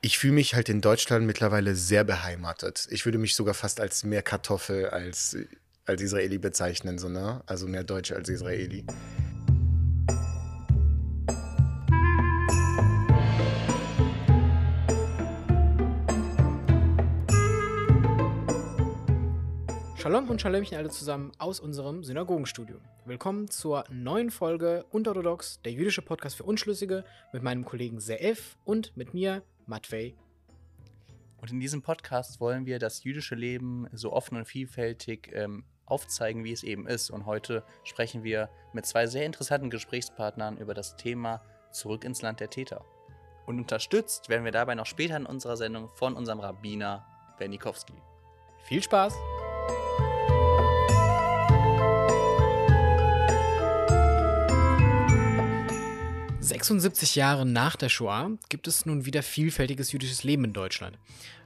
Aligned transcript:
ich 0.00 0.18
fühle 0.18 0.34
mich 0.34 0.54
halt 0.54 0.68
in 0.68 0.80
Deutschland 0.80 1.26
mittlerweile 1.26 1.74
sehr 1.74 2.04
beheimatet. 2.04 2.86
Ich 2.90 3.04
würde 3.04 3.18
mich 3.18 3.34
sogar 3.34 3.54
fast 3.54 3.80
als 3.80 4.04
mehr 4.04 4.22
Kartoffel 4.22 4.86
als, 4.90 5.36
als 5.86 6.00
Israeli 6.00 6.38
bezeichnen, 6.38 6.98
so, 6.98 7.08
ne? 7.08 7.42
Also 7.46 7.66
mehr 7.66 7.82
Deutsche 7.82 8.14
als 8.14 8.28
Israeli. 8.28 8.84
Shalom 19.96 20.30
und 20.30 20.40
Shalomchen 20.40 20.78
alle 20.78 20.90
zusammen 20.90 21.32
aus 21.38 21.58
unserem 21.58 22.04
Synagogenstudio. 22.04 22.76
Willkommen 23.04 23.50
zur 23.50 23.84
neuen 23.90 24.30
Folge 24.30 24.84
Unorthodox, 24.90 25.60
der 25.62 25.72
jüdische 25.72 26.02
Podcast 26.02 26.36
für 26.36 26.44
Unschlüssige, 26.44 27.04
mit 27.32 27.42
meinem 27.42 27.64
Kollegen 27.64 27.98
Seef 27.98 28.56
und 28.64 28.96
mit 28.96 29.12
mir, 29.12 29.42
Matvey. 29.68 30.14
Und 31.40 31.52
in 31.52 31.60
diesem 31.60 31.82
Podcast 31.82 32.40
wollen 32.40 32.66
wir 32.66 32.78
das 32.78 33.04
jüdische 33.04 33.34
Leben 33.34 33.86
so 33.92 34.12
offen 34.12 34.36
und 34.36 34.44
vielfältig 34.44 35.30
ähm, 35.32 35.64
aufzeigen, 35.86 36.44
wie 36.44 36.52
es 36.52 36.62
eben 36.62 36.86
ist. 36.86 37.10
Und 37.10 37.26
heute 37.26 37.64
sprechen 37.84 38.24
wir 38.24 38.50
mit 38.72 38.86
zwei 38.86 39.06
sehr 39.06 39.24
interessanten 39.24 39.70
Gesprächspartnern 39.70 40.56
über 40.58 40.74
das 40.74 40.96
Thema 40.96 41.42
Zurück 41.70 42.04
ins 42.04 42.22
Land 42.22 42.40
der 42.40 42.50
Täter. 42.50 42.84
Und 43.46 43.58
unterstützt 43.58 44.28
werden 44.28 44.44
wir 44.44 44.52
dabei 44.52 44.74
noch 44.74 44.86
später 44.86 45.16
in 45.16 45.26
unserer 45.26 45.56
Sendung 45.56 45.88
von 45.88 46.14
unserem 46.14 46.40
Rabbiner 46.40 47.06
Bernikowski. 47.38 47.94
Viel 48.64 48.82
Spaß! 48.82 49.14
76 56.48 57.14
Jahre 57.14 57.44
nach 57.44 57.76
der 57.76 57.90
Shoah 57.90 58.30
gibt 58.48 58.68
es 58.68 58.86
nun 58.86 59.04
wieder 59.04 59.22
vielfältiges 59.22 59.92
jüdisches 59.92 60.24
Leben 60.24 60.44
in 60.44 60.54
Deutschland. 60.54 60.98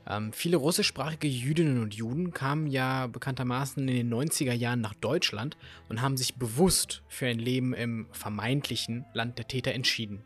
Ähm, 0.08 0.32
viele 0.32 0.56
russischsprachige 0.56 1.26
Jüdinnen 1.26 1.82
und 1.82 1.94
Juden 1.94 2.32
kamen 2.32 2.68
ja 2.68 3.08
bekanntermaßen 3.08 3.88
in 3.88 3.96
den 3.96 4.14
90er 4.14 4.52
Jahren 4.52 4.80
nach 4.80 4.94
Deutschland 4.94 5.56
und 5.88 6.02
haben 6.02 6.16
sich 6.16 6.36
bewusst 6.36 7.02
für 7.08 7.26
ein 7.26 7.40
Leben 7.40 7.74
im 7.74 8.06
vermeintlichen 8.12 9.04
Land 9.12 9.38
der 9.38 9.48
Täter 9.48 9.72
entschieden. 9.72 10.22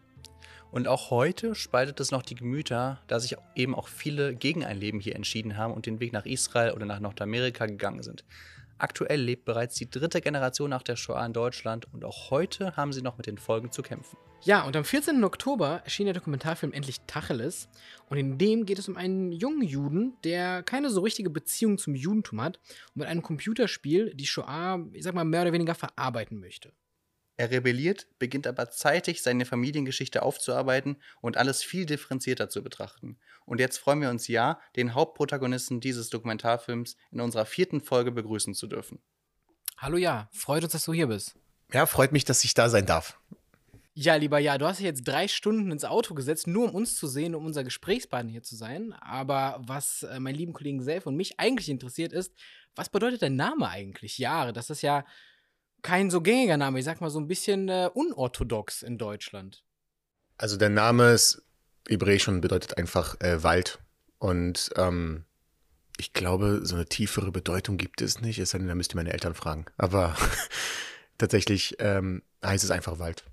Und 0.70 0.88
auch 0.88 1.10
heute 1.10 1.54
spaltet 1.54 1.98
es 2.00 2.10
noch 2.10 2.22
die 2.22 2.34
Gemüter, 2.34 3.00
da 3.06 3.18
sich 3.18 3.34
eben 3.54 3.74
auch 3.74 3.88
viele 3.88 4.34
gegen 4.34 4.62
ein 4.62 4.78
Leben 4.78 5.00
hier 5.00 5.16
entschieden 5.16 5.56
haben 5.56 5.72
und 5.72 5.86
den 5.86 6.00
Weg 6.00 6.12
nach 6.12 6.26
Israel 6.26 6.72
oder 6.72 6.84
nach 6.84 7.00
Nordamerika 7.00 7.64
gegangen 7.64 8.02
sind. 8.02 8.24
Aktuell 8.76 9.22
lebt 9.22 9.46
bereits 9.46 9.76
die 9.76 9.88
dritte 9.88 10.20
Generation 10.20 10.68
nach 10.68 10.82
der 10.82 10.96
Shoah 10.96 11.24
in 11.24 11.32
Deutschland 11.32 11.86
und 11.94 12.04
auch 12.04 12.30
heute 12.30 12.76
haben 12.76 12.92
sie 12.92 13.00
noch 13.00 13.16
mit 13.16 13.26
den 13.26 13.38
Folgen 13.38 13.72
zu 13.72 13.80
kämpfen. 13.80 14.18
Ja, 14.42 14.64
und 14.64 14.76
am 14.76 14.84
14. 14.84 15.24
Oktober 15.24 15.82
erschien 15.84 16.06
der 16.06 16.14
Dokumentarfilm 16.14 16.72
Endlich 16.72 17.00
Tacheles. 17.06 17.68
Und 18.08 18.18
in 18.18 18.38
dem 18.38 18.64
geht 18.64 18.78
es 18.78 18.88
um 18.88 18.96
einen 18.96 19.32
jungen 19.32 19.62
Juden, 19.62 20.14
der 20.22 20.62
keine 20.62 20.90
so 20.90 21.00
richtige 21.00 21.30
Beziehung 21.30 21.78
zum 21.78 21.94
Judentum 21.94 22.40
hat 22.40 22.60
und 22.94 23.00
mit 23.00 23.08
einem 23.08 23.22
Computerspiel 23.22 24.14
die 24.14 24.26
Shoah, 24.26 24.86
ich 24.92 25.02
sag 25.02 25.14
mal, 25.14 25.24
mehr 25.24 25.42
oder 25.42 25.52
weniger 25.52 25.74
verarbeiten 25.74 26.38
möchte. 26.38 26.72
Er 27.38 27.50
rebelliert, 27.50 28.06
beginnt 28.18 28.46
aber 28.46 28.70
zeitig 28.70 29.22
seine 29.22 29.44
Familiengeschichte 29.44 30.22
aufzuarbeiten 30.22 30.96
und 31.20 31.36
alles 31.36 31.62
viel 31.62 31.84
differenzierter 31.84 32.48
zu 32.48 32.62
betrachten. 32.62 33.18
Und 33.44 33.60
jetzt 33.60 33.78
freuen 33.78 34.00
wir 34.00 34.08
uns 34.08 34.26
ja, 34.26 34.58
den 34.74 34.94
Hauptprotagonisten 34.94 35.80
dieses 35.80 36.08
Dokumentarfilms 36.08 36.96
in 37.10 37.20
unserer 37.20 37.44
vierten 37.44 37.82
Folge 37.82 38.10
begrüßen 38.10 38.54
zu 38.54 38.66
dürfen. 38.66 39.00
Hallo 39.76 39.98
Ja, 39.98 40.30
freut 40.32 40.62
uns, 40.62 40.72
dass 40.72 40.86
du 40.86 40.94
hier 40.94 41.08
bist. 41.08 41.34
Ja, 41.72 41.84
freut 41.84 42.12
mich, 42.12 42.24
dass 42.24 42.44
ich 42.44 42.54
da 42.54 42.70
sein 42.70 42.86
darf. 42.86 43.20
Ja, 43.98 44.14
lieber 44.16 44.38
Ja, 44.38 44.58
du 44.58 44.66
hast 44.66 44.78
dich 44.78 44.84
jetzt 44.84 45.08
drei 45.08 45.26
Stunden 45.26 45.72
ins 45.72 45.86
Auto 45.86 46.12
gesetzt, 46.12 46.46
nur 46.46 46.68
um 46.68 46.74
uns 46.74 46.96
zu 46.96 47.06
sehen, 47.06 47.34
um 47.34 47.46
unser 47.46 47.64
Gesprächspartner 47.64 48.30
hier 48.30 48.42
zu 48.42 48.54
sein. 48.54 48.92
Aber 49.00 49.58
was 49.66 50.02
äh, 50.02 50.20
meinen 50.20 50.34
lieben 50.34 50.52
Kollegen 50.52 50.82
Self 50.82 51.06
und 51.06 51.16
mich 51.16 51.40
eigentlich 51.40 51.70
interessiert 51.70 52.12
ist, 52.12 52.34
was 52.74 52.90
bedeutet 52.90 53.22
dein 53.22 53.36
Name 53.36 53.70
eigentlich? 53.70 54.18
Jahre, 54.18 54.52
das 54.52 54.68
ist 54.68 54.82
ja 54.82 55.06
kein 55.80 56.10
so 56.10 56.20
gängiger 56.20 56.58
Name. 56.58 56.78
Ich 56.78 56.84
sag 56.84 57.00
mal 57.00 57.08
so 57.08 57.18
ein 57.18 57.26
bisschen 57.26 57.70
äh, 57.70 57.88
unorthodox 57.94 58.82
in 58.82 58.98
Deutschland. 58.98 59.64
Also 60.36 60.58
der 60.58 60.68
Name 60.68 61.12
ist 61.12 61.42
hebräisch 61.88 62.28
und 62.28 62.42
bedeutet 62.42 62.76
einfach 62.76 63.18
äh, 63.22 63.42
Wald. 63.42 63.78
Und 64.18 64.72
ähm, 64.76 65.24
ich 65.96 66.12
glaube, 66.12 66.60
so 66.64 66.74
eine 66.74 66.84
tiefere 66.84 67.32
Bedeutung 67.32 67.78
gibt 67.78 68.02
es 68.02 68.20
nicht. 68.20 68.38
Es 68.40 68.50
sei 68.50 68.58
denn, 68.58 68.68
da 68.68 68.74
müsst 68.74 68.92
ihr 68.92 68.96
meine 68.96 69.14
Eltern 69.14 69.32
fragen. 69.32 69.64
Aber 69.78 70.14
tatsächlich 71.16 71.76
ähm, 71.78 72.22
heißt 72.44 72.62
es 72.62 72.70
einfach 72.70 72.98
Wald. 72.98 73.24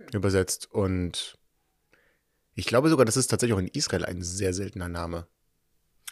Okay. 0.00 0.16
Übersetzt. 0.16 0.70
Und 0.70 1.38
ich 2.54 2.66
glaube 2.66 2.88
sogar, 2.88 3.06
das 3.06 3.16
ist 3.16 3.28
tatsächlich 3.28 3.54
auch 3.54 3.60
in 3.60 3.68
Israel 3.68 4.04
ein 4.04 4.22
sehr 4.22 4.52
seltener 4.52 4.88
Name. 4.88 5.26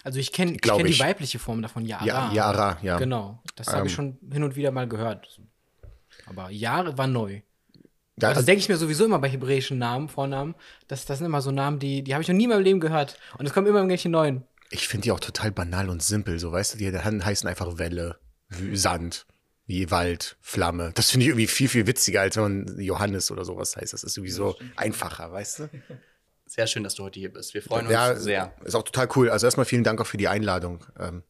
Also 0.05 0.21
ich 0.21 0.33
kenne 0.33 0.57
kenn 0.57 0.87
die 0.87 0.99
weibliche 0.99 1.39
Form 1.39 1.61
davon, 1.61 1.85
Yara. 1.85 2.05
Ja, 2.05 2.33
Yara, 2.33 2.79
ja. 2.83 2.99
Genau, 2.99 3.43
das 3.57 3.69
habe 3.69 3.81
ähm, 3.81 3.87
ich 3.87 3.93
schon 3.93 4.19
hin 4.33 4.45
und 4.45 4.55
wieder 4.55 4.71
mal 4.71 4.89
gehört. 4.89 5.41
Aber 6.27 6.51
Yara 6.51 6.97
war 6.97 7.07
neu. 7.07 7.41
Ja, 8.21 8.29
also, 8.29 8.41
das 8.41 8.47
denke 8.47 8.61
ich 8.61 8.69
mir 8.69 8.77
sowieso 8.77 9.05
immer 9.05 9.19
bei 9.19 9.29
hebräischen 9.29 9.79
Namen, 9.79 10.09
Vornamen. 10.09 10.55
Das, 10.89 11.05
das 11.05 11.19
sind 11.19 11.27
immer 11.27 11.41
so 11.41 11.51
Namen, 11.51 11.79
die, 11.79 12.03
die 12.03 12.15
habe 12.15 12.23
ich 12.23 12.29
noch 12.29 12.35
nie 12.35 12.45
in 12.45 12.51
meinem 12.51 12.63
Leben 12.63 12.81
gehört. 12.81 13.19
Und 13.39 13.47
es 13.47 13.53
kommen 13.53 13.67
immer 13.67 13.79
irgendwelche 13.79 14.09
neuen. 14.09 14.45
Ich 14.71 14.89
finde 14.89 15.05
die 15.05 15.13
auch 15.13 15.21
total 15.21 15.51
banal 15.51 15.89
und 15.89 16.03
simpel. 16.03 16.39
So, 16.39 16.53
weißt 16.53 16.75
du, 16.75 16.79
die 16.79 16.97
heißen 16.97 17.49
einfach 17.49 17.79
Welle, 17.79 18.19
Sand, 18.73 19.27
wie 19.69 19.91
Wald, 19.91 20.37
Flamme. 20.41 20.93
Das 20.95 21.11
finde 21.11 21.25
ich 21.25 21.29
irgendwie 21.29 21.47
viel, 21.47 21.69
viel 21.69 21.87
witziger, 21.87 22.23
als 22.23 22.37
wenn 22.37 22.65
man 22.65 22.81
Johannes 22.81 23.31
oder 23.31 23.45
sowas 23.45 23.77
heißt. 23.77 23.93
Das 23.93 24.03
ist 24.03 24.15
sowieso 24.15 24.57
einfacher, 24.77 25.31
weißt 25.31 25.59
du? 25.61 25.71
Sehr 26.47 26.67
schön, 26.67 26.83
dass 26.83 26.95
du 26.95 27.05
heute 27.05 27.21
hier 27.21 27.31
bist. 27.31 27.53
Wir 27.53 27.63
freuen 27.63 27.85
uns 27.85 27.93
ja, 27.93 28.17
sehr. 28.17 28.55
Ist 28.65 28.75
auch 28.75 28.83
total 28.83 29.07
cool. 29.17 29.29
Also 29.29 29.47
erstmal 29.47 29.67
vielen 29.67 29.85
Dank 29.85 30.01
auch 30.01 30.07
für 30.07 30.17
die 30.17 30.29
Einladung. 30.29 30.83
Ähm, 30.99 31.23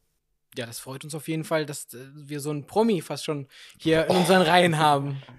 ja, 0.57 0.65
das 0.65 0.79
freut 0.79 1.03
uns 1.03 1.13
auf 1.13 1.27
jeden 1.27 1.43
Fall, 1.43 1.65
dass 1.65 1.93
äh, 1.93 1.97
wir 2.13 2.39
so 2.39 2.51
einen 2.51 2.65
Promi 2.65 3.01
fast 3.01 3.25
schon 3.25 3.49
hier 3.77 4.07
in 4.09 4.15
unseren 4.15 4.41
Reihen 4.41 4.77
haben. 4.77 5.21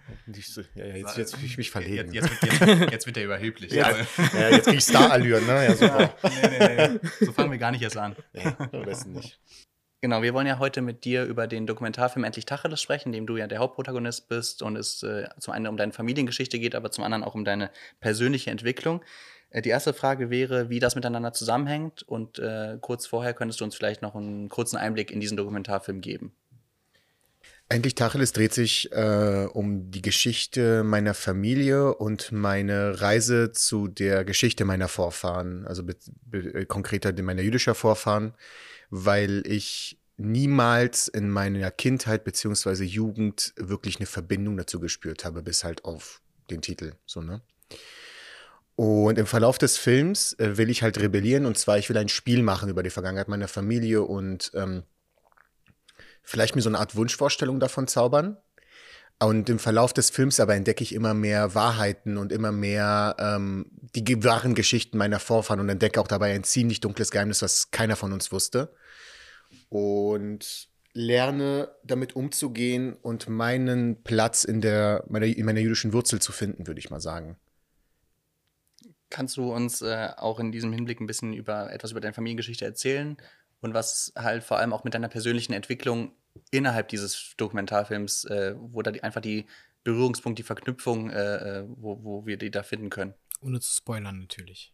Ja, 0.77 0.85
ja, 0.85 0.95
jetzt, 0.95 1.17
jetzt 1.17 1.35
fühle 1.35 1.47
ich 1.47 1.59
mich 1.59 1.73
verlegen. 1.73 2.13
Jetzt, 2.13 2.29
jetzt, 2.31 2.63
jetzt, 2.63 2.93
jetzt 2.93 3.07
wird 3.07 3.17
er 3.17 3.25
überheblich. 3.25 3.73
Ja, 3.73 3.91
ja 4.33 4.49
jetzt 4.51 4.67
kriege 4.67 4.79
ich 4.79 4.85
Star-Allüren, 4.85 5.45
ne? 5.45 5.65
Ja, 5.65 5.75
super. 5.75 6.15
nee, 6.23 6.59
nee, 6.59 6.89
nee. 6.89 7.27
So 7.27 7.33
fangen 7.33 7.51
wir 7.51 7.59
gar 7.59 7.73
nicht 7.73 7.83
erst 7.83 7.97
an. 7.97 8.15
Ja, 8.33 8.57
am 8.59 8.85
besten 8.85 9.13
nicht. 9.13 9.41
Genau, 10.03 10.23
wir 10.23 10.33
wollen 10.33 10.47
ja 10.47 10.59
heute 10.59 10.81
mit 10.81 11.05
dir 11.05 11.25
über 11.25 11.47
den 11.47 11.67
Dokumentarfilm 11.67 12.25
Endlich 12.25 12.47
Tacheles 12.47 12.81
sprechen, 12.81 13.13
dem 13.13 13.27
du 13.27 13.37
ja 13.37 13.47
der 13.47 13.59
Hauptprotagonist 13.59 14.29
bist 14.29 14.63
und 14.63 14.77
es 14.77 15.03
äh, 15.03 15.29
zum 15.39 15.53
einen 15.53 15.67
um 15.67 15.77
deine 15.77 15.93
Familiengeschichte 15.93 16.59
geht, 16.59 16.75
aber 16.75 16.91
zum 16.91 17.05
anderen 17.05 17.23
auch 17.23 17.35
um 17.35 17.45
deine 17.45 17.71
persönliche 18.01 18.51
Entwicklung. 18.51 19.03
Äh, 19.51 19.61
die 19.61 19.69
erste 19.69 19.93
Frage 19.93 20.31
wäre, 20.31 20.71
wie 20.71 20.81
das 20.81 20.95
miteinander 20.95 21.35
zusammenhängt 21.35 22.03
und 22.03 22.39
äh, 22.39 22.79
kurz 22.81 23.07
vorher 23.07 23.35
könntest 23.35 23.61
du 23.61 23.65
uns 23.65 23.75
vielleicht 23.75 24.01
noch 24.01 24.15
einen 24.15 24.49
kurzen 24.49 24.79
Einblick 24.79 25.11
in 25.11 25.21
diesen 25.21 25.37
Dokumentarfilm 25.37 26.01
geben. 26.01 26.33
Endlich 27.69 27.95
Tacheles 27.95 28.33
dreht 28.33 28.55
sich 28.55 28.91
äh, 28.93 29.47
um 29.53 29.91
die 29.91 30.03
Geschichte 30.03 30.83
meiner 30.83 31.15
Familie 31.15 31.95
und 31.95 32.33
meine 32.33 33.01
Reise 33.01 33.53
zu 33.53 33.87
der 33.87 34.25
Geschichte 34.25 34.65
meiner 34.65 34.89
Vorfahren, 34.89 35.67
also 35.67 35.85
konkreter 36.67 37.13
meiner 37.23 37.43
jüdischer 37.43 37.77
Vorfahren, 37.77 38.35
weil 38.91 39.43
ich 39.47 39.99
niemals 40.17 41.09
in 41.09 41.31
meiner 41.31 41.71
Kindheit 41.71 42.25
bzw. 42.25 42.85
Jugend 42.85 43.55
wirklich 43.57 43.97
eine 43.97 44.07
Verbindung 44.07 44.57
dazu 44.57 44.79
gespürt 44.81 45.25
habe, 45.25 45.43
bis 45.43 45.65
halt 45.65 45.85
auf 45.85 46.21
den 46.51 46.61
Titel, 46.61 46.93
so, 47.07 47.23
ne? 47.23 47.41
Und 48.77 49.19
im 49.19 49.27
Verlauf 49.27 49.59
des 49.59 49.77
Films 49.77 50.33
äh, 50.39 50.57
will 50.57 50.71
ich 50.71 50.83
halt 50.83 50.99
rebellieren 50.99 51.45
und 51.45 51.59
zwar, 51.59 51.77
ich 51.77 51.91
will 51.91 51.99
ein 51.99 52.09
Spiel 52.09 52.43
machen 52.43 52.71
über 52.71 52.83
die 52.83 52.89
Vergangenheit 52.89 53.29
meiner 53.29 53.49
Familie 53.49 54.03
und 54.03 54.53
ähm, 54.55 54.85
vielleicht 56.23 56.57
mir 56.57 56.63
so 56.63 56.71
eine 56.71 56.79
Art 56.79 56.97
Wunschvorstellung 56.97 57.61
davon 57.61 57.89
zaubern. 57.89 58.39
Und 59.23 59.51
im 59.51 59.59
Verlauf 59.59 59.93
des 59.93 60.09
Films 60.09 60.41
aber 60.41 60.55
entdecke 60.55 60.83
ich 60.83 60.95
immer 60.95 61.13
mehr 61.13 61.55
Wahrheiten 61.55 62.17
und 62.17 62.33
immer 62.33 62.53
mehr 62.53 63.17
ähm, 63.19 63.67
die 63.95 64.25
wahren 64.25 64.55
Geschichten 64.55 64.97
meiner 64.97 65.21
Vorfahren 65.21 65.61
und 65.61 65.69
entdecke 65.69 66.01
auch 66.01 66.09
dabei 66.09 66.33
ein 66.33 66.43
ziemlich 66.45 66.81
dunkles 66.81 67.11
Geheimnis, 67.11 67.43
was 67.43 67.71
keiner 67.71 67.97
von 67.97 68.15
uns 68.15 68.33
wusste. 68.33 68.75
Und 69.69 70.71
lerne 70.93 71.71
damit 71.85 72.17
umzugehen 72.17 72.95
und 72.95 73.29
meinen 73.29 74.03
Platz 74.03 74.45
in, 74.45 74.63
der, 74.63 75.05
meiner, 75.09 75.27
in 75.27 75.45
meiner 75.45 75.61
jüdischen 75.61 75.93
Wurzel 75.93 76.21
zu 76.21 76.33
finden, 76.33 76.67
würde 76.67 76.81
ich 76.81 76.91
mal 76.91 77.01
sagen. 77.01 77.37
Kannst 79.11 79.37
du 79.37 79.53
uns 79.53 79.83
äh, 79.83 80.09
auch 80.17 80.41
in 80.41 80.51
diesem 80.51 80.73
Hinblick 80.73 81.01
ein 81.01 81.07
bisschen 81.07 81.33
über 81.35 81.73
etwas 81.73 81.91
über 81.91 82.01
deine 82.01 82.15
Familiengeschichte 82.15 82.65
erzählen 82.65 83.17
und 83.61 83.75
was 83.75 84.13
halt 84.17 84.45
vor 84.45 84.59
allem 84.59 84.73
auch 84.73 84.85
mit 84.85 84.95
deiner 84.95 85.09
persönlichen 85.09 85.53
Entwicklung 85.53 86.13
innerhalb 86.51 86.89
dieses 86.89 87.35
Dokumentarfilms, 87.37 88.25
äh, 88.25 88.55
wo 88.57 88.83
da 88.83 88.91
die, 88.91 89.03
einfach 89.03 89.21
die 89.21 89.47
Berührungspunkt, 89.85 90.39
die 90.39 90.43
Verknüpfung, 90.43 91.11
äh, 91.11 91.61
äh, 91.61 91.65
wo, 91.69 92.03
wo 92.03 92.27
wir 92.27 92.37
die 92.37 92.51
da 92.51 92.63
finden 92.63 92.91
können? 92.91 93.15
Ohne 93.41 93.61
zu 93.61 93.73
spoilern 93.73 94.19
natürlich. 94.19 94.73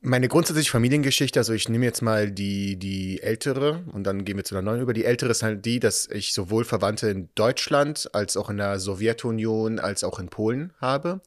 Meine 0.00 0.28
grundsätzliche 0.28 0.70
Familiengeschichte, 0.70 1.40
also 1.40 1.52
ich 1.52 1.68
nehme 1.68 1.84
jetzt 1.84 2.00
mal 2.00 2.30
die, 2.30 2.76
die 2.76 3.20
ältere 3.22 3.84
und 3.92 4.04
dann 4.04 4.24
gehen 4.24 4.36
wir 4.36 4.44
zu 4.44 4.54
der 4.54 4.62
neuen 4.62 4.80
über. 4.80 4.92
Die 4.92 5.04
ältere 5.04 5.30
ist 5.30 5.42
halt 5.42 5.64
die, 5.64 5.80
dass 5.80 6.06
ich 6.06 6.32
sowohl 6.32 6.64
Verwandte 6.64 7.08
in 7.08 7.28
Deutschland 7.34 8.08
als 8.14 8.36
auch 8.36 8.50
in 8.50 8.58
der 8.58 8.78
Sowjetunion 8.78 9.80
als 9.80 10.04
auch 10.04 10.20
in 10.20 10.28
Polen 10.28 10.72
habe. 10.80 11.22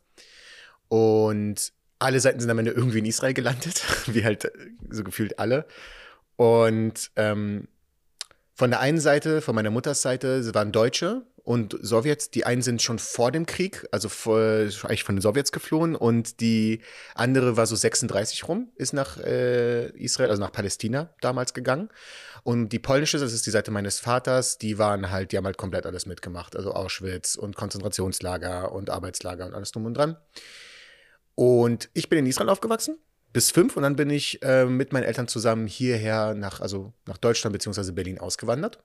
Und 0.88 1.74
alle 2.00 2.20
Seiten 2.22 2.40
sind 2.40 2.50
am 2.50 2.60
Ende 2.60 2.72
irgendwie 2.72 3.00
in 3.00 3.06
Israel 3.06 3.34
gelandet, 3.34 3.84
wie 4.08 4.24
halt 4.24 4.50
so 4.90 5.04
gefühlt 5.04 5.40
alle. 5.40 5.66
Und 6.38 7.12
ähm, 7.18 7.68
von 8.58 8.72
der 8.72 8.80
einen 8.80 9.00
Seite, 9.00 9.42
von 9.42 9.54
meiner 9.54 9.70
Mutters 9.70 10.02
Seite, 10.02 10.52
waren 10.56 10.72
Deutsche 10.72 11.22
und 11.44 11.78
Sowjets. 11.80 12.32
Die 12.32 12.44
einen 12.44 12.64
sind 12.64 12.82
schon 12.82 12.98
vor 12.98 13.32
dem 13.32 13.46
Krieg, 13.46 13.88
also 13.92 14.10
vor, 14.10 14.40
eigentlich 14.40 15.04
von 15.04 15.16
den 15.16 15.22
Sowjets 15.22 15.52
geflohen. 15.52 15.96
Und 15.96 16.42
die 16.42 16.82
andere 17.14 17.56
war 17.56 17.68
so 17.68 17.76
36 17.76 18.48
rum, 18.48 18.72
ist 18.76 18.94
nach 18.94 19.20
äh, 19.20 19.90
Israel, 19.92 20.32
also 20.32 20.42
nach 20.42 20.52
Palästina 20.52 21.14
damals 21.22 21.54
gegangen. 21.54 21.90
Und 22.42 22.70
die 22.70 22.80
polnische, 22.80 23.20
das 23.20 23.32
ist 23.32 23.46
die 23.46 23.52
Seite 23.52 23.70
meines 23.70 24.00
Vaters, 24.00 24.58
die 24.58 24.80
waren 24.80 25.12
halt, 25.12 25.34
die 25.34 25.38
haben 25.38 25.46
halt 25.46 25.60
komplett 25.60 25.86
alles 25.86 26.08
mitgemacht. 26.08 26.56
Also 26.56 26.72
Auschwitz 26.74 27.36
und 27.36 27.56
Konzentrationslager 27.56 28.72
und 28.72 28.90
Arbeitslager 28.90 29.46
und 29.46 29.54
alles 29.54 29.72
drum 29.72 29.86
und 29.86 29.94
dran. 29.94 30.18
Und 31.36 31.92
ich 31.94 32.10
bin 32.10 32.18
in 32.18 32.26
Israel 32.26 32.50
aufgewachsen 32.50 32.98
bis 33.34 33.52
fünf 33.52 33.78
und 33.78 33.84
dann 33.84 33.96
bin 33.96 34.10
ich 34.10 34.42
äh, 34.42 34.66
mit 34.66 34.94
meinen 34.94 35.04
Eltern 35.04 35.28
zusammen 35.28 35.68
hierher 35.68 36.34
nach, 36.34 36.62
also 36.62 36.94
nach 37.06 37.18
Deutschland 37.18 37.54
bzw. 37.54 37.92
Berlin 37.92 38.20
ausgewandert. 38.20 38.80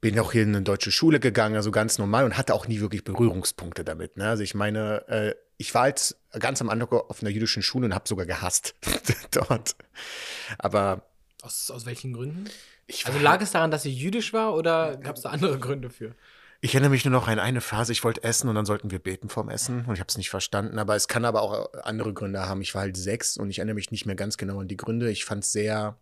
Bin 0.00 0.18
auch 0.20 0.32
hier 0.32 0.44
in 0.44 0.54
eine 0.54 0.62
deutsche 0.62 0.92
Schule 0.92 1.18
gegangen, 1.18 1.56
also 1.56 1.72
ganz 1.72 1.98
normal 1.98 2.24
und 2.24 2.38
hatte 2.38 2.54
auch 2.54 2.68
nie 2.68 2.80
wirklich 2.80 3.02
Berührungspunkte 3.02 3.84
damit. 3.84 4.16
Ne? 4.16 4.28
Also 4.28 4.44
ich 4.44 4.54
meine, 4.54 5.08
äh, 5.08 5.34
ich 5.56 5.74
war 5.74 5.82
halt 5.82 6.16
ganz 6.38 6.60
am 6.60 6.70
Anfang 6.70 7.00
auf 7.00 7.20
einer 7.20 7.30
jüdischen 7.30 7.62
Schule 7.62 7.86
und 7.86 7.94
habe 7.94 8.08
sogar 8.08 8.24
gehasst 8.24 8.74
dort. 9.32 9.74
Aber 10.58 11.02
aus, 11.42 11.70
aus 11.70 11.84
welchen 11.84 12.12
Gründen? 12.12 12.48
also 13.04 13.18
lag 13.18 13.40
es 13.42 13.50
daran, 13.50 13.70
dass 13.70 13.82
sie 13.82 13.92
jüdisch 13.92 14.32
war 14.32 14.54
oder 14.54 14.96
gab 14.96 15.16
es 15.16 15.22
da 15.22 15.30
andere 15.30 15.58
Gründe 15.58 15.90
für? 15.90 16.14
Ich 16.60 16.74
erinnere 16.74 16.90
mich 16.90 17.04
nur 17.04 17.12
noch 17.12 17.28
an 17.28 17.38
eine 17.38 17.60
Phase, 17.60 17.92
ich 17.92 18.02
wollte 18.02 18.24
essen 18.24 18.48
und 18.48 18.56
dann 18.56 18.66
sollten 18.66 18.90
wir 18.90 18.98
beten 18.98 19.28
vorm 19.28 19.48
Essen 19.48 19.84
und 19.86 19.94
ich 19.94 20.00
habe 20.00 20.08
es 20.08 20.16
nicht 20.16 20.30
verstanden, 20.30 20.80
aber 20.80 20.96
es 20.96 21.06
kann 21.06 21.24
aber 21.24 21.42
auch 21.42 21.72
andere 21.84 22.12
Gründe 22.12 22.48
haben. 22.48 22.62
Ich 22.62 22.74
war 22.74 22.82
halt 22.82 22.96
sechs 22.96 23.36
und 23.36 23.48
ich 23.48 23.58
erinnere 23.58 23.76
mich 23.76 23.92
nicht 23.92 24.06
mehr 24.06 24.16
ganz 24.16 24.36
genau 24.36 24.60
an 24.60 24.68
die 24.68 24.76
Gründe. 24.76 25.08
Ich 25.08 25.24
fand 25.24 25.44
es 25.44 25.52
sehr. 25.52 25.96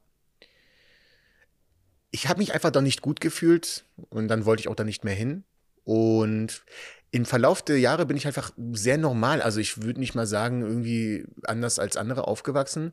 Ich 2.11 2.29
habe 2.29 2.39
mich 2.39 2.55
einfach 2.55 2.71
da 2.71 2.81
nicht 2.81 3.03
gut 3.03 3.21
gefühlt 3.21 3.85
und 4.09 4.29
dann 4.29 4.47
wollte 4.47 4.61
ich 4.61 4.69
auch 4.69 4.75
da 4.75 4.85
nicht 4.85 5.05
mehr 5.05 5.15
hin. 5.15 5.45
Und 5.85 6.65
im 7.11 7.27
Verlauf 7.27 7.63
der 7.63 7.79
Jahre 7.79 8.07
bin 8.07 8.17
ich 8.17 8.27
einfach 8.27 8.53
sehr 8.73 8.97
normal. 8.97 9.43
Also 9.43 9.61
ich 9.61 9.83
würde 9.83 10.01
nicht 10.01 10.15
mal 10.15 10.27
sagen, 10.27 10.63
irgendwie 10.63 11.27
anders 11.45 11.79
als 11.79 11.99
andere 11.99 12.27
aufgewachsen. 12.27 12.93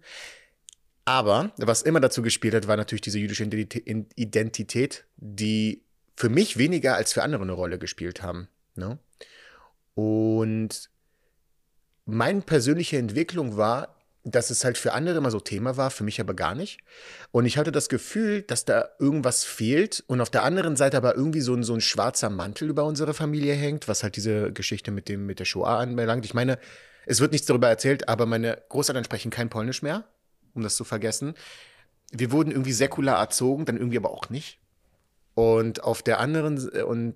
Aber 1.06 1.51
was 1.57 1.81
immer 1.81 2.01
dazu 2.01 2.21
gespielt 2.21 2.54
hat, 2.54 2.68
war 2.68 2.77
natürlich 2.77 3.01
diese 3.01 3.19
jüdische 3.19 3.44
Identität, 3.44 5.06
die 5.16 5.82
für 6.15 6.30
mich 6.30 6.57
weniger 6.57 6.95
als 6.95 7.13
für 7.13 7.24
andere 7.24 7.44
eine 7.44 7.54
Rolle 7.54 7.80
gespielt 7.80 8.21
haben. 8.21 8.48
Ne? 8.75 9.00
Und 9.95 10.89
meine 12.06 12.42
persönliche 12.42 12.98
Entwicklung 12.98 13.57
war, 13.57 13.95
dass 14.25 14.50
es 14.50 14.63
halt 14.63 14.77
für 14.77 14.94
andere 14.94 15.18
immer 15.18 15.31
so 15.31 15.39
Thema 15.39 15.75
war, 15.75 15.92
für 15.92 16.04
mich 16.04 16.21
aber 16.21 16.33
gar 16.33 16.56
nicht. 16.56 16.80
Und 17.31 17.45
ich 17.45 17.57
hatte 17.57 17.74
das 17.74 17.89
Gefühl, 17.89 18.42
dass 18.42 18.63
da 18.63 18.89
irgendwas 18.98 19.44
fehlt 19.44 20.04
und 20.07 20.21
auf 20.21 20.30
der 20.30 20.44
anderen 20.44 20.77
Seite 20.77 20.95
aber 20.98 21.15
irgendwie 21.15 21.42
so 21.42 21.54
ein, 21.54 21.63
so 21.63 21.74
ein 21.74 21.81
schwarzer 21.81 22.30
Mantel 22.30 22.69
über 22.69 22.86
unsere 22.86 23.13
Familie 23.13 23.54
hängt, 23.54 23.88
was 23.88 24.01
halt 24.01 24.16
diese 24.16 24.54
Geschichte 24.54 24.92
mit, 24.92 25.09
dem, 25.09 25.25
mit 25.25 25.39
der 25.39 25.45
Shoah 25.45 25.80
anbelangt. 25.80 26.24
Ich 26.24 26.33
meine, 26.33 26.57
es 27.06 27.19
wird 27.19 27.33
nichts 27.33 27.48
darüber 27.48 27.68
erzählt, 27.68 28.07
aber 28.07 28.25
meine 28.25 28.62
Großeltern 28.69 29.04
sprechen 29.04 29.30
kein 29.30 29.50
Polnisch 29.50 29.81
mehr, 29.81 30.06
um 30.54 30.63
das 30.63 30.75
zu 30.75 30.86
vergessen. 30.86 31.33
Wir 32.12 32.31
wurden 32.31 32.51
irgendwie 32.51 32.71
säkular 32.71 33.19
erzogen, 33.19 33.66
dann 33.66 33.77
irgendwie 33.77 33.98
aber 33.98 34.12
auch 34.12 34.30
nicht. 34.30 34.59
Und 35.35 35.83
auf 35.83 36.01
der 36.01 36.19
anderen 36.19 36.69
und 36.83 37.15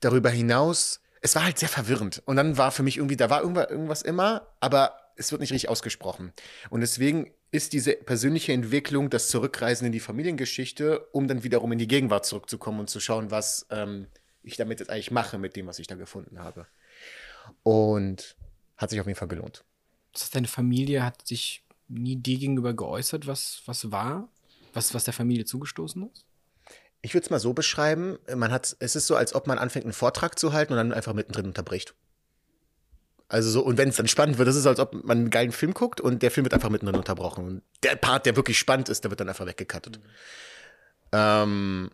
darüber 0.00 0.30
hinaus, 0.30 1.00
es 1.20 1.34
war 1.34 1.44
halt 1.44 1.58
sehr 1.58 1.68
verwirrend. 1.68 2.22
Und 2.24 2.36
dann 2.36 2.56
war 2.56 2.70
für 2.70 2.82
mich 2.82 2.96
irgendwie, 2.96 3.16
da 3.16 3.30
war 3.30 3.42
irgendwas 3.42 4.02
immer, 4.02 4.46
aber 4.60 4.94
es 5.16 5.32
wird 5.32 5.40
nicht 5.40 5.52
richtig 5.52 5.68
ausgesprochen. 5.68 6.32
Und 6.70 6.80
deswegen 6.80 7.30
ist 7.50 7.72
diese 7.72 7.94
persönliche 7.94 8.52
Entwicklung, 8.52 9.10
das 9.10 9.28
Zurückreisen 9.28 9.86
in 9.86 9.92
die 9.92 10.00
Familiengeschichte, 10.00 11.00
um 11.12 11.26
dann 11.28 11.42
wiederum 11.42 11.72
in 11.72 11.78
die 11.78 11.88
Gegenwart 11.88 12.26
zurückzukommen 12.26 12.80
und 12.80 12.90
zu 12.90 13.00
schauen, 13.00 13.30
was 13.30 13.66
ähm, 13.70 14.06
ich 14.42 14.56
damit 14.56 14.80
jetzt 14.80 14.90
eigentlich 14.90 15.10
mache 15.10 15.38
mit 15.38 15.56
dem, 15.56 15.66
was 15.66 15.78
ich 15.78 15.86
da 15.86 15.96
gefunden 15.96 16.38
habe. 16.38 16.66
Und 17.62 18.36
hat 18.76 18.90
sich 18.90 19.00
auf 19.00 19.06
jeden 19.06 19.18
Fall 19.18 19.28
gelohnt. 19.28 19.64
Das 20.12 20.22
heißt, 20.22 20.34
deine 20.34 20.46
Familie 20.46 21.04
hat 21.04 21.26
sich 21.26 21.64
nie 21.88 22.16
dir 22.16 22.38
gegenüber 22.38 22.74
geäußert, 22.74 23.26
was, 23.26 23.62
was 23.66 23.90
war? 23.90 24.28
Was, 24.74 24.94
was 24.94 25.04
der 25.04 25.14
Familie 25.14 25.46
zugestoßen 25.46 26.08
ist? 26.10 26.27
Ich 27.00 27.14
würde 27.14 27.24
es 27.24 27.30
mal 27.30 27.38
so 27.38 27.52
beschreiben, 27.52 28.18
man 28.34 28.50
hat, 28.50 28.76
es 28.80 28.96
ist 28.96 29.06
so, 29.06 29.14
als 29.14 29.34
ob 29.34 29.46
man 29.46 29.58
anfängt, 29.58 29.84
einen 29.84 29.92
Vortrag 29.92 30.38
zu 30.38 30.52
halten 30.52 30.72
und 30.72 30.78
dann 30.78 30.92
einfach 30.92 31.12
mittendrin 31.12 31.46
unterbricht. 31.46 31.94
Also 33.28 33.50
so, 33.50 33.62
und 33.62 33.76
wenn 33.76 33.90
es 33.90 33.96
dann 33.96 34.08
spannend 34.08 34.38
wird, 34.38 34.48
das 34.48 34.56
ist 34.56 34.62
so, 34.62 34.70
als 34.70 34.80
ob 34.80 34.92
man 35.04 35.18
einen 35.18 35.30
geilen 35.30 35.52
Film 35.52 35.74
guckt 35.74 36.00
und 36.00 36.22
der 36.22 36.30
Film 36.30 36.46
wird 36.46 36.54
einfach 36.54 36.70
mittendrin 36.70 36.96
unterbrochen. 36.96 37.44
Und 37.44 37.62
der 37.82 37.94
Part, 37.96 38.24
der 38.26 38.36
wirklich 38.36 38.58
spannend 38.58 38.88
ist, 38.88 39.04
der 39.04 39.10
wird 39.10 39.20
dann 39.20 39.28
einfach 39.28 39.46
weggekattet. 39.46 39.98
Mhm. 39.98 40.08
Ähm, 41.12 41.90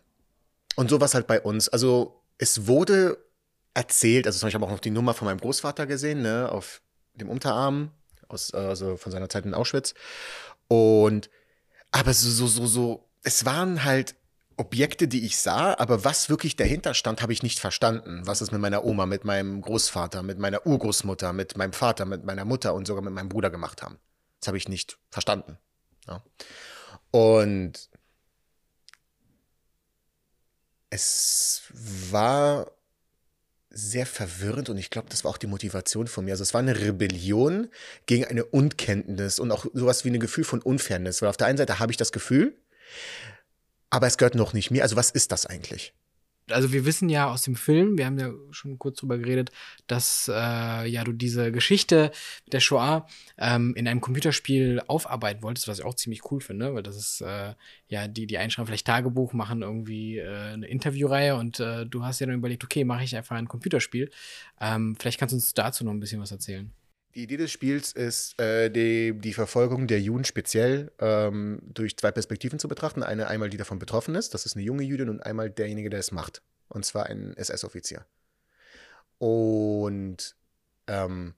und 0.76 0.90
so 0.90 1.00
war 1.00 1.06
es 1.06 1.14
halt 1.14 1.26
bei 1.26 1.40
uns. 1.40 1.68
Also 1.68 2.20
es 2.38 2.66
wurde 2.66 3.18
erzählt, 3.74 4.26
also 4.26 4.46
ich 4.46 4.54
habe 4.54 4.64
auch 4.64 4.70
noch 4.70 4.78
die 4.78 4.90
Nummer 4.90 5.12
von 5.12 5.26
meinem 5.26 5.40
Großvater 5.40 5.86
gesehen, 5.86 6.22
ne, 6.22 6.48
auf 6.50 6.80
dem 7.14 7.28
Unterarm, 7.28 7.90
aus, 8.28 8.54
also 8.54 8.96
von 8.96 9.10
seiner 9.10 9.28
Zeit 9.28 9.44
in 9.44 9.54
Auschwitz. 9.54 9.94
Und 10.68 11.30
aber 11.90 12.14
so, 12.14 12.28
so, 12.28 12.46
so, 12.46 12.66
so, 12.66 13.08
es 13.22 13.44
waren 13.44 13.84
halt 13.84 14.14
Objekte, 14.56 15.08
die 15.08 15.24
ich 15.24 15.38
sah, 15.38 15.74
aber 15.74 16.04
was 16.04 16.28
wirklich 16.28 16.56
dahinter 16.56 16.94
stand, 16.94 17.22
habe 17.22 17.32
ich 17.32 17.42
nicht 17.42 17.58
verstanden. 17.58 18.22
Was 18.24 18.40
ist 18.40 18.52
mit 18.52 18.60
meiner 18.60 18.84
Oma, 18.84 19.06
mit 19.06 19.24
meinem 19.24 19.60
Großvater, 19.60 20.22
mit 20.22 20.38
meiner 20.38 20.66
Urgroßmutter, 20.66 21.32
mit 21.32 21.56
meinem 21.56 21.72
Vater, 21.72 22.04
mit 22.04 22.24
meiner 22.24 22.44
Mutter 22.44 22.74
und 22.74 22.86
sogar 22.86 23.02
mit 23.02 23.12
meinem 23.12 23.28
Bruder 23.28 23.50
gemacht 23.50 23.82
haben. 23.82 23.98
Das 24.40 24.48
habe 24.48 24.58
ich 24.58 24.68
nicht 24.68 24.98
verstanden. 25.10 25.58
Ja. 26.06 26.22
Und 27.10 27.88
es 30.90 31.62
war 32.10 32.70
sehr 33.70 34.06
verwirrend 34.06 34.68
und 34.68 34.78
ich 34.78 34.90
glaube, 34.90 35.08
das 35.10 35.24
war 35.24 35.32
auch 35.32 35.38
die 35.38 35.48
Motivation 35.48 36.06
von 36.06 36.24
mir. 36.24 36.32
Also 36.32 36.42
es 36.42 36.54
war 36.54 36.60
eine 36.60 36.78
Rebellion 36.78 37.68
gegen 38.06 38.24
eine 38.24 38.44
Unkenntnis 38.44 39.40
und 39.40 39.50
auch 39.50 39.66
sowas 39.74 40.04
wie 40.04 40.10
ein 40.10 40.20
Gefühl 40.20 40.44
von 40.44 40.62
Unfairness. 40.62 41.22
Weil 41.22 41.28
auf 41.28 41.36
der 41.36 41.48
einen 41.48 41.58
Seite 41.58 41.80
habe 41.80 41.90
ich 41.90 41.96
das 41.96 42.12
Gefühl, 42.12 42.56
aber 43.94 44.06
es 44.06 44.18
gehört 44.18 44.34
noch 44.34 44.52
nicht 44.52 44.70
mir. 44.70 44.82
Also 44.82 44.96
was 44.96 45.10
ist 45.10 45.32
das 45.32 45.46
eigentlich? 45.46 45.94
Also 46.50 46.74
wir 46.74 46.84
wissen 46.84 47.08
ja 47.08 47.30
aus 47.30 47.40
dem 47.42 47.56
Film, 47.56 47.96
wir 47.96 48.04
haben 48.04 48.18
ja 48.18 48.30
schon 48.50 48.78
kurz 48.78 48.98
drüber 48.98 49.16
geredet, 49.16 49.50
dass 49.86 50.28
äh, 50.28 50.86
ja 50.86 51.02
du 51.02 51.12
diese 51.12 51.50
Geschichte 51.52 52.10
der 52.52 52.60
Shoah 52.60 53.06
ähm, 53.38 53.74
in 53.76 53.88
einem 53.88 54.02
Computerspiel 54.02 54.82
aufarbeiten 54.86 55.42
wolltest, 55.42 55.68
was 55.68 55.78
ich 55.78 55.84
auch 55.86 55.94
ziemlich 55.94 56.30
cool 56.30 56.42
finde, 56.42 56.74
weil 56.74 56.82
das 56.82 56.96
ist 56.96 57.22
äh, 57.22 57.54
ja 57.88 58.08
die 58.08 58.26
die 58.26 58.36
einschreiben 58.36 58.66
vielleicht 58.66 58.86
Tagebuch 58.86 59.32
machen 59.32 59.62
irgendwie 59.62 60.18
äh, 60.18 60.52
eine 60.52 60.66
Interviewreihe 60.66 61.36
und 61.36 61.60
äh, 61.60 61.86
du 61.86 62.04
hast 62.04 62.20
ja 62.20 62.26
dann 62.26 62.36
überlegt, 62.36 62.62
okay, 62.62 62.84
mache 62.84 63.04
ich 63.04 63.16
einfach 63.16 63.36
ein 63.36 63.48
Computerspiel. 63.48 64.10
Ähm, 64.60 64.96
vielleicht 64.98 65.18
kannst 65.18 65.32
du 65.32 65.36
uns 65.36 65.54
dazu 65.54 65.82
noch 65.82 65.92
ein 65.92 66.00
bisschen 66.00 66.20
was 66.20 66.30
erzählen. 66.30 66.70
Die 67.14 67.22
Idee 67.22 67.36
des 67.36 67.52
Spiels 67.52 67.92
ist, 67.92 68.40
äh, 68.40 68.70
die, 68.70 69.12
die 69.16 69.34
Verfolgung 69.34 69.86
der 69.86 70.00
Juden 70.00 70.24
speziell 70.24 70.90
ähm, 70.98 71.60
durch 71.62 71.96
zwei 71.96 72.10
Perspektiven 72.10 72.58
zu 72.58 72.66
betrachten. 72.66 73.04
Eine 73.04 73.28
einmal, 73.28 73.50
die 73.50 73.56
davon 73.56 73.78
betroffen 73.78 74.16
ist, 74.16 74.34
das 74.34 74.46
ist 74.46 74.56
eine 74.56 74.64
junge 74.64 74.82
Jüdin, 74.82 75.08
und 75.08 75.20
einmal 75.20 75.48
derjenige, 75.48 75.90
der 75.90 76.00
es 76.00 76.10
macht. 76.10 76.42
Und 76.68 76.84
zwar 76.84 77.06
ein 77.06 77.36
SS-Offizier. 77.36 78.04
Und 79.18 80.34
ähm, 80.88 81.34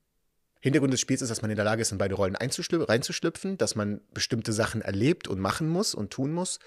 Hintergrund 0.60 0.94
des 0.94 1.00
Spiels 1.00 1.20
ist, 1.20 1.28
dass 1.28 1.42
man 1.42 1.50
in 1.50 1.56
der 1.56 1.64
Lage 1.66 1.82
ist, 1.82 1.92
in 1.92 1.98
beide 1.98 2.14
Rollen 2.14 2.36
reinzuschlüpfen, 2.36 3.58
dass 3.58 3.74
man 3.74 4.00
bestimmte 4.14 4.54
Sachen 4.54 4.80
erlebt 4.80 5.28
und 5.28 5.40
machen 5.40 5.68
muss 5.68 5.94
und 5.94 6.10
tun 6.10 6.32
muss. 6.32 6.58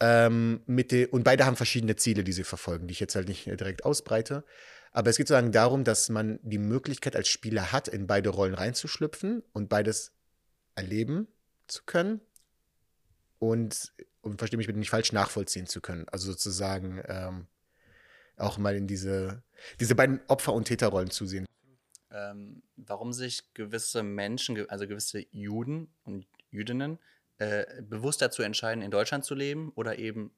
Ähm, 0.00 0.60
mit 0.66 0.92
und 1.12 1.24
beide 1.24 1.46
haben 1.46 1.56
verschiedene 1.56 1.96
Ziele, 1.96 2.24
die 2.24 2.32
sie 2.32 2.44
verfolgen, 2.44 2.86
die 2.86 2.92
ich 2.92 3.00
jetzt 3.00 3.16
halt 3.16 3.26
nicht 3.26 3.46
direkt 3.46 3.84
ausbreite. 3.84 4.44
Aber 4.98 5.10
es 5.10 5.16
geht 5.16 5.28
sozusagen 5.28 5.52
darum, 5.52 5.84
dass 5.84 6.08
man 6.08 6.40
die 6.42 6.58
Möglichkeit 6.58 7.14
als 7.14 7.28
Spieler 7.28 7.70
hat, 7.70 7.86
in 7.86 8.08
beide 8.08 8.30
Rollen 8.30 8.54
reinzuschlüpfen 8.54 9.44
und 9.52 9.68
beides 9.68 10.10
erleben 10.74 11.28
zu 11.68 11.84
können 11.86 12.20
und, 13.38 13.92
und 14.22 14.38
verstehe 14.38 14.56
mich 14.56 14.66
bitte 14.66 14.80
nicht 14.80 14.90
falsch, 14.90 15.12
nachvollziehen 15.12 15.68
zu 15.68 15.80
können. 15.80 16.08
Also 16.08 16.32
sozusagen 16.32 17.00
ähm, 17.06 17.46
auch 18.36 18.58
mal 18.58 18.74
in 18.74 18.88
diese, 18.88 19.44
diese 19.78 19.94
beiden 19.94 20.18
Opfer- 20.26 20.52
und 20.52 20.64
Täterrollen 20.64 21.12
zu 21.12 21.26
sehen. 21.26 21.46
Ähm, 22.10 22.64
warum 22.74 23.12
sich 23.12 23.54
gewisse 23.54 24.02
Menschen, 24.02 24.68
also 24.68 24.88
gewisse 24.88 25.24
Juden 25.30 25.94
und 26.02 26.26
Jüdinnen, 26.50 26.98
äh, 27.36 27.82
bewusst 27.82 28.20
dazu 28.20 28.42
entscheiden, 28.42 28.82
in 28.82 28.90
Deutschland 28.90 29.24
zu 29.24 29.36
leben 29.36 29.70
oder 29.76 29.96
eben 29.96 30.32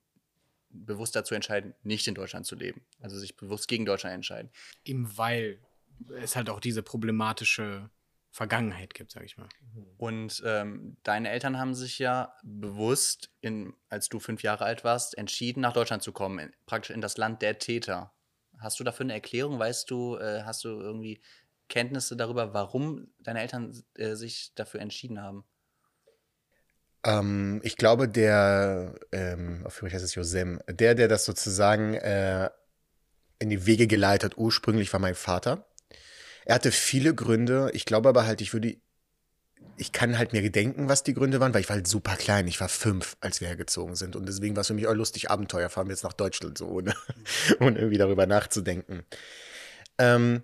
bewusst 0.70 1.16
dazu 1.16 1.34
entscheiden, 1.34 1.74
nicht 1.82 2.06
in 2.06 2.14
Deutschland 2.14 2.46
zu 2.46 2.54
leben. 2.54 2.82
Also 3.00 3.18
sich 3.18 3.36
bewusst 3.36 3.68
gegen 3.68 3.84
Deutschland 3.84 4.14
entscheiden. 4.14 4.50
Eben 4.84 5.16
weil 5.16 5.58
es 6.20 6.36
halt 6.36 6.48
auch 6.48 6.60
diese 6.60 6.82
problematische 6.82 7.90
Vergangenheit 8.30 8.94
gibt, 8.94 9.10
sag 9.10 9.24
ich 9.24 9.36
mal. 9.36 9.48
Und 9.98 10.42
ähm, 10.46 10.96
deine 11.02 11.30
Eltern 11.30 11.58
haben 11.58 11.74
sich 11.74 11.98
ja 11.98 12.32
bewusst, 12.44 13.30
in, 13.40 13.74
als 13.88 14.08
du 14.08 14.20
fünf 14.20 14.42
Jahre 14.42 14.64
alt 14.64 14.84
warst, 14.84 15.18
entschieden, 15.18 15.60
nach 15.60 15.72
Deutschland 15.72 16.02
zu 16.02 16.12
kommen, 16.12 16.38
in, 16.38 16.52
praktisch 16.64 16.94
in 16.94 17.00
das 17.00 17.16
Land 17.16 17.42
der 17.42 17.58
Täter. 17.58 18.12
Hast 18.58 18.78
du 18.78 18.84
dafür 18.84 19.04
eine 19.04 19.14
Erklärung? 19.14 19.58
Weißt 19.58 19.90
du, 19.90 20.16
äh, 20.16 20.42
hast 20.44 20.64
du 20.64 20.68
irgendwie 20.68 21.20
Kenntnisse 21.68 22.16
darüber, 22.16 22.54
warum 22.54 23.08
deine 23.18 23.40
Eltern 23.40 23.82
äh, 23.94 24.14
sich 24.14 24.54
dafür 24.54 24.80
entschieden 24.80 25.20
haben? 25.20 25.44
Ähm, 27.04 27.60
ich 27.62 27.76
glaube, 27.76 28.08
der, 28.08 28.94
ähm, 29.12 29.62
auf 29.64 29.78
Englisch 29.78 29.94
heißt 29.94 30.04
es 30.04 30.14
Josem, 30.14 30.60
der, 30.68 30.94
der 30.94 31.08
das 31.08 31.24
sozusagen 31.24 31.94
äh, 31.94 32.50
in 33.38 33.50
die 33.50 33.66
Wege 33.66 33.86
geleitet, 33.86 34.36
ursprünglich 34.36 34.92
war 34.92 35.00
mein 35.00 35.14
Vater. 35.14 35.66
Er 36.44 36.54
hatte 36.56 36.72
viele 36.72 37.14
Gründe. 37.14 37.70
Ich 37.74 37.84
glaube 37.86 38.08
aber 38.08 38.26
halt, 38.26 38.40
ich 38.40 38.52
würde, 38.52 38.76
ich 39.76 39.92
kann 39.92 40.18
halt 40.18 40.32
mir 40.32 40.42
gedenken, 40.42 40.88
was 40.88 41.02
die 41.02 41.14
Gründe 41.14 41.40
waren, 41.40 41.54
weil 41.54 41.62
ich 41.62 41.68
war 41.68 41.76
halt 41.76 41.88
super 41.88 42.16
klein. 42.16 42.46
Ich 42.48 42.60
war 42.60 42.68
fünf, 42.68 43.16
als 43.20 43.40
wir 43.40 43.48
hergezogen 43.48 43.96
sind. 43.96 44.14
Und 44.16 44.26
deswegen 44.26 44.56
war 44.56 44.62
es 44.62 44.66
für 44.66 44.74
mich 44.74 44.86
auch 44.86 44.94
lustig, 44.94 45.30
Abenteuer 45.30 45.70
fahren 45.70 45.88
wir 45.88 45.94
jetzt 45.94 46.04
nach 46.04 46.12
Deutschland, 46.12 46.58
so 46.58 46.68
ohne, 46.68 46.94
ohne 47.60 47.78
irgendwie 47.78 47.98
darüber 47.98 48.26
nachzudenken. 48.26 49.04
Ähm, 49.98 50.42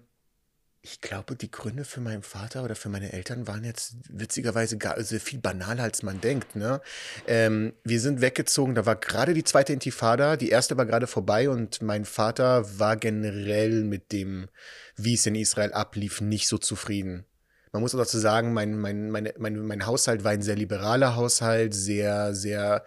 ich 0.87 1.01
glaube, 1.01 1.35
die 1.35 1.51
Gründe 1.51 1.85
für 1.85 2.01
meinen 2.01 2.23
Vater 2.23 2.63
oder 2.63 2.77
für 2.77 2.89
meine 2.89 3.13
Eltern 3.13 3.49
waren 3.49 3.65
jetzt 3.65 3.97
witzigerweise 4.09 4.79
gar, 4.79 4.95
also 4.95 5.19
viel 5.19 5.41
banaler, 5.41 5.83
als 5.83 6.05
man 6.05 6.21
denkt. 6.21 6.55
Ne? 6.55 6.81
Ähm, 7.27 7.73
wir 7.83 8.01
sind 8.01 8.21
weggezogen, 8.21 8.77
da 8.77 8.87
war 8.87 8.95
gerade 8.95 9.35
die 9.35 9.43
zweite 9.43 9.73
Intifada, 9.73 10.37
die 10.37 10.49
erste 10.49 10.77
war 10.77 10.87
gerade 10.87 11.09
vorbei 11.09 11.51
und 11.51 11.83
mein 11.83 12.05
Vater 12.05 12.79
war 12.79 12.97
generell 12.97 13.83
mit 13.83 14.13
dem, 14.13 14.49
wie 14.97 15.15
es 15.15 15.27
in 15.27 15.35
Israel 15.35 15.73
ablief, 15.73 16.21
nicht 16.21 16.47
so 16.47 16.57
zufrieden. 16.57 17.25
Man 17.73 17.83
muss 17.83 17.93
auch 17.95 17.99
dazu 17.99 18.19
sagen, 18.19 18.53
mein, 18.53 18.79
mein, 18.79 19.11
mein, 19.11 19.33
mein, 19.39 19.59
mein 19.59 19.87
Haushalt 19.87 20.23
war 20.23 20.31
ein 20.31 20.43
sehr 20.43 20.57
liberaler 20.57 21.17
Haushalt, 21.17 21.75
sehr, 21.75 22.33
sehr 22.33 22.85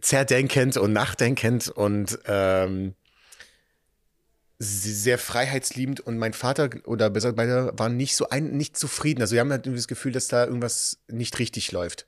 zerdenkend 0.00 0.76
und 0.76 0.92
nachdenkend 0.92 1.68
und 1.68 2.18
ähm, 2.26 2.96
sehr 4.64 5.18
freiheitsliebend 5.18 6.00
und 6.00 6.18
mein 6.18 6.32
Vater 6.32 6.70
oder 6.84 7.10
besser 7.10 7.32
beide 7.32 7.72
waren 7.76 7.96
nicht 7.96 8.16
so 8.16 8.28
ein, 8.28 8.56
nicht 8.56 8.76
zufrieden. 8.76 9.20
Also 9.20 9.34
wir 9.34 9.40
haben 9.40 9.50
halt 9.50 9.66
das 9.66 9.88
Gefühl, 9.88 10.12
dass 10.12 10.28
da 10.28 10.44
irgendwas 10.44 10.98
nicht 11.08 11.38
richtig 11.38 11.72
läuft. 11.72 12.06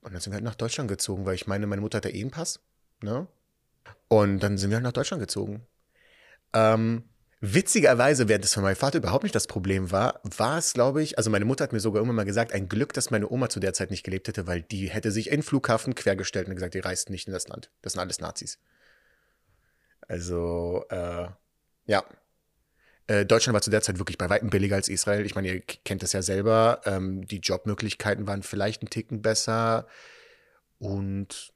Und 0.00 0.12
dann 0.12 0.20
sind 0.20 0.32
wir 0.32 0.36
halt 0.36 0.44
nach 0.44 0.54
Deutschland 0.54 0.88
gezogen, 0.88 1.24
weil 1.24 1.34
ich 1.34 1.46
meine, 1.46 1.66
meine 1.66 1.80
Mutter 1.80 1.96
hat 1.96 2.04
ja 2.04 2.10
eh 2.10 2.20
einen 2.20 2.30
Pass, 2.30 2.60
ne? 3.02 3.26
Und 4.08 4.40
dann 4.40 4.58
sind 4.58 4.70
wir 4.70 4.76
halt 4.76 4.84
nach 4.84 4.92
Deutschland 4.92 5.20
gezogen. 5.20 5.66
Ähm, 6.52 7.04
witzigerweise, 7.40 8.28
während 8.28 8.44
das 8.44 8.54
für 8.54 8.60
meinen 8.60 8.76
Vater 8.76 8.98
überhaupt 8.98 9.24
nicht 9.24 9.34
das 9.34 9.46
Problem 9.46 9.90
war, 9.90 10.20
war 10.36 10.58
es, 10.58 10.72
glaube 10.74 11.02
ich, 11.02 11.18
also 11.18 11.30
meine 11.30 11.44
Mutter 11.44 11.64
hat 11.64 11.72
mir 11.72 11.80
sogar 11.80 12.02
immer 12.02 12.12
mal 12.12 12.24
gesagt, 12.24 12.52
ein 12.52 12.68
Glück, 12.68 12.92
dass 12.92 13.10
meine 13.10 13.30
Oma 13.30 13.48
zu 13.48 13.60
der 13.60 13.72
Zeit 13.72 13.90
nicht 13.90 14.04
gelebt 14.04 14.28
hätte, 14.28 14.46
weil 14.46 14.62
die 14.62 14.90
hätte 14.90 15.10
sich 15.10 15.28
in 15.28 15.36
den 15.36 15.42
Flughafen 15.42 15.94
quergestellt 15.94 16.48
und 16.48 16.54
gesagt, 16.54 16.74
die 16.74 16.80
reisten 16.80 17.12
nicht 17.12 17.26
in 17.26 17.32
das 17.32 17.48
Land. 17.48 17.70
Das 17.82 17.94
sind 17.94 18.00
alles 18.00 18.20
Nazis. 18.20 18.58
Also, 20.06 20.84
äh, 20.90 21.28
ja. 21.86 22.04
Äh, 23.06 23.26
Deutschland 23.26 23.54
war 23.54 23.60
zu 23.60 23.70
der 23.70 23.82
Zeit 23.82 23.98
wirklich 23.98 24.16
bei 24.16 24.30
weitem 24.30 24.48
billiger 24.50 24.76
als 24.76 24.88
Israel. 24.88 25.26
Ich 25.26 25.34
meine, 25.34 25.48
ihr 25.48 25.60
kennt 25.60 26.02
das 26.02 26.12
ja 26.12 26.22
selber. 26.22 26.80
Ähm, 26.86 27.26
die 27.26 27.38
Jobmöglichkeiten 27.38 28.26
waren 28.26 28.42
vielleicht 28.42 28.82
ein 28.82 28.88
Ticken 28.88 29.20
besser. 29.20 29.86
Und 30.78 31.52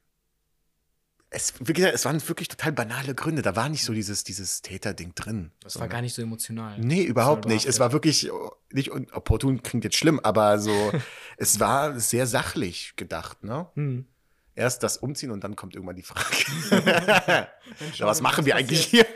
es, 1.30 1.54
wie 1.60 1.72
gesagt, 1.72 1.94
es 1.94 2.04
waren 2.04 2.26
wirklich 2.26 2.48
total 2.48 2.72
banale 2.72 3.14
Gründe. 3.14 3.42
Da 3.42 3.54
war 3.56 3.68
nicht 3.68 3.84
so 3.84 3.92
dieses, 3.92 4.24
dieses 4.24 4.62
Täterding 4.62 5.14
drin. 5.14 5.52
Das 5.60 5.76
war 5.76 5.86
ne? 5.86 5.92
gar 5.92 6.02
nicht 6.02 6.14
so 6.14 6.22
emotional. 6.22 6.78
Nee, 6.78 7.02
überhaupt 7.02 7.46
nicht. 7.46 7.66
Es 7.66 7.80
war 7.80 7.92
wirklich 7.92 8.32
oh, 8.32 8.52
nicht 8.72 8.90
opportun, 8.90 9.62
klingt 9.62 9.84
jetzt 9.84 9.96
schlimm, 9.96 10.20
aber 10.20 10.58
so, 10.58 10.92
es 11.36 11.60
war 11.60 11.98
sehr 11.98 12.26
sachlich 12.26 12.94
gedacht, 12.96 13.44
ne? 13.44 13.68
Hm. 13.74 14.06
Erst 14.54 14.82
das 14.82 14.96
Umziehen 14.96 15.30
und 15.30 15.44
dann 15.44 15.54
kommt 15.54 15.74
irgendwann 15.76 15.96
die 15.96 16.02
Frage. 16.02 16.26
Was 18.00 18.20
machen 18.20 18.44
wir 18.44 18.56
eigentlich 18.56 18.86
hier? 18.86 19.06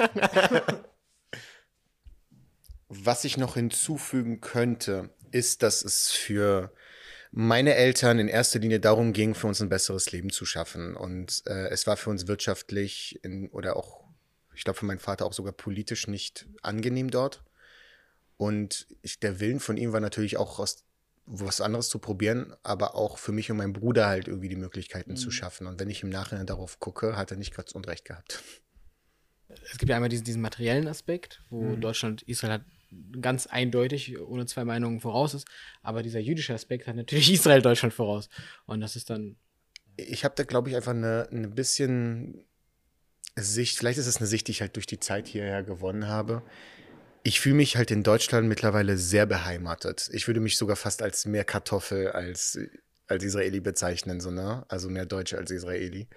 Was 2.94 3.24
ich 3.24 3.38
noch 3.38 3.54
hinzufügen 3.54 4.42
könnte, 4.42 5.08
ist, 5.30 5.62
dass 5.62 5.82
es 5.82 6.10
für 6.10 6.70
meine 7.30 7.74
Eltern 7.74 8.18
in 8.18 8.28
erster 8.28 8.58
Linie 8.58 8.80
darum 8.80 9.14
ging, 9.14 9.34
für 9.34 9.46
uns 9.46 9.62
ein 9.62 9.70
besseres 9.70 10.12
Leben 10.12 10.28
zu 10.28 10.44
schaffen. 10.44 10.94
Und 10.94 11.42
äh, 11.46 11.68
es 11.68 11.86
war 11.86 11.96
für 11.96 12.10
uns 12.10 12.26
wirtschaftlich 12.26 13.18
in, 13.22 13.48
oder 13.48 13.76
auch, 13.76 14.04
ich 14.54 14.64
glaube, 14.64 14.78
für 14.78 14.84
meinen 14.84 14.98
Vater 14.98 15.24
auch 15.24 15.32
sogar 15.32 15.54
politisch 15.54 16.06
nicht 16.06 16.46
angenehm 16.60 17.10
dort. 17.10 17.42
Und 18.36 18.86
ich, 19.00 19.18
der 19.20 19.40
Willen 19.40 19.60
von 19.60 19.78
ihm 19.78 19.94
war 19.94 20.00
natürlich 20.00 20.36
auch 20.36 20.58
aus 20.58 20.84
was 21.24 21.62
anderes 21.62 21.88
zu 21.88 21.98
probieren, 21.98 22.54
aber 22.62 22.94
auch 22.94 23.16
für 23.16 23.32
mich 23.32 23.50
und 23.50 23.56
meinen 23.56 23.72
Bruder 23.72 24.06
halt 24.08 24.28
irgendwie 24.28 24.50
die 24.50 24.56
Möglichkeiten 24.56 25.16
zu 25.16 25.30
schaffen. 25.30 25.66
Und 25.66 25.80
wenn 25.80 25.88
ich 25.88 26.02
im 26.02 26.10
Nachhinein 26.10 26.46
darauf 26.46 26.78
gucke, 26.78 27.16
hat 27.16 27.30
er 27.30 27.38
nicht 27.38 27.54
ganz 27.54 27.72
unrecht 27.72 28.04
gehabt. 28.04 28.42
Es 29.48 29.78
gibt 29.78 29.88
ja 29.88 29.96
einmal 29.96 30.10
diesen, 30.10 30.24
diesen 30.24 30.42
materiellen 30.42 30.88
Aspekt, 30.88 31.42
wo 31.48 31.62
Mhm. 31.62 31.80
Deutschland 31.80 32.22
Israel 32.22 32.54
hat 32.54 32.64
ganz 33.20 33.46
eindeutig 33.46 34.18
ohne 34.20 34.46
zwei 34.46 34.64
Meinungen 34.64 35.00
voraus 35.00 35.34
ist, 35.34 35.46
aber 35.82 36.02
dieser 36.02 36.20
jüdische 36.20 36.54
Aspekt 36.54 36.86
hat 36.86 36.96
natürlich 36.96 37.30
Israel 37.32 37.62
Deutschland 37.62 37.94
voraus. 37.94 38.28
Und 38.66 38.80
das 38.80 38.96
ist 38.96 39.10
dann 39.10 39.36
Ich 39.96 40.24
habe 40.24 40.34
da, 40.36 40.44
glaube 40.44 40.70
ich, 40.70 40.76
einfach 40.76 40.92
eine, 40.92 41.28
eine 41.30 41.48
bisschen 41.48 42.44
Sicht, 43.36 43.78
vielleicht 43.78 43.98
ist 43.98 44.06
es 44.06 44.18
eine 44.18 44.26
Sicht, 44.26 44.48
die 44.48 44.52
ich 44.52 44.60
halt 44.60 44.76
durch 44.76 44.86
die 44.86 45.00
Zeit 45.00 45.26
hierher 45.26 45.62
gewonnen 45.62 46.06
habe. 46.06 46.42
Ich 47.24 47.40
fühle 47.40 47.54
mich 47.54 47.76
halt 47.76 47.90
in 47.90 48.02
Deutschland 48.02 48.48
mittlerweile 48.48 48.98
sehr 48.98 49.26
beheimatet. 49.26 50.10
Ich 50.12 50.26
würde 50.26 50.40
mich 50.40 50.58
sogar 50.58 50.76
fast 50.76 51.02
als 51.02 51.24
mehr 51.24 51.44
Kartoffel 51.44 52.08
als, 52.08 52.58
als 53.06 53.24
Israeli 53.24 53.60
bezeichnen, 53.60 54.20
so, 54.20 54.30
ne? 54.30 54.64
Also 54.68 54.90
mehr 54.90 55.06
Deutsche 55.06 55.38
als 55.38 55.50
Israeli. 55.50 56.08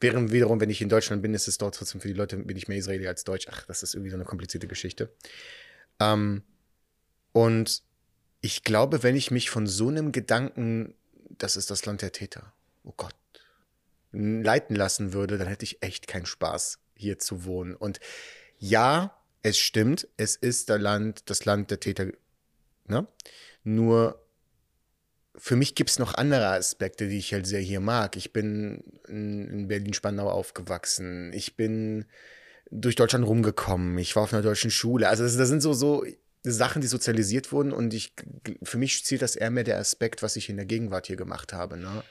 Während 0.00 0.30
wiederum, 0.30 0.60
wenn 0.60 0.70
ich 0.70 0.80
in 0.80 0.88
Deutschland 0.88 1.22
bin, 1.22 1.34
ist 1.34 1.48
es 1.48 1.58
dort 1.58 1.74
trotzdem 1.74 2.00
für 2.00 2.08
die 2.08 2.14
Leute, 2.14 2.36
bin 2.36 2.56
ich 2.56 2.68
mehr 2.68 2.78
Israeli 2.78 3.08
als 3.08 3.24
Deutsch. 3.24 3.48
Ach, 3.50 3.64
das 3.66 3.82
ist 3.82 3.94
irgendwie 3.94 4.10
so 4.10 4.16
eine 4.16 4.24
komplizierte 4.24 4.66
Geschichte. 4.66 5.10
Ähm, 6.00 6.42
und 7.32 7.82
ich 8.40 8.62
glaube, 8.62 9.02
wenn 9.02 9.16
ich 9.16 9.30
mich 9.30 9.50
von 9.50 9.66
so 9.66 9.88
einem 9.88 10.12
Gedanken, 10.12 10.94
das 11.30 11.56
ist 11.56 11.70
das 11.70 11.84
Land 11.86 12.02
der 12.02 12.12
Täter, 12.12 12.52
oh 12.84 12.94
Gott, 12.96 13.14
leiten 14.12 14.76
lassen 14.76 15.12
würde, 15.12 15.36
dann 15.36 15.48
hätte 15.48 15.64
ich 15.64 15.82
echt 15.82 16.06
keinen 16.06 16.26
Spaß, 16.26 16.78
hier 16.94 17.18
zu 17.18 17.44
wohnen. 17.44 17.74
Und 17.74 18.00
ja, 18.58 19.18
es 19.42 19.58
stimmt, 19.58 20.08
es 20.16 20.36
ist 20.36 20.68
der 20.68 20.78
Land, 20.78 21.28
das 21.30 21.44
Land 21.44 21.70
der 21.70 21.80
Täter, 21.80 22.06
ne? 22.86 23.06
Nur 23.64 24.22
für 25.38 25.56
mich 25.56 25.74
gibt 25.74 25.90
es 25.90 25.98
noch 25.98 26.14
andere 26.14 26.48
Aspekte, 26.48 27.08
die 27.08 27.18
ich 27.18 27.32
halt 27.32 27.46
sehr 27.46 27.60
hier 27.60 27.80
mag. 27.80 28.16
Ich 28.16 28.32
bin 28.32 28.82
in 29.06 29.48
in 29.48 29.68
Berlin-Spandau 29.68 30.30
aufgewachsen. 30.30 31.32
Ich 31.32 31.56
bin 31.56 32.06
durch 32.70 32.96
Deutschland 32.96 33.26
rumgekommen. 33.26 33.96
Ich 33.98 34.16
war 34.16 34.24
auf 34.24 34.32
einer 34.32 34.42
deutschen 34.42 34.70
Schule. 34.70 35.08
Also 35.08 35.22
das, 35.22 35.36
das 35.36 35.48
sind 35.48 35.60
so, 35.60 35.72
so 35.72 36.04
Sachen, 36.42 36.80
die 36.82 36.88
sozialisiert 36.88 37.52
wurden 37.52 37.72
und 37.72 37.94
ich, 37.94 38.12
für 38.62 38.78
mich 38.78 39.04
zielt 39.04 39.22
das 39.22 39.36
eher 39.36 39.50
mehr 39.50 39.64
der 39.64 39.78
Aspekt, 39.78 40.22
was 40.22 40.36
ich 40.36 40.48
in 40.48 40.56
der 40.56 40.66
Gegenwart 40.66 41.06
hier 41.06 41.16
gemacht 41.16 41.52
habe. 41.52 41.76
Ne? 41.76 42.02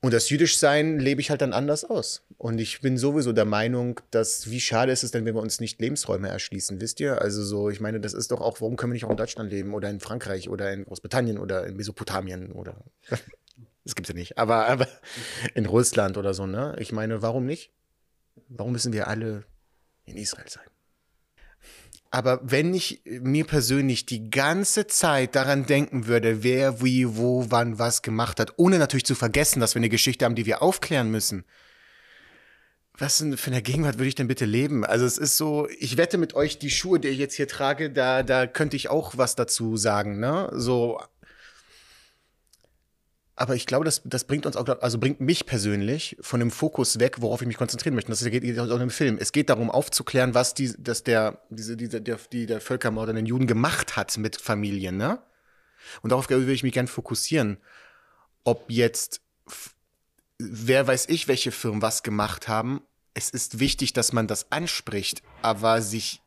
Und 0.00 0.14
das 0.14 0.30
Jüdischsein 0.30 1.00
lebe 1.00 1.20
ich 1.20 1.30
halt 1.30 1.40
dann 1.40 1.52
anders 1.52 1.84
aus. 1.84 2.24
Und 2.36 2.60
ich 2.60 2.80
bin 2.80 2.96
sowieso 2.96 3.32
der 3.32 3.44
Meinung, 3.44 4.00
dass, 4.12 4.48
wie 4.48 4.60
schade 4.60 4.92
ist 4.92 5.02
es 5.02 5.10
denn, 5.10 5.24
wenn 5.24 5.34
wir 5.34 5.42
uns 5.42 5.58
nicht 5.60 5.80
Lebensräume 5.80 6.28
erschließen, 6.28 6.80
wisst 6.80 7.00
ihr? 7.00 7.20
Also 7.20 7.42
so, 7.42 7.68
ich 7.68 7.80
meine, 7.80 7.98
das 7.98 8.14
ist 8.14 8.30
doch 8.30 8.40
auch, 8.40 8.60
warum 8.60 8.76
können 8.76 8.92
wir 8.92 8.94
nicht 8.94 9.04
auch 9.04 9.10
in 9.10 9.16
Deutschland 9.16 9.50
leben 9.50 9.74
oder 9.74 9.90
in 9.90 9.98
Frankreich 9.98 10.48
oder 10.48 10.72
in 10.72 10.84
Großbritannien 10.84 11.38
oder 11.38 11.66
in 11.66 11.76
Mesopotamien 11.76 12.52
oder, 12.52 12.84
das 13.84 13.96
gibt's 13.96 14.08
ja 14.08 14.14
nicht, 14.14 14.38
aber, 14.38 14.66
aber 14.66 14.86
in 15.54 15.66
Russland 15.66 16.16
oder 16.16 16.32
so, 16.32 16.46
ne? 16.46 16.76
Ich 16.78 16.92
meine, 16.92 17.20
warum 17.20 17.44
nicht? 17.44 17.72
Warum 18.48 18.72
müssen 18.72 18.92
wir 18.92 19.08
alle 19.08 19.44
in 20.04 20.16
Israel 20.16 20.48
sein? 20.48 20.64
Aber 22.10 22.40
wenn 22.42 22.72
ich 22.72 23.02
mir 23.04 23.44
persönlich 23.44 24.06
die 24.06 24.30
ganze 24.30 24.86
Zeit 24.86 25.34
daran 25.34 25.66
denken 25.66 26.06
würde, 26.06 26.42
wer, 26.42 26.82
wie, 26.82 27.16
wo, 27.16 27.50
wann, 27.50 27.78
was 27.78 28.00
gemacht 28.00 28.40
hat, 28.40 28.54
ohne 28.56 28.78
natürlich 28.78 29.04
zu 29.04 29.14
vergessen, 29.14 29.60
dass 29.60 29.74
wir 29.74 29.80
eine 29.80 29.90
Geschichte 29.90 30.24
haben, 30.24 30.34
die 30.34 30.46
wir 30.46 30.62
aufklären 30.62 31.10
müssen. 31.10 31.44
Was 32.96 33.18
denn 33.18 33.36
für 33.36 33.50
eine 33.50 33.62
Gegenwart 33.62 33.98
würde 33.98 34.08
ich 34.08 34.14
denn 34.14 34.26
bitte 34.26 34.46
leben? 34.46 34.84
Also 34.84 35.04
es 35.04 35.18
ist 35.18 35.36
so, 35.36 35.68
ich 35.78 35.98
wette 35.98 36.18
mit 36.18 36.34
euch, 36.34 36.58
die 36.58 36.70
Schuhe, 36.70 36.98
die 36.98 37.08
ich 37.08 37.18
jetzt 37.18 37.34
hier 37.34 37.46
trage, 37.46 37.90
da, 37.90 38.22
da 38.22 38.46
könnte 38.46 38.76
ich 38.76 38.88
auch 38.88 39.16
was 39.16 39.36
dazu 39.36 39.76
sagen, 39.76 40.18
ne? 40.18 40.50
So. 40.52 40.98
Aber 43.38 43.54
ich 43.54 43.66
glaube, 43.66 43.84
das, 43.84 44.02
das 44.04 44.24
bringt 44.24 44.46
uns 44.46 44.56
auch, 44.56 44.66
also 44.80 44.98
bringt 44.98 45.20
mich 45.20 45.46
persönlich 45.46 46.16
von 46.20 46.40
dem 46.40 46.50
Fokus 46.50 46.98
weg, 46.98 47.20
worauf 47.20 47.40
ich 47.40 47.46
mich 47.46 47.56
konzentrieren 47.56 47.94
möchte. 47.94 48.10
Das 48.10 48.24
geht 48.24 48.42
geht 48.42 48.58
auch 48.58 48.78
dem 48.78 48.90
Film. 48.90 49.16
Es 49.20 49.30
geht 49.30 49.48
darum, 49.48 49.70
aufzuklären, 49.70 50.34
was 50.34 50.54
die, 50.54 50.74
dass 50.76 51.04
der, 51.04 51.40
diese, 51.48 51.76
diese, 51.76 52.00
der, 52.00 52.18
die, 52.32 52.46
der 52.46 52.60
Völkermord 52.60 53.10
an 53.10 53.14
den 53.16 53.26
Juden 53.26 53.46
gemacht 53.46 53.96
hat 53.96 54.18
mit 54.18 54.40
Familien, 54.40 54.96
ne? 54.96 55.22
Und 56.02 56.10
darauf 56.10 56.28
würde 56.28 56.50
ich 56.52 56.64
mich 56.64 56.72
gern 56.72 56.88
fokussieren. 56.88 57.58
Ob 58.42 58.70
jetzt, 58.70 59.20
wer 60.38 60.88
weiß 60.88 61.08
ich, 61.08 61.28
welche 61.28 61.52
Firmen 61.52 61.80
was 61.80 62.02
gemacht 62.02 62.48
haben. 62.48 62.82
Es 63.14 63.30
ist 63.30 63.60
wichtig, 63.60 63.92
dass 63.92 64.12
man 64.12 64.26
das 64.26 64.50
anspricht, 64.50 65.22
aber 65.42 65.80
sich 65.80 66.22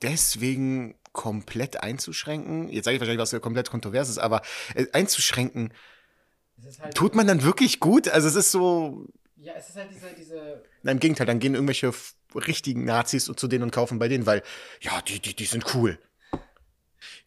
deswegen 0.00 0.94
komplett 1.12 1.82
einzuschränken, 1.82 2.68
jetzt 2.68 2.84
sage 2.84 2.94
ich 2.94 3.00
wahrscheinlich 3.00 3.20
was 3.20 3.38
komplett 3.42 3.68
kontroverses, 3.68 4.18
aber 4.18 4.42
äh, 4.74 4.86
einzuschränken, 6.64 6.94
tut 6.94 7.14
man 7.14 7.26
dann 7.26 7.42
wirklich 7.42 7.80
gut? 7.80 8.08
Also 8.08 8.28
es 8.28 8.34
ist 8.34 8.52
so, 8.52 9.06
Ja, 9.36 9.52
es 9.58 9.68
ist 9.68 9.76
halt 9.76 9.88
diese, 9.94 10.08
diese 10.16 10.62
na, 10.82 10.92
im 10.92 11.00
Gegenteil, 11.00 11.26
dann 11.26 11.38
gehen 11.38 11.54
irgendwelche 11.54 11.92
richtigen 12.34 12.84
Nazis 12.84 13.24
zu 13.24 13.48
denen 13.48 13.64
und 13.64 13.70
kaufen 13.72 13.98
bei 13.98 14.08
denen, 14.08 14.26
weil, 14.26 14.42
ja, 14.80 15.00
die, 15.02 15.20
die, 15.20 15.34
die 15.34 15.44
sind 15.44 15.74
cool. 15.74 15.98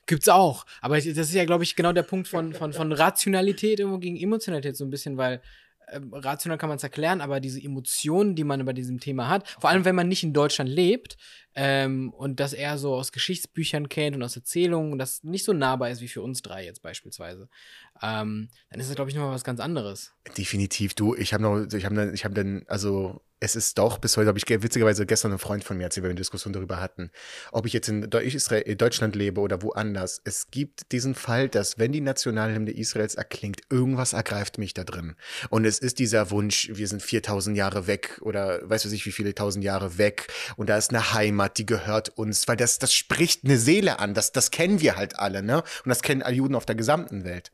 Gibt's 0.08 0.30
auch. 0.30 0.66
Aber 0.82 0.96
das 0.96 1.06
ist 1.06 1.34
ja, 1.34 1.46
glaube 1.46 1.64
ich, 1.64 1.76
genau 1.76 1.92
der 1.92 2.04
Punkt 2.04 2.28
von, 2.28 2.54
von, 2.54 2.74
von 2.74 2.92
Rationalität 2.92 3.80
irgendwo 3.80 4.00
gegen 4.00 4.18
Emotionalität 4.18 4.78
so 4.78 4.84
ein 4.84 4.92
bisschen, 4.92 5.18
weil 5.18 5.42
äh, 5.88 6.00
rational 6.12 6.58
kann 6.58 6.70
man 6.70 6.78
es 6.78 6.84
erklären, 6.84 7.22
aber 7.22 7.40
diese 7.40 7.62
Emotionen, 7.62 8.36
die 8.36 8.44
man 8.44 8.64
bei 8.66 8.74
diesem 8.74 9.00
Thema 9.00 9.30
hat, 9.30 9.48
vor 9.60 9.70
allem 9.70 9.86
wenn 9.86 9.96
man 9.96 10.08
nicht 10.08 10.24
in 10.24 10.34
Deutschland 10.34 10.70
lebt 10.70 11.18
ähm, 11.56 12.12
und 12.12 12.40
das 12.40 12.54
eher 12.54 12.78
so 12.78 12.94
aus 12.96 13.12
Geschichtsbüchern 13.12 13.90
kennt 13.90 14.16
und 14.16 14.24
aus 14.24 14.36
Erzählungen 14.36 15.00
das 15.00 15.24
nicht 15.24 15.46
so 15.46 15.54
nahbar 15.54 15.90
ist 15.90 16.02
wie 16.02 16.08
für 16.08 16.22
uns 16.22 16.42
drei 16.42 16.66
jetzt 16.66 16.82
beispielsweise, 16.82 17.50
ähm, 18.02 18.50
dann 18.70 18.80
ist 18.80 18.90
das, 18.90 18.96
glaube 18.96 19.10
ich, 19.10 19.16
nochmal 19.16 19.34
was 19.34 19.44
ganz 19.44 19.60
anderes. 19.60 20.14
Definitiv, 20.38 20.94
du, 20.94 21.16
ich 21.16 21.34
habe 21.34 21.44
noch, 21.44 21.66
ich 21.74 21.86
habe 21.86 22.12
ich 22.14 22.26
hab 22.26 22.36
dann, 22.36 22.64
also 22.68 23.22
es 23.46 23.56
ist 23.56 23.78
doch, 23.78 23.98
bis 23.98 24.16
heute 24.16 24.30
habe 24.30 24.38
ich 24.38 24.48
witzigerweise 24.48 25.06
gestern 25.06 25.32
einen 25.32 25.40
Freund 25.40 25.64
von 25.64 25.78
mir 25.78 25.84
erzählt, 25.84 26.04
weil 26.04 26.10
wir 26.10 26.14
eine 26.14 26.20
Diskussion 26.20 26.54
darüber 26.54 26.80
hatten, 26.80 27.12
ob 27.52 27.66
ich 27.66 27.74
jetzt 27.74 27.90
in 27.90 28.10
Deutschland 28.10 29.16
lebe 29.16 29.42
oder 29.42 29.62
woanders. 29.62 30.22
Es 30.24 30.50
gibt 30.52 30.92
diesen 30.92 31.16
Fall, 31.16 31.50
dass 31.50 31.78
wenn 31.78 31.92
die 31.92 32.02
Nationalhymne 32.02 32.72
Israels 32.72 33.16
erklingt, 33.16 33.62
irgendwas 33.70 34.14
ergreift 34.14 34.58
mich 34.58 34.74
da 34.74 34.84
drin. 34.84 35.16
Und 35.50 35.66
es 35.66 35.80
ist 35.80 36.00
dieser 36.00 36.32
Wunsch, 36.32 36.72
wir 36.74 36.88
sind 36.88 37.02
4000 37.02 37.58
Jahre 37.58 37.88
weg 37.88 38.20
oder 38.22 38.68
weiß 38.68 38.86
ich 38.86 39.06
wie 39.06 39.12
viele 39.12 39.36
tausend 39.36 39.64
Jahre 39.64 39.98
weg 39.98 40.28
und 40.56 40.70
da 40.70 40.78
ist 40.78 40.92
eine 40.92 41.14
Heimat, 41.14 41.45
die 41.50 41.66
gehört 41.66 42.10
uns, 42.10 42.48
weil 42.48 42.58
das, 42.58 42.80
das 42.80 42.94
spricht 42.94 43.44
eine 43.44 43.58
Seele 43.58 44.00
an, 44.00 44.14
das, 44.14 44.32
das 44.32 44.52
kennen 44.52 44.82
wir 44.82 44.96
halt 44.96 45.18
alle, 45.20 45.44
ne? 45.44 45.58
Und 45.58 45.90
das 45.90 46.02
kennen 46.02 46.22
alle 46.22 46.36
Juden 46.36 46.56
auf 46.56 46.66
der 46.66 46.76
gesamten 46.76 47.24
Welt. 47.24 47.52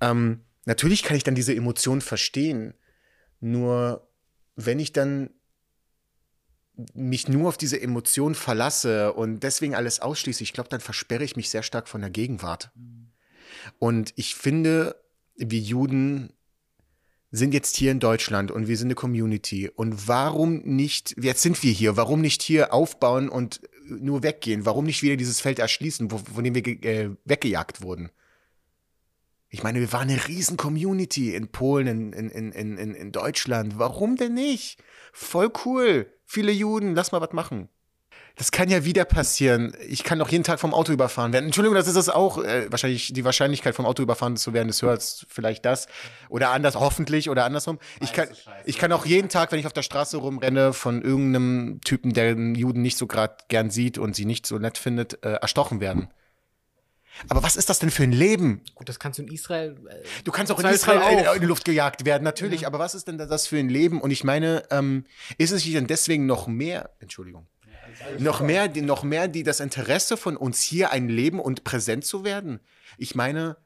Ähm, 0.00 0.40
natürlich 0.64 1.02
kann 1.02 1.16
ich 1.16 1.24
dann 1.24 1.34
diese 1.34 1.54
Emotion 1.54 2.00
verstehen, 2.00 2.74
nur 3.40 4.08
wenn 4.56 4.78
ich 4.78 4.92
dann 4.92 5.30
mich 6.94 7.28
nur 7.28 7.48
auf 7.48 7.58
diese 7.58 7.80
Emotion 7.80 8.34
verlasse 8.34 9.12
und 9.12 9.40
deswegen 9.40 9.74
alles 9.74 10.00
ausschließe, 10.00 10.42
ich 10.42 10.52
glaube, 10.52 10.70
dann 10.70 10.80
versperre 10.80 11.24
ich 11.24 11.36
mich 11.36 11.50
sehr 11.50 11.62
stark 11.62 11.88
von 11.88 12.00
der 12.00 12.10
Gegenwart. 12.10 12.70
Und 13.78 14.12
ich 14.16 14.34
finde, 14.34 14.96
wir 15.36 15.60
Juden 15.60 16.32
sind 17.32 17.54
jetzt 17.54 17.76
hier 17.76 17.90
in 17.90 17.98
Deutschland 17.98 18.50
und 18.50 18.68
wir 18.68 18.76
sind 18.76 18.88
eine 18.88 18.94
Community. 18.94 19.70
Und 19.74 20.06
warum 20.06 20.58
nicht, 20.58 21.16
jetzt 21.18 21.42
sind 21.42 21.60
wir 21.62 21.72
hier, 21.72 21.96
warum 21.96 22.20
nicht 22.20 22.42
hier 22.42 22.72
aufbauen 22.74 23.30
und 23.30 23.62
nur 23.86 24.22
weggehen? 24.22 24.66
Warum 24.66 24.84
nicht 24.84 25.02
wieder 25.02 25.16
dieses 25.16 25.40
Feld 25.40 25.58
erschließen, 25.58 26.10
von 26.10 26.44
dem 26.44 26.54
wir 26.54 26.66
äh, 26.66 27.10
weggejagt 27.24 27.82
wurden? 27.82 28.10
Ich 29.48 29.62
meine, 29.62 29.80
wir 29.80 29.92
waren 29.92 30.08
eine 30.08 30.28
riesen 30.28 30.56
Community 30.56 31.34
in 31.34 31.48
Polen, 31.48 31.86
in, 31.86 32.12
in, 32.12 32.52
in, 32.52 32.78
in, 32.78 32.94
in 32.94 33.12
Deutschland. 33.12 33.78
Warum 33.78 34.16
denn 34.16 34.34
nicht? 34.34 34.78
Voll 35.12 35.50
cool. 35.64 36.12
Viele 36.24 36.52
Juden, 36.52 36.94
lass 36.94 37.12
mal 37.12 37.20
was 37.20 37.32
machen. 37.32 37.68
Das 38.36 38.50
kann 38.50 38.68
ja 38.68 38.84
wieder 38.84 39.04
passieren. 39.04 39.76
Ich 39.86 40.04
kann 40.04 40.18
doch 40.18 40.28
jeden 40.30 40.44
Tag 40.44 40.58
vom 40.58 40.72
Auto 40.72 40.92
überfahren 40.92 41.32
werden. 41.32 41.46
Entschuldigung, 41.46 41.76
das 41.76 41.86
ist 41.86 41.96
das 41.96 42.08
auch. 42.08 42.42
Äh, 42.42 42.70
wahrscheinlich 42.70 43.12
die 43.12 43.24
Wahrscheinlichkeit 43.24 43.74
vom 43.74 43.84
Auto 43.84 44.02
überfahren 44.02 44.36
zu 44.36 44.52
werden 44.52 44.68
des 44.68 44.80
Hörers 44.80 45.26
vielleicht 45.28 45.64
das. 45.64 45.86
Oder 46.28 46.50
anders, 46.50 46.76
hoffentlich 46.76 47.28
oder 47.28 47.44
andersrum. 47.44 47.78
Ich 48.00 48.12
kann, 48.12 48.28
ich 48.64 48.78
kann 48.78 48.92
auch 48.92 49.04
jeden 49.04 49.28
Tag, 49.28 49.52
wenn 49.52 49.58
ich 49.58 49.66
auf 49.66 49.72
der 49.72 49.82
Straße 49.82 50.16
rumrenne, 50.16 50.72
von 50.72 51.02
irgendeinem 51.02 51.80
Typen, 51.84 52.14
der 52.14 52.30
einen 52.30 52.54
Juden 52.54 52.80
nicht 52.82 52.96
so 52.96 53.06
gerade 53.06 53.36
gern 53.48 53.70
sieht 53.70 53.98
und 53.98 54.16
sie 54.16 54.24
nicht 54.24 54.46
so 54.46 54.58
nett 54.58 54.78
findet, 54.78 55.24
äh, 55.24 55.32
erstochen 55.34 55.80
werden. 55.80 56.08
Aber 57.28 57.42
was 57.42 57.56
ist 57.56 57.68
das 57.68 57.78
denn 57.78 57.90
für 57.90 58.02
ein 58.02 58.12
Leben? 58.12 58.62
Gut, 58.74 58.88
das 58.88 58.98
kannst 58.98 59.18
du 59.18 59.22
in 59.22 59.28
Israel. 59.28 59.76
Äh, 59.88 60.02
du 60.24 60.32
kannst 60.32 60.50
auch 60.50 60.58
in 60.58 60.66
Israel 60.66 61.26
auch. 61.28 61.34
in 61.34 61.40
die 61.40 61.46
Luft 61.46 61.64
gejagt 61.64 62.04
werden, 62.04 62.24
natürlich. 62.24 62.62
Ja. 62.62 62.68
Aber 62.68 62.78
was 62.78 62.94
ist 62.94 63.08
denn 63.08 63.18
das 63.18 63.46
für 63.46 63.58
ein 63.58 63.68
Leben? 63.68 64.00
Und 64.00 64.10
ich 64.10 64.24
meine, 64.24 64.64
ähm, 64.70 65.04
ist 65.38 65.50
es 65.50 65.64
nicht 65.64 65.76
denn 65.76 65.86
deswegen 65.86 66.26
noch 66.26 66.46
mehr, 66.46 66.90
Entschuldigung, 67.00 67.46
noch 68.18 68.40
mehr, 68.40 68.68
noch 68.82 69.02
mehr 69.02 69.28
die, 69.28 69.42
das 69.42 69.60
Interesse 69.60 70.16
von 70.16 70.36
uns 70.36 70.62
hier 70.62 70.90
ein 70.90 71.08
Leben 71.08 71.40
und 71.40 71.64
präsent 71.64 72.04
zu 72.04 72.24
werden? 72.24 72.60
Ich 72.98 73.14
meine, 73.14 73.56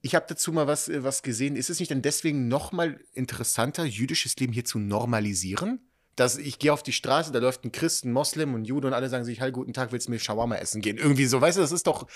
ich 0.00 0.14
habe 0.14 0.26
dazu 0.28 0.52
mal 0.52 0.66
was, 0.66 0.88
äh, 0.88 1.04
was 1.04 1.22
gesehen. 1.22 1.56
Ist 1.56 1.70
es 1.70 1.78
nicht 1.78 1.90
denn 1.90 2.02
deswegen 2.02 2.48
noch 2.48 2.72
mal 2.72 3.00
interessanter, 3.14 3.84
jüdisches 3.84 4.36
Leben 4.36 4.52
hier 4.52 4.64
zu 4.64 4.78
normalisieren? 4.78 5.80
dass 6.16 6.36
ich 6.36 6.58
gehe 6.58 6.72
auf 6.72 6.82
die 6.82 6.92
Straße, 6.92 7.32
da 7.32 7.38
läuft 7.38 7.64
ein 7.64 7.72
Christ, 7.72 8.04
ein 8.04 8.12
Moslem 8.12 8.54
und 8.54 8.64
Jude 8.64 8.86
und 8.86 8.92
alle 8.92 9.08
sagen 9.08 9.24
sich, 9.24 9.40
hi, 9.40 9.50
guten 9.50 9.72
Tag, 9.72 9.92
willst 9.92 10.08
du 10.08 10.12
mir 10.12 10.18
Shawarma 10.18 10.56
essen 10.56 10.82
gehen? 10.82 10.98
Irgendwie 10.98 11.24
so, 11.24 11.40
weißt 11.40 11.56
du, 11.56 11.62
das 11.62 11.72
ist 11.72 11.86
doch, 11.86 12.06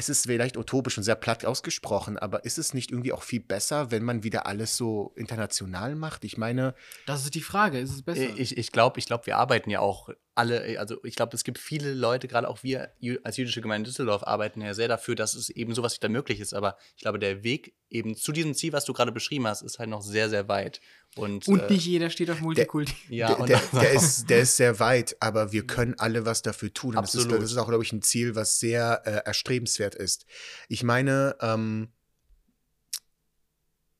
es 0.00 0.08
ist 0.08 0.26
vielleicht 0.26 0.56
utopisch 0.56 0.96
und 0.96 1.04
sehr 1.04 1.14
platt 1.14 1.44
ausgesprochen, 1.44 2.18
aber 2.18 2.44
ist 2.44 2.58
es 2.58 2.72
nicht 2.72 2.90
irgendwie 2.90 3.12
auch 3.12 3.22
viel 3.22 3.40
besser, 3.40 3.90
wenn 3.90 4.02
man 4.02 4.24
wieder 4.24 4.46
alles 4.46 4.76
so 4.76 5.12
international 5.14 5.94
macht? 5.94 6.24
Ich 6.24 6.38
meine. 6.38 6.74
Das 7.06 7.24
ist 7.24 7.34
die 7.34 7.42
Frage, 7.42 7.78
ist 7.78 7.92
es 7.92 8.02
besser? 8.02 8.34
Ich, 8.36 8.56
ich 8.56 8.72
glaube, 8.72 8.98
ich 8.98 9.06
glaub, 9.06 9.26
wir 9.26 9.36
arbeiten 9.36 9.68
ja 9.68 9.80
auch 9.80 10.08
alle, 10.34 10.78
also 10.78 10.96
ich 11.04 11.16
glaube, 11.16 11.36
es 11.36 11.44
gibt 11.44 11.58
viele 11.58 11.92
Leute, 11.92 12.26
gerade 12.26 12.48
auch 12.48 12.62
wir 12.62 12.92
als 13.24 13.36
jüdische 13.36 13.60
Gemeinde 13.60 13.90
Düsseldorf 13.90 14.22
arbeiten 14.22 14.62
ja 14.62 14.72
sehr 14.72 14.88
dafür, 14.88 15.14
dass 15.14 15.34
es 15.34 15.50
eben 15.50 15.74
sowas 15.74 15.96
wieder 15.96 16.08
möglich 16.08 16.40
ist. 16.40 16.54
Aber 16.54 16.78
ich 16.96 17.02
glaube, 17.02 17.18
der 17.18 17.44
Weg 17.44 17.74
eben 17.90 18.16
zu 18.16 18.32
diesem 18.32 18.54
Ziel, 18.54 18.72
was 18.72 18.86
du 18.86 18.94
gerade 18.94 19.12
beschrieben 19.12 19.46
hast, 19.46 19.60
ist 19.60 19.78
halt 19.78 19.90
noch 19.90 20.02
sehr, 20.02 20.30
sehr 20.30 20.48
weit. 20.48 20.80
Und, 21.16 21.48
und 21.48 21.60
äh, 21.60 21.72
nicht 21.72 21.86
jeder 21.86 22.08
steht 22.08 22.30
auf 22.30 22.40
Multikulti. 22.40 22.94
Der, 23.08 23.16
ja, 23.16 23.34
der, 23.34 23.58
der, 23.58 23.60
der, 23.80 23.92
ist, 23.92 24.30
der 24.30 24.40
ist 24.40 24.56
sehr 24.56 24.78
weit, 24.78 25.16
aber 25.20 25.52
wir 25.52 25.66
können 25.66 25.94
alle 25.98 26.24
was 26.24 26.42
dafür 26.42 26.72
tun. 26.72 26.90
Und 26.90 26.98
Absolut. 26.98 27.26
Das 27.26 27.34
ist, 27.34 27.42
das 27.42 27.50
ist 27.52 27.56
auch, 27.58 27.68
glaube 27.68 27.82
ich, 27.82 27.92
ein 27.92 28.02
Ziel, 28.02 28.36
was 28.36 28.60
sehr 28.60 29.02
äh, 29.04 29.26
erstrebenswert 29.26 29.96
ist. 29.96 30.24
Ich 30.68 30.84
meine, 30.84 31.36
ähm, 31.40 31.88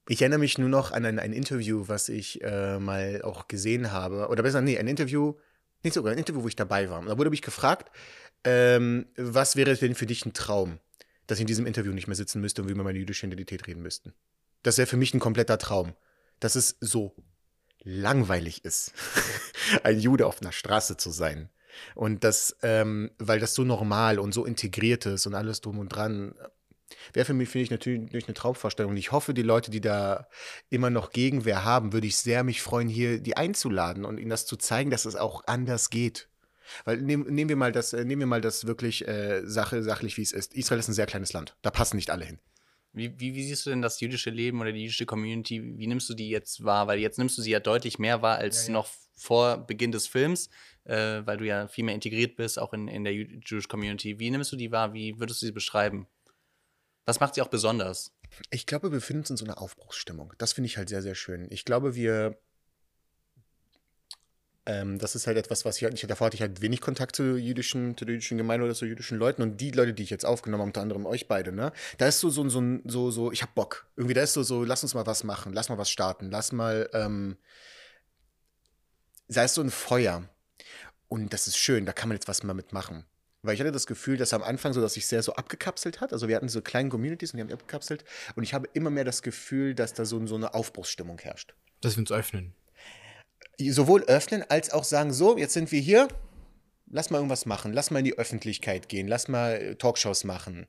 ich 0.08 0.22
erinnere 0.22 0.38
mich 0.38 0.56
nur 0.58 0.68
noch 0.68 0.92
an 0.92 1.04
ein, 1.04 1.18
ein 1.18 1.32
Interview, 1.32 1.84
was 1.88 2.08
ich 2.08 2.42
äh, 2.42 2.78
mal 2.78 3.22
auch 3.22 3.48
gesehen 3.48 3.90
habe. 3.90 4.28
Oder 4.28 4.42
besser, 4.42 4.60
nee, 4.60 4.78
ein 4.78 4.88
Interview, 4.88 5.34
nicht 5.82 5.94
sogar 5.94 6.12
ein 6.12 6.18
Interview, 6.18 6.42
wo 6.42 6.48
ich 6.48 6.56
dabei 6.56 6.90
war. 6.90 7.04
Da 7.04 7.18
wurde 7.18 7.30
mich 7.30 7.42
gefragt, 7.42 7.90
ähm, 8.44 9.06
was 9.16 9.56
wäre 9.56 9.74
denn 9.74 9.94
für 9.96 10.06
dich 10.06 10.24
ein 10.26 10.32
Traum, 10.32 10.78
dass 11.26 11.38
ich 11.38 11.42
in 11.42 11.46
diesem 11.48 11.66
Interview 11.66 11.92
nicht 11.92 12.06
mehr 12.06 12.16
sitzen 12.16 12.40
müsste 12.40 12.62
und 12.62 12.68
wir 12.68 12.74
über 12.74 12.84
meine 12.84 12.98
jüdische 12.98 13.26
Identität 13.26 13.66
reden 13.66 13.82
müssten. 13.82 14.14
Das 14.62 14.78
wäre 14.78 14.86
für 14.86 14.96
mich 14.96 15.12
ein 15.12 15.20
kompletter 15.20 15.58
Traum 15.58 15.94
dass 16.40 16.56
es 16.56 16.76
so 16.80 17.14
langweilig 17.82 18.64
ist, 18.64 18.92
ein 19.84 20.00
Jude 20.00 20.26
auf 20.26 20.40
einer 20.40 20.52
Straße 20.52 20.96
zu 20.96 21.10
sein. 21.10 21.50
Und 21.94 22.24
das, 22.24 22.56
ähm, 22.62 23.10
weil 23.18 23.40
das 23.40 23.54
so 23.54 23.62
normal 23.62 24.18
und 24.18 24.32
so 24.32 24.44
integriert 24.44 25.06
ist 25.06 25.26
und 25.26 25.34
alles 25.34 25.60
drum 25.60 25.78
und 25.78 25.88
dran, 25.88 26.34
wäre 27.12 27.24
für 27.24 27.34
mich, 27.34 27.48
finde 27.48 27.64
ich, 27.64 27.70
natürlich 27.70 28.26
eine 28.26 28.34
Traumvorstellung. 28.34 28.92
Und 28.92 28.98
ich 28.98 29.12
hoffe, 29.12 29.34
die 29.34 29.42
Leute, 29.42 29.70
die 29.70 29.80
da 29.80 30.26
immer 30.68 30.90
noch 30.90 31.10
Gegenwehr 31.10 31.64
haben, 31.64 31.92
würde 31.92 32.06
ich 32.06 32.16
sehr 32.16 32.42
mich 32.42 32.62
freuen, 32.62 32.88
hier 32.88 33.20
die 33.20 33.36
einzuladen 33.36 34.04
und 34.04 34.18
ihnen 34.18 34.30
das 34.30 34.46
zu 34.46 34.56
zeigen, 34.56 34.90
dass 34.90 35.04
es 35.04 35.16
auch 35.16 35.44
anders 35.46 35.90
geht. 35.90 36.28
Weil 36.84 36.98
nehm, 36.98 37.22
nehmen 37.22 37.48
wir 37.48 37.56
mal 37.56 37.72
das, 37.72 37.92
äh, 37.92 38.04
nehmen 38.04 38.20
wir 38.20 38.26
mal 38.26 38.40
das 38.40 38.66
wirklich 38.66 39.06
äh, 39.08 39.42
Sache, 39.44 39.82
sachlich, 39.82 40.16
wie 40.16 40.22
es 40.22 40.32
ist. 40.32 40.54
Israel 40.54 40.78
ist 40.78 40.88
ein 40.88 40.94
sehr 40.94 41.06
kleines 41.06 41.32
Land. 41.32 41.56
Da 41.62 41.70
passen 41.70 41.96
nicht 41.96 42.10
alle 42.10 42.24
hin. 42.24 42.38
Wie, 42.92 43.18
wie, 43.20 43.34
wie, 43.34 43.44
siehst 43.44 43.66
du 43.66 43.70
denn 43.70 43.82
das 43.82 44.00
jüdische 44.00 44.30
Leben 44.30 44.60
oder 44.60 44.72
die 44.72 44.82
jüdische 44.82 45.06
Community? 45.06 45.78
Wie 45.78 45.86
nimmst 45.86 46.08
du 46.08 46.14
die 46.14 46.28
jetzt 46.28 46.64
wahr? 46.64 46.88
Weil 46.88 46.98
jetzt 46.98 47.18
nimmst 47.18 47.38
du 47.38 47.42
sie 47.42 47.52
ja 47.52 47.60
deutlich 47.60 47.98
mehr 47.98 48.20
wahr 48.22 48.38
als 48.38 48.62
ja, 48.62 48.68
ja. 48.68 48.72
noch 48.72 48.88
vor 49.16 49.58
Beginn 49.58 49.92
des 49.92 50.06
Films, 50.06 50.48
äh, 50.84 51.22
weil 51.24 51.36
du 51.36 51.46
ja 51.46 51.68
viel 51.68 51.84
mehr 51.84 51.94
integriert 51.94 52.36
bist, 52.36 52.58
auch 52.58 52.72
in, 52.72 52.88
in 52.88 53.04
der 53.04 53.12
Jewish 53.12 53.68
Community. 53.68 54.18
Wie 54.18 54.30
nimmst 54.30 54.50
du 54.50 54.56
die 54.56 54.72
wahr? 54.72 54.92
Wie 54.92 55.18
würdest 55.20 55.42
du 55.42 55.46
sie 55.46 55.52
beschreiben? 55.52 56.08
Was 57.06 57.20
macht 57.20 57.34
sie 57.34 57.42
auch 57.42 57.48
besonders? 57.48 58.12
Ich 58.50 58.66
glaube, 58.66 58.90
wir 58.90 58.98
befinden 58.98 59.20
uns 59.20 59.30
in 59.30 59.36
so 59.36 59.44
einer 59.44 59.60
Aufbruchsstimmung. 59.60 60.32
Das 60.38 60.52
finde 60.52 60.66
ich 60.66 60.76
halt 60.76 60.88
sehr, 60.88 61.02
sehr 61.02 61.14
schön. 61.14 61.46
Ich 61.50 61.64
glaube, 61.64 61.94
wir 61.94 62.40
ähm, 64.66 64.98
das 64.98 65.14
ist 65.14 65.26
halt 65.26 65.36
etwas, 65.36 65.64
was 65.64 65.76
ich 65.78 65.84
halt 65.84 65.94
nicht, 65.94 66.08
davor 66.08 66.26
hatte 66.26 66.36
ich 66.36 66.42
halt 66.42 66.60
wenig 66.60 66.80
Kontakt 66.80 67.16
zu 67.16 67.36
jüdischen, 67.36 67.96
zu 67.96 68.04
der 68.04 68.14
jüdischen 68.14 68.38
Gemeinde 68.38 68.66
oder 68.66 68.74
zu 68.74 68.84
jüdischen 68.84 69.18
Leuten 69.18 69.42
und 69.42 69.60
die 69.60 69.70
Leute, 69.70 69.94
die 69.94 70.02
ich 70.02 70.10
jetzt 70.10 70.26
aufgenommen 70.26 70.60
habe, 70.62 70.68
unter 70.68 70.82
anderem 70.82 71.06
euch 71.06 71.28
beide, 71.28 71.52
ne, 71.52 71.72
da 71.98 72.06
ist 72.06 72.20
so, 72.20 72.28
so, 72.28 72.46
so, 72.48 72.62
so, 72.84 73.10
so 73.10 73.32
ich 73.32 73.42
hab 73.42 73.54
Bock. 73.54 73.86
Irgendwie, 73.96 74.14
da 74.14 74.22
ist 74.22 74.34
so, 74.34 74.42
so, 74.42 74.64
lass 74.64 74.82
uns 74.82 74.94
mal 74.94 75.06
was 75.06 75.24
machen, 75.24 75.52
lass 75.52 75.68
mal 75.68 75.78
was 75.78 75.90
starten, 75.90 76.30
lass 76.30 76.52
mal, 76.52 76.88
ähm, 76.92 77.36
sei 79.28 79.44
es 79.44 79.54
so 79.54 79.62
ein 79.62 79.70
Feuer. 79.70 80.28
Und 81.08 81.32
das 81.32 81.48
ist 81.48 81.56
schön, 81.56 81.86
da 81.86 81.92
kann 81.92 82.08
man 82.08 82.16
jetzt 82.16 82.28
was 82.28 82.42
mal 82.42 82.54
mitmachen. 82.54 83.04
Weil 83.42 83.54
ich 83.54 83.60
hatte 83.60 83.72
das 83.72 83.86
Gefühl, 83.86 84.18
dass 84.18 84.34
am 84.34 84.42
Anfang 84.42 84.74
so, 84.74 84.82
dass 84.82 84.94
sich 84.94 85.06
sehr 85.06 85.22
so 85.22 85.34
abgekapselt 85.34 86.00
hat. 86.00 86.12
Also 86.12 86.28
wir 86.28 86.36
hatten 86.36 86.50
so 86.50 86.60
kleine 86.60 86.90
Communities 86.90 87.32
und 87.32 87.38
die 87.38 87.42
haben 87.42 87.52
abgekapselt. 87.52 88.04
Und 88.36 88.42
ich 88.42 88.52
habe 88.52 88.68
immer 88.74 88.90
mehr 88.90 89.04
das 89.04 89.22
Gefühl, 89.22 89.74
dass 89.74 89.94
da 89.94 90.04
so, 90.04 90.24
so 90.26 90.34
eine 90.34 90.52
Aufbruchsstimmung 90.52 91.18
herrscht. 91.18 91.54
Dass 91.80 91.96
wir 91.96 92.02
uns 92.02 92.12
öffnen 92.12 92.54
sowohl 93.68 94.04
öffnen 94.04 94.44
als 94.48 94.70
auch 94.70 94.84
sagen, 94.84 95.12
so, 95.12 95.36
jetzt 95.36 95.52
sind 95.52 95.70
wir 95.70 95.80
hier, 95.80 96.08
lass 96.86 97.10
mal 97.10 97.18
irgendwas 97.18 97.46
machen, 97.46 97.72
lass 97.72 97.90
mal 97.90 98.00
in 98.00 98.06
die 98.06 98.18
Öffentlichkeit 98.18 98.88
gehen, 98.88 99.06
lass 99.06 99.28
mal 99.28 99.52
äh, 99.56 99.74
Talkshows 99.76 100.24
machen, 100.24 100.66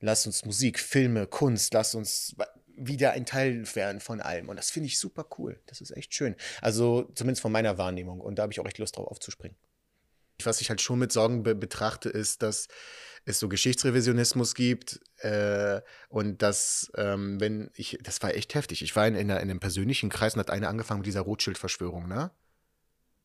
lass 0.00 0.26
uns 0.26 0.44
Musik, 0.44 0.78
Filme, 0.78 1.26
Kunst, 1.26 1.74
lass 1.74 1.94
uns 1.94 2.36
wieder 2.78 3.12
ein 3.12 3.26
Teil 3.26 3.64
werden 3.74 4.00
von 4.00 4.20
allem. 4.20 4.48
Und 4.48 4.56
das 4.56 4.70
finde 4.70 4.86
ich 4.86 4.98
super 4.98 5.26
cool. 5.38 5.60
Das 5.66 5.80
ist 5.80 5.90
echt 5.96 6.14
schön. 6.14 6.36
Also 6.60 7.10
zumindest 7.14 7.42
von 7.42 7.50
meiner 7.50 7.76
Wahrnehmung. 7.76 8.20
Und 8.20 8.38
da 8.38 8.44
habe 8.44 8.52
ich 8.52 8.60
auch 8.60 8.66
echt 8.66 8.78
Lust 8.78 8.96
drauf 8.96 9.08
aufzuspringen. 9.08 9.56
Was 10.44 10.60
ich 10.60 10.70
halt 10.70 10.80
schon 10.80 11.00
mit 11.00 11.10
Sorgen 11.10 11.42
be 11.42 11.56
betrachte, 11.56 12.08
ist, 12.08 12.42
dass 12.42 12.68
es 13.28 13.38
so 13.38 13.48
Geschichtsrevisionismus 13.48 14.54
gibt 14.54 15.00
äh, 15.18 15.80
und 16.08 16.42
dass, 16.42 16.90
ähm, 16.96 17.40
wenn 17.40 17.70
ich, 17.74 17.98
das 18.02 18.22
war 18.22 18.34
echt 18.34 18.54
heftig. 18.54 18.82
Ich 18.82 18.96
war 18.96 19.06
in, 19.06 19.14
in, 19.14 19.30
einem 19.30 19.60
persönlichen 19.60 20.08
Kreis 20.08 20.34
und 20.34 20.40
hat 20.40 20.50
eine 20.50 20.68
angefangen 20.68 21.00
mit 21.00 21.06
dieser 21.06 21.20
Rothschild-Verschwörung, 21.20 22.08
ne? 22.08 22.30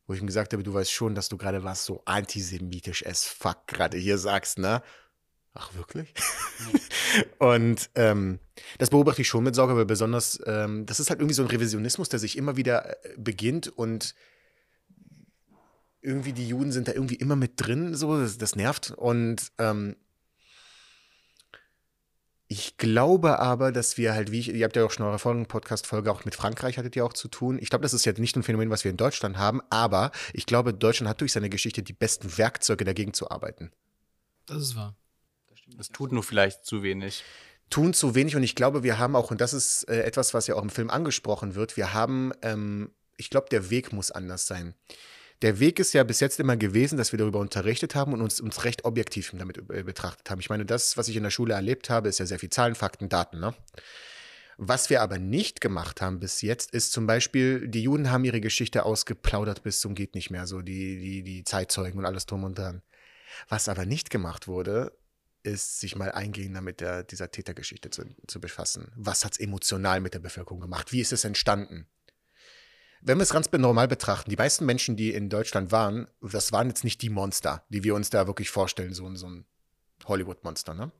Wo 0.06 0.12
ich 0.12 0.20
ihm 0.20 0.26
gesagt 0.26 0.52
habe, 0.52 0.62
du 0.62 0.74
weißt 0.74 0.92
schon, 0.92 1.14
dass 1.14 1.30
du 1.30 1.38
gerade 1.38 1.64
was 1.64 1.86
so 1.86 2.02
antisemitisch 2.04 3.06
as 3.06 3.24
fuck 3.24 3.66
gerade 3.66 3.96
hier 3.96 4.18
sagst, 4.18 4.58
ne? 4.58 4.82
ach 5.54 5.74
wirklich? 5.74 6.12
und 7.38 7.88
ähm, 7.94 8.40
das 8.78 8.90
beobachte 8.90 9.22
ich 9.22 9.28
schon 9.28 9.44
mit 9.44 9.54
Sorge, 9.54 9.76
weil 9.76 9.86
besonders, 9.86 10.40
ähm, 10.46 10.84
das 10.84 11.00
ist 11.00 11.10
halt 11.10 11.20
irgendwie 11.20 11.34
so 11.34 11.42
ein 11.42 11.48
Revisionismus, 11.48 12.08
der 12.08 12.18
sich 12.18 12.36
immer 12.36 12.56
wieder 12.56 13.04
äh, 13.04 13.14
beginnt 13.16 13.68
und 13.68 14.14
irgendwie 16.04 16.32
die 16.32 16.46
Juden 16.46 16.70
sind 16.70 16.88
da 16.88 16.92
irgendwie 16.92 17.16
immer 17.16 17.36
mit 17.36 17.52
drin, 17.56 17.94
so, 17.94 18.18
das, 18.18 18.38
das 18.38 18.56
nervt. 18.56 18.90
Und 18.90 19.50
ähm, 19.58 19.96
ich 22.46 22.76
glaube 22.76 23.38
aber, 23.38 23.72
dass 23.72 23.96
wir 23.96 24.12
halt, 24.12 24.30
wie 24.30 24.38
ich, 24.38 24.48
ihr 24.52 24.64
habt 24.64 24.76
ja 24.76 24.84
auch 24.84 24.90
schon 24.90 25.06
eure 25.06 25.18
folgenden 25.18 25.48
Podcast-Folge 25.48 26.12
auch 26.12 26.24
mit 26.26 26.34
Frankreich 26.34 26.76
hattet 26.76 26.94
ihr 26.94 27.04
auch 27.04 27.14
zu 27.14 27.28
tun. 27.28 27.58
Ich 27.60 27.70
glaube, 27.70 27.82
das 27.82 27.94
ist 27.94 28.04
jetzt 28.04 28.20
nicht 28.20 28.36
ein 28.36 28.42
Phänomen, 28.42 28.70
was 28.70 28.84
wir 28.84 28.90
in 28.90 28.98
Deutschland 28.98 29.38
haben, 29.38 29.62
aber 29.70 30.12
ich 30.34 30.44
glaube, 30.44 30.74
Deutschland 30.74 31.08
hat 31.08 31.20
durch 31.20 31.32
seine 31.32 31.48
Geschichte 31.48 31.82
die 31.82 31.94
besten 31.94 32.36
Werkzeuge 32.36 32.84
dagegen 32.84 33.14
zu 33.14 33.30
arbeiten. 33.30 33.72
Das 34.46 34.58
ist 34.58 34.76
wahr. 34.76 34.94
Das 35.76 35.88
tut 35.88 36.12
nur 36.12 36.22
vielleicht 36.22 36.66
zu 36.66 36.82
wenig. 36.82 37.24
Tun 37.70 37.94
zu 37.94 38.14
wenig 38.14 38.36
und 38.36 38.42
ich 38.42 38.54
glaube, 38.54 38.82
wir 38.82 38.98
haben 38.98 39.16
auch, 39.16 39.30
und 39.30 39.40
das 39.40 39.54
ist 39.54 39.84
äh, 39.88 40.02
etwas, 40.02 40.34
was 40.34 40.46
ja 40.46 40.54
auch 40.54 40.62
im 40.62 40.68
Film 40.68 40.90
angesprochen 40.90 41.54
wird, 41.54 41.78
wir 41.78 41.94
haben, 41.94 42.32
ähm, 42.42 42.90
ich 43.16 43.30
glaube, 43.30 43.48
der 43.50 43.70
Weg 43.70 43.92
muss 43.94 44.10
anders 44.10 44.46
sein. 44.46 44.74
Der 45.44 45.60
Weg 45.60 45.78
ist 45.78 45.92
ja 45.92 46.04
bis 46.04 46.20
jetzt 46.20 46.40
immer 46.40 46.56
gewesen, 46.56 46.96
dass 46.96 47.12
wir 47.12 47.18
darüber 47.18 47.38
unterrichtet 47.38 47.94
haben 47.94 48.14
und 48.14 48.22
uns, 48.22 48.40
uns 48.40 48.64
recht 48.64 48.86
objektiv 48.86 49.30
damit 49.36 49.66
betrachtet 49.66 50.30
haben. 50.30 50.40
Ich 50.40 50.48
meine, 50.48 50.64
das, 50.64 50.96
was 50.96 51.08
ich 51.08 51.16
in 51.16 51.22
der 51.22 51.28
Schule 51.28 51.52
erlebt 51.52 51.90
habe, 51.90 52.08
ist 52.08 52.18
ja 52.18 52.24
sehr 52.24 52.38
viel 52.38 52.48
Zahlen, 52.48 52.74
Fakten, 52.74 53.10
Daten. 53.10 53.40
Ne? 53.40 53.54
Was 54.56 54.88
wir 54.88 55.02
aber 55.02 55.18
nicht 55.18 55.60
gemacht 55.60 56.00
haben 56.00 56.18
bis 56.18 56.40
jetzt, 56.40 56.72
ist 56.72 56.92
zum 56.92 57.06
Beispiel, 57.06 57.68
die 57.68 57.82
Juden 57.82 58.10
haben 58.10 58.24
ihre 58.24 58.40
Geschichte 58.40 58.86
ausgeplaudert 58.86 59.62
bis 59.62 59.80
zum 59.80 59.94
geht 59.94 60.14
nicht 60.14 60.30
mehr, 60.30 60.46
so 60.46 60.62
die, 60.62 60.98
die, 60.98 61.22
die 61.22 61.44
Zeitzeugen 61.44 61.98
und 61.98 62.06
alles 62.06 62.24
drum 62.24 62.44
und 62.44 62.56
dran. 62.56 62.80
Was 63.46 63.68
aber 63.68 63.84
nicht 63.84 64.08
gemacht 64.08 64.48
wurde, 64.48 64.96
ist, 65.42 65.78
sich 65.78 65.94
mal 65.94 66.10
eingehender 66.10 66.62
mit 66.62 66.80
der, 66.80 67.02
dieser 67.04 67.30
Tätergeschichte 67.30 67.90
zu, 67.90 68.04
zu 68.26 68.40
befassen. 68.40 68.92
Was 68.96 69.26
hat 69.26 69.32
es 69.32 69.40
emotional 69.40 70.00
mit 70.00 70.14
der 70.14 70.20
Bevölkerung 70.20 70.60
gemacht? 70.60 70.90
Wie 70.90 71.02
ist 71.02 71.12
es 71.12 71.24
entstanden? 71.24 71.86
Wenn 73.04 73.18
wir 73.18 73.22
es 73.22 73.30
ganz 73.30 73.52
normal 73.52 73.86
betrachten, 73.86 74.30
die 74.30 74.36
meisten 74.36 74.64
Menschen, 74.64 74.96
die 74.96 75.12
in 75.12 75.28
Deutschland 75.28 75.70
waren, 75.70 76.08
das 76.20 76.52
waren 76.52 76.68
jetzt 76.68 76.84
nicht 76.84 77.02
die 77.02 77.10
Monster, 77.10 77.62
die 77.68 77.84
wir 77.84 77.94
uns 77.94 78.10
da 78.10 78.26
wirklich 78.26 78.50
vorstellen, 78.50 78.94
so, 78.94 79.14
so 79.14 79.28
ein 79.28 79.44
Hollywood-Monster, 80.06 80.74
ne? 80.74 80.90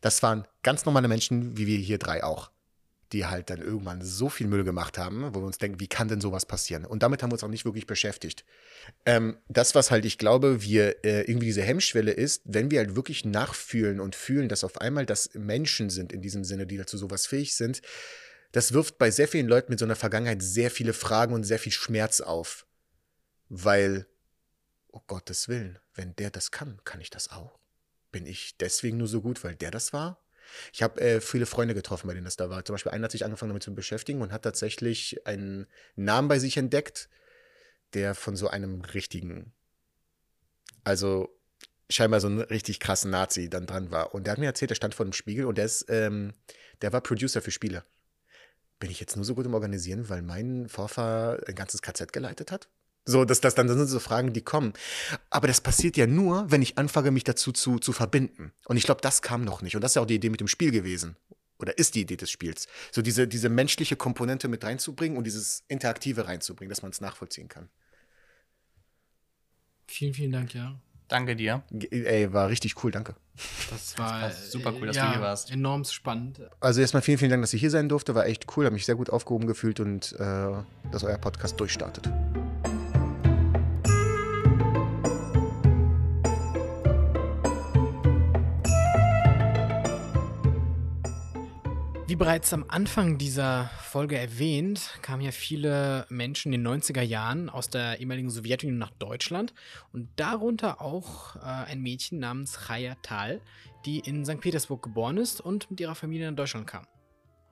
Das 0.00 0.22
waren 0.22 0.46
ganz 0.62 0.84
normale 0.84 1.08
Menschen, 1.08 1.56
wie 1.56 1.66
wir 1.66 1.78
hier 1.78 1.98
drei 1.98 2.24
auch, 2.24 2.50
die 3.12 3.26
halt 3.26 3.48
dann 3.48 3.60
irgendwann 3.60 4.02
so 4.02 4.28
viel 4.28 4.46
Müll 4.46 4.64
gemacht 4.64 4.98
haben, 4.98 5.34
wo 5.34 5.40
wir 5.40 5.46
uns 5.46 5.58
denken, 5.58 5.80
wie 5.80 5.86
kann 5.86 6.08
denn 6.08 6.20
sowas 6.20 6.44
passieren? 6.44 6.84
Und 6.84 7.02
damit 7.02 7.22
haben 7.22 7.30
wir 7.30 7.34
uns 7.34 7.44
auch 7.44 7.48
nicht 7.48 7.64
wirklich 7.64 7.86
beschäftigt. 7.86 8.44
Ähm, 9.06 9.38
das, 9.48 9.74
was 9.74 9.90
halt 9.90 10.04
ich 10.04 10.18
glaube, 10.18 10.62
wir 10.62 11.04
äh, 11.04 11.22
irgendwie 11.22 11.46
diese 11.46 11.62
Hemmschwelle 11.62 12.10
ist, 12.10 12.42
wenn 12.44 12.70
wir 12.70 12.80
halt 12.80 12.96
wirklich 12.96 13.24
nachfühlen 13.24 14.00
und 14.00 14.14
fühlen, 14.14 14.48
dass 14.48 14.64
auf 14.64 14.80
einmal 14.80 15.06
das 15.06 15.30
Menschen 15.34 15.88
sind 15.88 16.12
in 16.12 16.20
diesem 16.20 16.44
Sinne, 16.44 16.66
die 16.66 16.76
dazu 16.76 16.98
sowas 16.98 17.26
fähig 17.26 17.54
sind, 17.54 17.80
das 18.54 18.72
wirft 18.72 18.98
bei 18.98 19.10
sehr 19.10 19.26
vielen 19.26 19.48
Leuten 19.48 19.72
mit 19.72 19.80
so 19.80 19.84
einer 19.84 19.96
Vergangenheit 19.96 20.40
sehr 20.40 20.70
viele 20.70 20.92
Fragen 20.92 21.34
und 21.34 21.42
sehr 21.42 21.58
viel 21.58 21.72
Schmerz 21.72 22.20
auf. 22.20 22.68
Weil, 23.48 24.06
oh 24.92 25.00
Gottes 25.08 25.48
Willen, 25.48 25.80
wenn 25.92 26.14
der 26.14 26.30
das 26.30 26.52
kann, 26.52 26.80
kann 26.84 27.00
ich 27.00 27.10
das 27.10 27.32
auch. 27.32 27.58
Bin 28.12 28.26
ich 28.26 28.56
deswegen 28.56 28.96
nur 28.96 29.08
so 29.08 29.22
gut, 29.22 29.42
weil 29.42 29.56
der 29.56 29.72
das 29.72 29.92
war? 29.92 30.24
Ich 30.72 30.84
habe 30.84 31.00
äh, 31.00 31.20
viele 31.20 31.46
Freunde 31.46 31.74
getroffen, 31.74 32.06
bei 32.06 32.14
denen 32.14 32.26
das 32.26 32.36
da 32.36 32.48
war. 32.48 32.64
Zum 32.64 32.74
Beispiel 32.74 32.92
einer 32.92 33.06
hat 33.06 33.10
sich 33.10 33.24
angefangen 33.24 33.50
damit 33.50 33.64
zu 33.64 33.74
beschäftigen 33.74 34.22
und 34.22 34.30
hat 34.30 34.42
tatsächlich 34.42 35.26
einen 35.26 35.66
Namen 35.96 36.28
bei 36.28 36.38
sich 36.38 36.56
entdeckt, 36.56 37.08
der 37.92 38.14
von 38.14 38.36
so 38.36 38.46
einem 38.46 38.82
richtigen, 38.82 39.52
also 40.84 41.28
scheinbar 41.90 42.20
so 42.20 42.28
einen 42.28 42.40
richtig 42.40 42.78
krassen 42.78 43.10
Nazi 43.10 43.50
dann 43.50 43.66
dran 43.66 43.90
war. 43.90 44.14
Und 44.14 44.28
der 44.28 44.32
hat 44.32 44.38
mir 44.38 44.46
erzählt, 44.46 44.70
der 44.70 44.76
stand 44.76 44.94
vor 44.94 45.06
dem 45.06 45.12
Spiegel 45.12 45.46
und 45.46 45.58
der 45.58 45.64
ist, 45.64 45.86
ähm, 45.88 46.34
der 46.82 46.92
war 46.92 47.00
Producer 47.00 47.42
für 47.42 47.50
Spiele 47.50 47.84
bin 48.78 48.90
ich 48.90 49.00
jetzt 49.00 49.16
nur 49.16 49.24
so 49.24 49.34
gut 49.34 49.46
im 49.46 49.54
Organisieren, 49.54 50.08
weil 50.08 50.22
mein 50.22 50.68
Vorfahr 50.68 51.38
ein 51.46 51.54
ganzes 51.54 51.82
KZ 51.82 52.12
geleitet 52.12 52.52
hat? 52.52 52.68
So, 53.06 53.24
dass 53.24 53.40
das 53.40 53.54
dann 53.54 53.68
sind 53.68 53.86
so 53.86 54.00
Fragen, 54.00 54.32
die 54.32 54.40
kommen. 54.40 54.72
Aber 55.28 55.46
das 55.46 55.60
passiert 55.60 55.96
ja 55.96 56.06
nur, 56.06 56.50
wenn 56.50 56.62
ich 56.62 56.78
anfange, 56.78 57.10
mich 57.10 57.24
dazu 57.24 57.52
zu, 57.52 57.78
zu 57.78 57.92
verbinden. 57.92 58.52
Und 58.66 58.78
ich 58.78 58.84
glaube, 58.84 59.02
das 59.02 59.20
kam 59.20 59.44
noch 59.44 59.60
nicht. 59.60 59.76
Und 59.76 59.82
das 59.82 59.92
ist 59.92 59.96
ja 59.96 60.02
auch 60.02 60.06
die 60.06 60.14
Idee 60.14 60.30
mit 60.30 60.40
dem 60.40 60.48
Spiel 60.48 60.70
gewesen. 60.70 61.16
Oder 61.58 61.76
ist 61.76 61.94
die 61.94 62.00
Idee 62.00 62.16
des 62.16 62.30
Spiels. 62.30 62.66
So 62.92 63.02
diese, 63.02 63.28
diese 63.28 63.48
menschliche 63.48 63.96
Komponente 63.96 64.48
mit 64.48 64.64
reinzubringen 64.64 65.18
und 65.18 65.24
dieses 65.24 65.64
Interaktive 65.68 66.26
reinzubringen, 66.26 66.70
dass 66.70 66.82
man 66.82 66.90
es 66.92 67.00
nachvollziehen 67.00 67.48
kann. 67.48 67.68
Vielen, 69.86 70.14
vielen 70.14 70.32
Dank, 70.32 70.54
ja. 70.54 70.80
Danke 71.08 71.36
dir. 71.36 71.62
Ey, 71.90 72.32
war 72.32 72.48
richtig 72.48 72.82
cool, 72.82 72.90
danke. 72.90 73.14
Das 73.70 73.98
war 73.98 74.20
das 74.20 74.52
super 74.52 74.72
cool, 74.74 74.86
dass 74.86 74.96
ja, 74.96 75.06
du 75.06 75.12
hier 75.12 75.20
warst. 75.20 75.50
Enorm 75.50 75.84
spannend. 75.84 76.40
Also 76.60 76.80
erstmal 76.80 77.02
vielen, 77.02 77.18
vielen 77.18 77.30
Dank, 77.30 77.42
dass 77.42 77.52
ich 77.52 77.60
hier 77.60 77.70
sein 77.70 77.88
durfte. 77.88 78.14
War 78.14 78.26
echt 78.26 78.46
cool, 78.56 78.64
habe 78.64 78.74
mich 78.74 78.86
sehr 78.86 78.94
gut 78.94 79.10
aufgehoben 79.10 79.46
gefühlt 79.46 79.80
und 79.80 80.12
äh, 80.18 80.52
dass 80.92 81.02
euer 81.02 81.18
Podcast 81.18 81.58
durchstartet. 81.58 82.10
Wie 92.14 92.16
bereits 92.16 92.52
am 92.52 92.64
Anfang 92.68 93.18
dieser 93.18 93.72
Folge 93.80 94.16
erwähnt, 94.16 95.00
kamen 95.02 95.20
ja 95.20 95.32
viele 95.32 96.06
Menschen 96.10 96.52
in 96.52 96.62
den 96.62 96.80
90er 96.80 97.02
Jahren 97.02 97.50
aus 97.50 97.70
der 97.70 97.98
ehemaligen 97.98 98.30
Sowjetunion 98.30 98.78
nach 98.78 98.92
Deutschland 98.92 99.52
und 99.92 100.08
darunter 100.14 100.80
auch 100.80 101.34
äh, 101.34 101.40
ein 101.40 101.80
Mädchen 101.80 102.20
namens 102.20 102.68
Chaya 102.68 102.94
Tal, 103.02 103.40
die 103.84 103.98
in 103.98 104.24
St. 104.24 104.40
Petersburg 104.40 104.80
geboren 104.80 105.16
ist 105.16 105.40
und 105.40 105.68
mit 105.72 105.80
ihrer 105.80 105.96
Familie 105.96 106.30
nach 106.30 106.36
Deutschland 106.36 106.68
kam. 106.68 106.86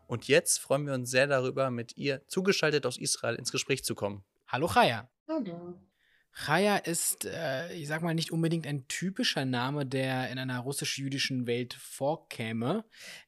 Und 0.06 0.28
jetzt 0.28 0.58
freuen 0.58 0.86
wir 0.86 0.94
uns 0.94 1.10
sehr 1.10 1.26
darüber, 1.26 1.72
mit 1.72 1.96
ihr 1.96 2.24
zugeschaltet 2.28 2.86
aus 2.86 2.98
Israel 2.98 3.34
ins 3.34 3.50
Gespräch 3.50 3.82
zu 3.82 3.96
kommen. 3.96 4.22
Hallo 4.46 4.68
Chaya. 4.68 5.10
Hallo. 5.26 5.74
Chaya 6.34 6.76
ist, 6.76 7.26
äh, 7.26 7.72
ich 7.74 7.88
sag 7.88 8.02
mal, 8.02 8.14
nicht 8.14 8.32
unbedingt 8.32 8.66
ein 8.66 8.88
typischer 8.88 9.44
Name, 9.44 9.84
der 9.84 10.30
in 10.30 10.38
einer 10.38 10.60
russisch-jüdischen 10.60 11.46
Welt 11.46 11.74
vorkäme. 11.74 12.84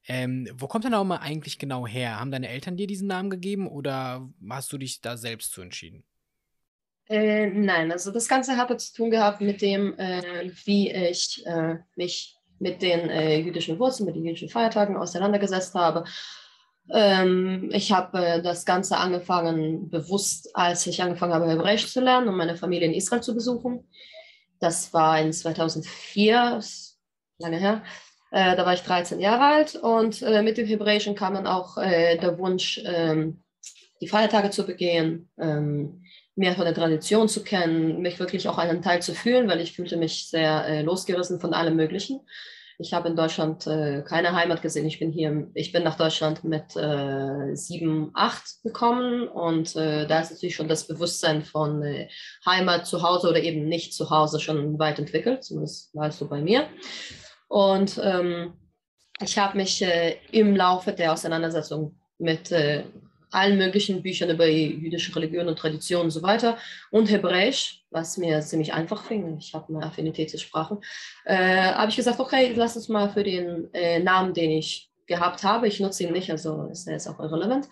Ähm, 0.06 0.48
wo 0.54 0.66
kommt 0.68 0.84
der 0.84 0.90
Name 0.90 1.20
eigentlich 1.20 1.58
genau 1.58 1.86
her? 1.86 2.18
Haben 2.18 2.30
deine 2.30 2.48
Eltern 2.48 2.76
dir 2.76 2.86
diesen 2.86 3.08
Namen 3.08 3.28
gegeben 3.28 3.68
oder 3.68 4.28
hast 4.48 4.72
du 4.72 4.78
dich 4.78 5.00
da 5.00 5.16
selbst 5.16 5.52
zu 5.52 5.60
entschieden? 5.60 6.04
Äh, 7.06 7.48
nein, 7.48 7.92
also 7.92 8.10
das 8.10 8.28
Ganze 8.28 8.56
hatte 8.56 8.78
zu 8.78 8.94
tun 8.94 9.10
gehabt 9.10 9.42
mit 9.42 9.60
dem, 9.60 9.98
äh, 9.98 10.50
wie 10.64 10.90
ich 10.90 11.44
äh, 11.44 11.76
mich 11.96 12.38
mit 12.58 12.80
den 12.80 13.10
äh, 13.10 13.38
jüdischen 13.38 13.78
Wurzeln, 13.78 14.06
mit 14.06 14.16
den 14.16 14.24
jüdischen 14.24 14.48
Feiertagen 14.48 14.96
auseinandergesetzt 14.96 15.74
habe 15.74 16.04
ähm, 16.92 17.70
ich 17.72 17.92
habe 17.92 18.18
äh, 18.18 18.42
das 18.42 18.64
Ganze 18.64 18.96
angefangen, 18.98 19.88
bewusst, 19.88 20.50
als 20.54 20.86
ich 20.86 21.02
angefangen 21.02 21.32
habe, 21.32 21.48
Hebräisch 21.48 21.90
zu 21.92 22.00
lernen, 22.00 22.28
um 22.28 22.36
meine 22.36 22.56
Familie 22.56 22.88
in 22.88 22.94
Israel 22.94 23.22
zu 23.22 23.34
besuchen. 23.34 23.88
Das 24.60 24.92
war 24.92 25.20
in 25.20 25.32
2004, 25.32 26.60
lange 27.38 27.58
her. 27.58 27.82
Äh, 28.30 28.56
da 28.56 28.66
war 28.66 28.74
ich 28.74 28.82
13 28.82 29.20
Jahre 29.20 29.44
alt 29.44 29.76
und 29.76 30.22
äh, 30.22 30.42
mit 30.42 30.58
dem 30.58 30.66
Hebräischen 30.66 31.14
kam 31.14 31.34
dann 31.34 31.46
auch 31.46 31.78
äh, 31.78 32.18
der 32.18 32.38
Wunsch, 32.38 32.82
ähm, 32.84 33.44
die 34.00 34.08
Feiertage 34.08 34.50
zu 34.50 34.66
begehen, 34.66 35.28
ähm, 35.38 36.02
mehr 36.34 36.54
von 36.54 36.64
der 36.64 36.74
Tradition 36.74 37.28
zu 37.28 37.44
kennen, 37.44 38.02
mich 38.02 38.18
wirklich 38.18 38.48
auch 38.48 38.58
einen 38.58 38.82
Teil 38.82 39.00
zu 39.02 39.14
fühlen, 39.14 39.48
weil 39.48 39.60
ich 39.60 39.72
fühlte 39.72 39.96
mich 39.96 40.28
sehr 40.28 40.66
äh, 40.66 40.82
losgerissen 40.82 41.40
von 41.40 41.54
allem 41.54 41.76
Möglichen. 41.76 42.20
Ich 42.78 42.92
habe 42.92 43.08
in 43.08 43.16
Deutschland 43.16 43.66
äh, 43.66 44.02
keine 44.02 44.32
Heimat 44.32 44.62
gesehen. 44.62 44.86
Ich 44.86 44.98
bin 44.98 45.12
hier, 45.12 45.48
ich 45.54 45.72
bin 45.72 45.84
nach 45.84 45.96
Deutschland 45.96 46.44
mit 46.44 46.76
äh, 46.76 47.54
sieben, 47.54 48.10
acht 48.14 48.62
gekommen 48.62 49.28
und 49.28 49.76
äh, 49.76 50.06
da 50.06 50.20
ist 50.20 50.32
natürlich 50.32 50.56
schon 50.56 50.68
das 50.68 50.86
Bewusstsein 50.86 51.42
von 51.42 51.82
äh, 51.82 52.08
Heimat 52.44 52.86
zu 52.86 53.02
Hause 53.02 53.28
oder 53.28 53.42
eben 53.42 53.66
nicht 53.68 53.94
zu 53.94 54.10
Hause 54.10 54.40
schon 54.40 54.78
weit 54.78 54.98
entwickelt. 54.98 55.44
Zumindest 55.44 55.94
war 55.94 56.08
es 56.08 56.18
so 56.18 56.26
bei 56.26 56.40
mir. 56.40 56.68
Und 57.48 58.00
ähm, 58.02 58.54
ich 59.20 59.38
habe 59.38 59.56
mich 59.56 59.80
äh, 59.82 60.16
im 60.32 60.56
Laufe 60.56 60.92
der 60.92 61.12
Auseinandersetzung 61.12 61.98
mit 62.18 62.50
äh, 62.50 62.84
allen 63.34 63.58
möglichen 63.58 64.02
Büchern 64.02 64.30
über 64.30 64.46
jüdische 64.46 65.14
Religion 65.14 65.48
und 65.48 65.58
Tradition 65.58 66.02
und 66.02 66.10
so 66.10 66.22
weiter 66.22 66.58
und 66.90 67.10
Hebräisch, 67.10 67.82
was 67.90 68.16
mir 68.16 68.40
ziemlich 68.40 68.72
einfach 68.72 69.04
fing. 69.04 69.38
Ich 69.38 69.54
habe 69.54 69.74
eine 69.74 69.86
Affinität 69.86 70.30
zu 70.30 70.38
Sprachen. 70.38 70.78
Äh, 71.24 71.72
habe 71.72 71.90
ich 71.90 71.96
gesagt, 71.96 72.20
okay, 72.20 72.52
lass 72.54 72.76
uns 72.76 72.88
mal 72.88 73.10
für 73.10 73.24
den 73.24 73.72
äh, 73.74 73.98
Namen, 74.00 74.34
den 74.34 74.50
ich 74.50 74.90
gehabt 75.06 75.44
habe, 75.44 75.68
ich 75.68 75.80
nutze 75.80 76.04
ihn 76.04 76.12
nicht, 76.12 76.30
also 76.30 76.68
ist 76.70 76.86
er 76.86 76.94
jetzt 76.94 77.08
auch 77.08 77.20
irrelevant, 77.20 77.68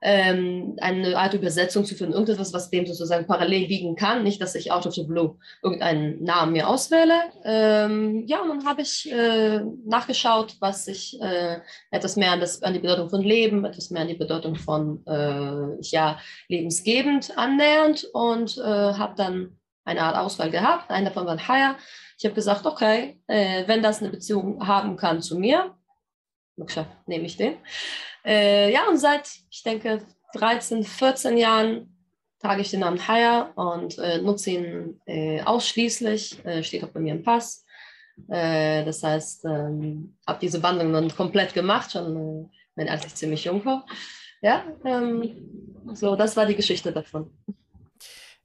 ähm, 0.00 0.76
eine 0.80 1.16
Art 1.16 1.34
Übersetzung 1.34 1.84
zu 1.84 1.94
finden, 1.94 2.12
irgendetwas, 2.12 2.52
was 2.52 2.70
dem 2.70 2.86
sozusagen 2.86 3.26
parallel 3.26 3.66
liegen 3.66 3.96
kann. 3.96 4.22
Nicht, 4.22 4.40
dass 4.40 4.54
ich 4.54 4.70
out 4.70 4.86
of 4.86 4.94
the 4.94 5.02
blue 5.02 5.36
irgendeinen 5.62 6.22
Namen 6.22 6.52
mir 6.52 6.68
auswähle. 6.68 7.14
Ähm, 7.44 8.24
ja, 8.26 8.40
und 8.40 8.48
dann 8.48 8.66
habe 8.66 8.82
ich 8.82 9.10
äh, 9.10 9.60
nachgeschaut, 9.84 10.56
was 10.60 10.84
sich 10.84 11.20
äh, 11.20 11.58
etwas 11.90 12.16
mehr 12.16 12.32
an, 12.32 12.40
das, 12.40 12.62
an 12.62 12.74
die 12.74 12.80
Bedeutung 12.80 13.10
von 13.10 13.22
Leben, 13.22 13.64
etwas 13.64 13.90
mehr 13.90 14.02
an 14.02 14.08
die 14.08 14.14
Bedeutung 14.14 14.54
von 14.54 15.04
äh, 15.06 15.80
ja, 15.82 16.18
lebensgebend 16.48 17.36
annähernd 17.36 18.06
und 18.12 18.58
äh, 18.58 18.62
habe 18.62 19.14
dann 19.16 19.58
eine 19.84 20.02
Art 20.02 20.16
Auswahl 20.16 20.50
gehabt. 20.50 20.90
Einer 20.90 21.10
davon 21.10 21.26
war 21.26 21.48
Haya. 21.48 21.76
Ich 22.18 22.24
habe 22.24 22.34
gesagt, 22.34 22.66
okay, 22.66 23.20
äh, 23.26 23.66
wenn 23.66 23.82
das 23.82 24.00
eine 24.00 24.10
Beziehung 24.10 24.66
haben 24.66 24.96
kann 24.96 25.22
zu 25.22 25.38
mir, 25.38 25.74
nehme 27.06 27.26
ich 27.26 27.36
den. 27.36 27.56
Äh, 28.24 28.72
ja, 28.72 28.88
und 28.88 28.98
seit, 28.98 29.30
ich 29.50 29.62
denke, 29.62 30.06
13, 30.34 30.84
14 30.84 31.38
Jahren 31.38 31.94
trage 32.40 32.60
ich 32.60 32.70
den 32.70 32.80
Namen 32.80 33.06
Haya 33.06 33.52
und 33.54 33.98
äh, 33.98 34.18
nutze 34.18 34.50
ihn 34.50 35.00
äh, 35.06 35.42
ausschließlich, 35.42 36.44
äh, 36.44 36.62
steht 36.62 36.84
auch 36.84 36.88
bei 36.88 37.00
mir 37.00 37.14
im 37.14 37.22
Pass. 37.22 37.64
Äh, 38.28 38.84
das 38.84 39.02
heißt, 39.02 39.44
ähm, 39.44 40.16
habe 40.26 40.38
diese 40.40 40.62
Wandlung 40.62 40.92
dann 40.92 41.14
komplett 41.14 41.54
gemacht, 41.54 41.92
schon 41.92 42.16
äh, 42.16 42.48
wenn 42.74 42.88
als 42.88 43.06
ich 43.06 43.14
ziemlich 43.14 43.44
jung 43.44 43.64
war. 43.64 43.86
Ja, 44.40 44.64
ähm, 44.84 45.84
so, 45.94 46.14
das 46.14 46.36
war 46.36 46.46
die 46.46 46.54
Geschichte 46.54 46.92
davon. 46.92 47.30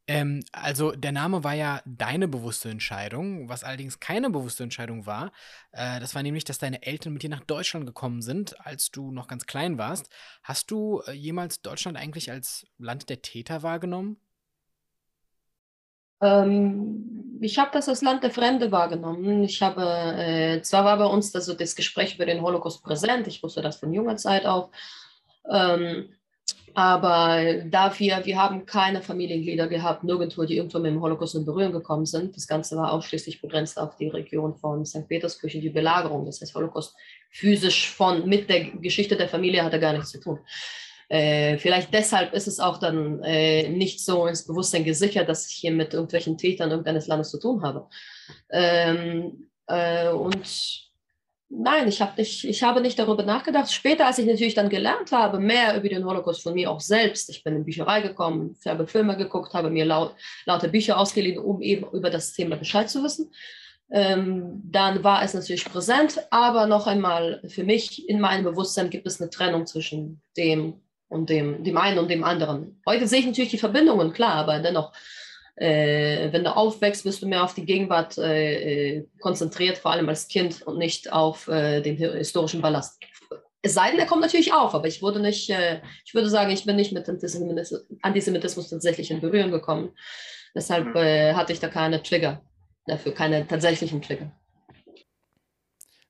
Ähm, 0.05 0.43
also 0.51 0.91
der 0.91 1.13
Name 1.13 1.43
war 1.45 1.53
ja 1.53 1.81
deine 1.85 2.27
bewusste 2.27 2.69
Entscheidung, 2.69 3.47
was 3.47 3.63
allerdings 3.63 3.99
keine 3.99 4.29
bewusste 4.29 4.63
Entscheidung 4.63 5.05
war. 5.05 5.31
Äh, 5.71 5.99
das 6.01 6.13
war 6.13 6.23
nämlich, 6.23 6.43
dass 6.43 6.57
deine 6.57 6.83
Eltern 6.83 7.13
mit 7.13 7.23
dir 7.23 7.29
nach 7.29 7.43
Deutschland 7.45 7.85
gekommen 7.85 8.21
sind, 8.21 8.59
als 8.65 8.91
du 8.91 9.11
noch 9.11 9.27
ganz 9.27 9.45
klein 9.45 9.77
warst. 9.77 10.09
Hast 10.43 10.71
du 10.71 11.01
äh, 11.07 11.13
jemals 11.13 11.61
Deutschland 11.61 11.97
eigentlich 11.97 12.31
als 12.31 12.65
Land 12.77 13.09
der 13.09 13.21
Täter 13.21 13.63
wahrgenommen? 13.63 14.17
Ähm, 16.21 17.39
ich 17.41 17.57
habe 17.57 17.71
das 17.71 17.87
als 17.87 18.01
Land 18.01 18.23
der 18.23 18.31
Fremde 18.31 18.71
wahrgenommen. 18.73 19.43
Ich 19.43 19.61
habe, 19.61 19.83
äh, 20.17 20.61
zwar 20.63 20.83
war 20.83 20.97
bei 20.97 21.05
uns 21.05 21.33
also 21.33 21.53
das 21.53 21.75
Gespräch 21.75 22.15
über 22.15 22.25
den 22.25 22.41
Holocaust 22.41 22.83
präsent, 22.83 23.27
ich 23.27 23.41
wusste 23.41 23.61
das 23.61 23.77
von 23.77 23.93
junger 23.93 24.17
Zeit 24.17 24.45
auf. 24.45 24.69
Ähm, 25.49 26.13
aber 26.75 27.63
dafür, 27.65 28.21
wir 28.23 28.41
haben 28.41 28.65
keine 28.65 29.01
Familienglieder 29.01 29.67
gehabt, 29.67 30.03
nirgendwo, 30.03 30.43
die 30.45 30.57
irgendwo 30.57 30.79
mit 30.79 30.91
dem 30.91 31.01
Holocaust 31.01 31.35
in 31.35 31.45
Berührung 31.45 31.71
gekommen 31.71 32.05
sind. 32.05 32.35
Das 32.35 32.47
Ganze 32.47 32.75
war 32.77 32.91
ausschließlich 32.91 33.41
begrenzt 33.41 33.79
auf 33.79 33.95
die 33.97 34.07
Region 34.07 34.55
von 34.55 34.85
St. 34.85 35.07
Petersburg 35.07 35.53
und 35.53 35.61
die 35.61 35.69
Belagerung. 35.69 36.25
Das 36.25 36.41
heißt, 36.41 36.55
Holocaust 36.55 36.95
physisch 37.29 37.89
von, 37.89 38.27
mit 38.27 38.49
der 38.49 38.71
Geschichte 38.71 39.15
der 39.15 39.29
Familie 39.29 39.63
hatte 39.63 39.79
gar 39.79 39.93
nichts 39.93 40.11
zu 40.11 40.19
tun. 40.19 40.39
Äh, 41.09 41.57
vielleicht 41.57 41.93
deshalb 41.93 42.33
ist 42.33 42.47
es 42.47 42.59
auch 42.59 42.79
dann 42.79 43.21
äh, 43.23 43.69
nicht 43.69 44.03
so 44.03 44.25
ins 44.25 44.47
Bewusstsein 44.47 44.83
gesichert, 44.83 45.29
dass 45.29 45.47
ich 45.47 45.55
hier 45.55 45.71
mit 45.71 45.93
irgendwelchen 45.93 46.37
Tätern 46.37 46.71
irgendeines 46.71 47.07
Landes 47.07 47.29
zu 47.29 47.39
tun 47.39 47.61
habe. 47.61 47.87
Ähm, 48.51 49.49
äh, 49.67 50.09
und 50.09 50.91
Nein, 51.49 51.87
ich, 51.87 52.01
hab 52.01 52.17
nicht, 52.17 52.43
ich 52.45 52.63
habe 52.63 52.81
nicht 52.81 52.97
darüber 52.97 53.23
nachgedacht. 53.23 53.71
Später, 53.71 54.07
als 54.07 54.17
ich 54.17 54.25
natürlich 54.25 54.55
dann 54.55 54.69
gelernt 54.69 55.11
habe, 55.11 55.39
mehr 55.39 55.77
über 55.77 55.87
den 55.87 56.03
Holocaust 56.03 56.41
von 56.41 56.55
mir 56.55 56.71
auch 56.71 56.79
selbst, 56.79 57.29
ich 57.29 57.43
bin 57.43 57.53
in 57.53 57.59
die 57.61 57.65
Bücherei 57.65 58.01
gekommen, 58.01 58.57
habe 58.65 58.87
Filme 58.87 59.15
geguckt, 59.17 59.53
habe 59.53 59.69
mir 59.69 59.85
laut, 59.85 60.15
lauter 60.45 60.67
Bücher 60.67 60.97
ausgeliehen, 60.97 61.37
um 61.37 61.61
eben 61.61 61.85
über 61.91 62.09
das 62.09 62.33
Thema 62.33 62.55
Bescheid 62.55 62.89
zu 62.89 63.03
wissen. 63.03 63.31
Ähm, 63.91 64.61
dann 64.65 65.03
war 65.03 65.21
es 65.21 65.35
natürlich 65.35 65.65
präsent, 65.65 66.19
aber 66.31 66.65
noch 66.65 66.87
einmal, 66.87 67.43
für 67.47 67.63
mich 67.63 68.09
in 68.09 68.19
meinem 68.19 68.43
Bewusstsein 68.43 68.89
gibt 68.89 69.05
es 69.05 69.21
eine 69.21 69.29
Trennung 69.29 69.67
zwischen 69.67 70.21
dem 70.35 70.81
und 71.09 71.29
dem, 71.29 71.63
dem 71.63 71.77
einen 71.77 71.99
und 71.99 72.09
dem 72.09 72.23
anderen. 72.23 72.81
Heute 72.87 73.07
sehe 73.07 73.19
ich 73.19 73.27
natürlich 73.27 73.51
die 73.51 73.59
Verbindungen, 73.59 74.13
klar, 74.13 74.33
aber 74.33 74.57
dennoch 74.59 74.93
äh, 75.55 76.31
wenn 76.31 76.43
du 76.43 76.55
aufwächst, 76.55 77.03
bist 77.03 77.21
du 77.21 77.27
mehr 77.27 77.43
auf 77.43 77.53
die 77.53 77.65
Gegenwart 77.65 78.17
äh, 78.17 78.97
äh, 78.97 79.07
konzentriert, 79.19 79.77
vor 79.77 79.91
allem 79.91 80.09
als 80.09 80.27
Kind 80.27 80.61
und 80.63 80.77
nicht 80.77 81.11
auf 81.11 81.47
äh, 81.47 81.81
den 81.81 81.97
historischen 81.97 82.61
Ballast. 82.61 82.99
Es 83.61 83.75
sei 83.75 83.89
denn, 83.89 83.97
der 83.97 84.07
kommt 84.07 84.21
natürlich 84.21 84.51
auf, 84.51 84.73
aber 84.73 84.87
ich 84.87 85.01
wurde 85.01 85.19
nicht, 85.19 85.49
äh, 85.49 85.81
ich 86.05 86.13
würde 86.13 86.29
sagen, 86.29 86.51
ich 86.51 86.65
bin 86.65 86.75
nicht 86.75 86.91
mit 86.91 87.07
Antisemitismus, 87.07 87.85
Antisemitismus 88.01 88.69
tatsächlich 88.69 89.11
in 89.11 89.21
Berührung 89.21 89.51
gekommen. 89.51 89.95
Deshalb 90.55 90.87
mhm. 90.87 90.97
äh, 90.97 91.33
hatte 91.33 91.53
ich 91.53 91.59
da 91.59 91.69
keine 91.69 92.01
Trigger 92.01 92.41
dafür, 92.85 93.13
keine 93.13 93.47
tatsächlichen 93.47 94.01
Trigger. 94.01 94.31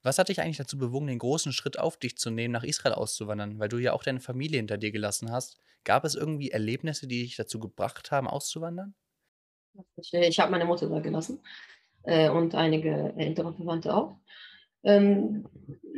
Was 0.01 0.17
hat 0.17 0.29
dich 0.29 0.41
eigentlich 0.41 0.57
dazu 0.57 0.77
bewogen, 0.77 1.07
den 1.07 1.19
großen 1.19 1.53
Schritt 1.53 1.79
auf 1.79 1.97
dich 1.97 2.17
zu 2.17 2.29
nehmen, 2.29 2.51
nach 2.51 2.63
Israel 2.63 2.93
auszuwandern? 2.93 3.59
Weil 3.59 3.69
du 3.69 3.77
ja 3.77 3.93
auch 3.93 4.03
deine 4.03 4.19
Familie 4.19 4.57
hinter 4.57 4.77
dir 4.77 4.91
gelassen 4.91 5.31
hast. 5.31 5.57
Gab 5.85 6.03
es 6.05 6.15
irgendwie 6.15 6.51
Erlebnisse, 6.51 7.07
die 7.07 7.23
dich 7.23 7.35
dazu 7.35 7.59
gebracht 7.59 8.11
haben, 8.11 8.27
auszuwandern? 8.27 8.95
Ich 9.97 10.39
habe 10.39 10.51
meine 10.51 10.65
Mutter 10.65 10.89
da 10.89 10.99
gelassen 10.99 11.39
äh, 12.03 12.29
und 12.29 12.55
einige 12.55 13.13
ältere 13.17 13.53
Verwandte 13.53 13.95
auch. 13.95 14.15
Ähm, 14.83 15.45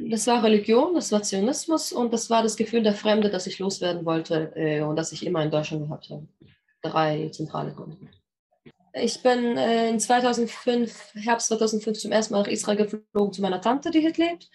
das 0.10 0.28
war 0.28 0.44
Religion, 0.44 0.94
das 0.94 1.12
war 1.12 1.24
Zionismus 1.24 1.92
und 1.92 2.14
das 2.14 2.30
war 2.30 2.44
das 2.44 2.56
Gefühl 2.56 2.84
der 2.84 2.94
Fremde, 2.94 3.30
das 3.30 3.48
ich 3.48 3.60
loswerden 3.60 4.06
wollte 4.06 4.52
äh, 4.56 4.82
und 4.82 4.96
das 4.96 5.12
ich 5.12 5.26
immer 5.26 5.44
in 5.44 5.52
Deutschland 5.52 5.88
gehabt 5.88 6.10
habe. 6.10 6.28
Drei 6.82 7.30
zentrale 7.30 7.74
Gründe. 7.74 7.98
Ich 8.94 9.22
bin 9.24 9.58
äh, 9.58 9.90
in 9.90 10.00
2005, 10.00 11.16
Herbst 11.16 11.48
2005 11.48 11.98
zum 11.98 12.12
ersten 12.12 12.34
Mal 12.34 12.44
nach 12.44 12.48
Israel 12.48 12.78
geflogen 12.78 13.34
zu 13.34 13.42
meiner 13.42 13.60
Tante, 13.60 13.92
die 13.92 14.00
hier 14.00 14.14
lebt 14.14 14.50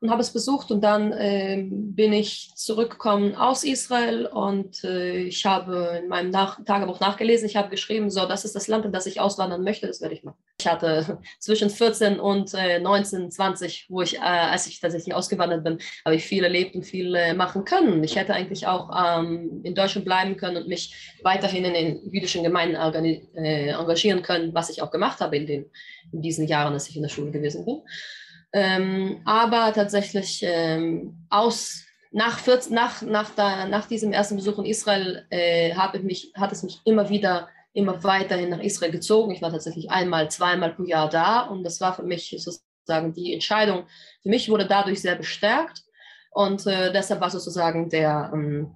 und 0.00 0.10
habe 0.10 0.20
es 0.20 0.32
besucht 0.32 0.70
und 0.70 0.80
dann 0.82 1.12
äh, 1.12 1.66
bin 1.68 2.12
ich 2.12 2.52
zurückgekommen 2.54 3.34
aus 3.34 3.64
Israel 3.64 4.26
und 4.26 4.84
äh, 4.84 5.22
ich 5.22 5.44
habe 5.44 6.00
in 6.02 6.08
meinem 6.08 6.30
nach 6.30 6.64
Tagebuch 6.64 7.00
nachgelesen, 7.00 7.46
ich 7.46 7.56
habe 7.56 7.68
geschrieben, 7.68 8.08
so, 8.08 8.26
das 8.26 8.44
ist 8.44 8.54
das 8.54 8.68
Land, 8.68 8.84
in 8.84 8.92
das 8.92 9.06
ich 9.06 9.20
auswandern 9.20 9.64
möchte, 9.64 9.88
das 9.88 10.00
werde 10.00 10.14
ich 10.14 10.22
machen. 10.22 10.38
Ich 10.60 10.66
hatte 10.68 11.18
zwischen 11.40 11.68
14 11.68 12.20
und 12.20 12.54
äh, 12.54 12.78
19, 12.78 13.30
20, 13.32 13.86
wo 13.88 14.02
ich, 14.02 14.16
äh, 14.16 14.20
als 14.20 14.68
ich 14.68 14.78
tatsächlich 14.80 15.14
ausgewandert 15.14 15.64
bin, 15.64 15.78
habe 16.04 16.14
ich 16.14 16.24
viel 16.24 16.44
erlebt 16.44 16.76
und 16.76 16.84
viel 16.84 17.14
äh, 17.16 17.34
machen 17.34 17.64
können. 17.64 18.02
Ich 18.04 18.14
hätte 18.14 18.34
eigentlich 18.34 18.68
auch 18.68 18.90
ähm, 18.96 19.62
in 19.64 19.74
Deutschland 19.74 20.04
bleiben 20.04 20.36
können 20.36 20.58
und 20.58 20.68
mich 20.68 21.18
weiterhin 21.24 21.64
in 21.64 21.74
den 21.74 22.10
jüdischen 22.12 22.44
Gemeinden 22.44 22.76
äh, 22.76 23.70
engagieren 23.70 24.22
können, 24.22 24.54
was 24.54 24.70
ich 24.70 24.80
auch 24.80 24.92
gemacht 24.92 25.20
habe 25.20 25.36
in, 25.36 25.46
den, 25.46 25.66
in 26.12 26.22
diesen 26.22 26.46
Jahren, 26.46 26.72
als 26.72 26.88
ich 26.88 26.94
in 26.94 27.02
der 27.02 27.08
Schule 27.08 27.32
gewesen 27.32 27.64
bin. 27.64 27.82
Ähm, 28.52 29.20
aber 29.24 29.72
tatsächlich 29.72 30.40
ähm, 30.42 31.26
aus, 31.28 31.84
nach, 32.10 32.38
14, 32.38 32.74
nach, 32.74 33.02
nach, 33.02 33.30
da, 33.34 33.66
nach 33.66 33.86
diesem 33.86 34.12
ersten 34.12 34.36
Besuch 34.36 34.58
in 34.58 34.64
Israel 34.64 35.26
äh, 35.30 35.74
habe 35.74 36.00
mich, 36.00 36.32
hat 36.34 36.52
es 36.52 36.62
mich 36.62 36.80
immer 36.84 37.10
wieder, 37.10 37.48
immer 37.74 38.02
weiterhin 38.02 38.50
nach 38.50 38.60
Israel 38.60 38.90
gezogen. 38.90 39.32
Ich 39.32 39.42
war 39.42 39.50
tatsächlich 39.50 39.90
einmal, 39.90 40.30
zweimal 40.30 40.72
pro 40.74 40.84
Jahr 40.84 41.08
da 41.08 41.42
und 41.42 41.64
das 41.64 41.80
war 41.80 41.94
für 41.94 42.02
mich 42.02 42.34
sozusagen 42.38 43.12
die 43.12 43.34
Entscheidung. 43.34 43.86
Für 44.22 44.30
mich 44.30 44.48
wurde 44.48 44.66
dadurch 44.66 45.02
sehr 45.02 45.16
bestärkt 45.16 45.82
und 46.30 46.66
äh, 46.66 46.92
deshalb 46.92 47.20
war 47.20 47.30
sozusagen 47.30 47.90
der, 47.90 48.30
ähm, 48.32 48.74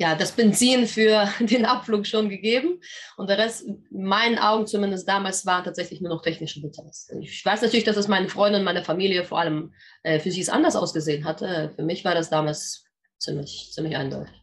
ja, 0.00 0.14
das 0.14 0.32
Benzin 0.32 0.86
für 0.86 1.28
den 1.40 1.66
Abflug 1.66 2.06
schon 2.06 2.30
gegeben. 2.30 2.80
Und 3.18 3.28
der 3.28 3.36
Rest, 3.36 3.66
in 3.66 3.84
meinen 3.90 4.38
Augen 4.38 4.66
zumindest 4.66 5.06
damals, 5.06 5.44
waren 5.44 5.62
tatsächlich 5.62 6.00
nur 6.00 6.08
noch 6.08 6.22
technische 6.22 6.60
Details. 6.62 7.12
Ich 7.20 7.44
weiß 7.44 7.60
natürlich, 7.60 7.84
dass 7.84 7.98
es 7.98 8.08
meine 8.08 8.30
Freunde 8.30 8.58
und 8.58 8.64
meine 8.64 8.82
Familie 8.82 9.24
vor 9.24 9.38
allem 9.38 9.74
äh, 10.02 10.18
für 10.18 10.30
sie 10.30 10.40
es 10.40 10.48
anders 10.48 10.74
ausgesehen 10.74 11.26
hatte. 11.26 11.74
Für 11.76 11.82
mich 11.82 12.02
war 12.02 12.14
das 12.14 12.30
damals 12.30 12.86
ziemlich, 13.18 13.70
ziemlich 13.74 13.94
eindeutig. 13.94 14.34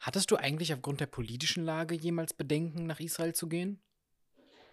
Hattest 0.00 0.30
du 0.30 0.36
eigentlich 0.36 0.72
aufgrund 0.72 1.00
der 1.00 1.06
politischen 1.06 1.62
Lage 1.62 1.94
jemals 1.94 2.32
Bedenken, 2.32 2.86
nach 2.86 2.98
Israel 2.98 3.34
zu 3.34 3.46
gehen? 3.46 3.82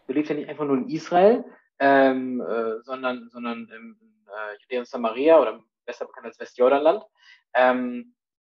Du 0.08 0.14
lebst 0.14 0.30
ja 0.30 0.38
nicht 0.38 0.48
einfach 0.48 0.64
nur 0.64 0.78
in 0.78 0.88
Israel, 0.88 1.44
ähm, 1.80 2.40
äh, 2.40 2.82
sondern, 2.84 3.28
sondern 3.32 3.68
im 3.68 3.98
äh, 4.28 4.62
Judäa 4.62 4.80
und 4.80 4.88
Samaria 4.88 5.42
oder 5.42 5.62
besser 5.86 6.06
bekannt 6.06 6.28
als 6.28 6.40
Westjordanland. 6.40 7.04
Ähm, 7.54 8.14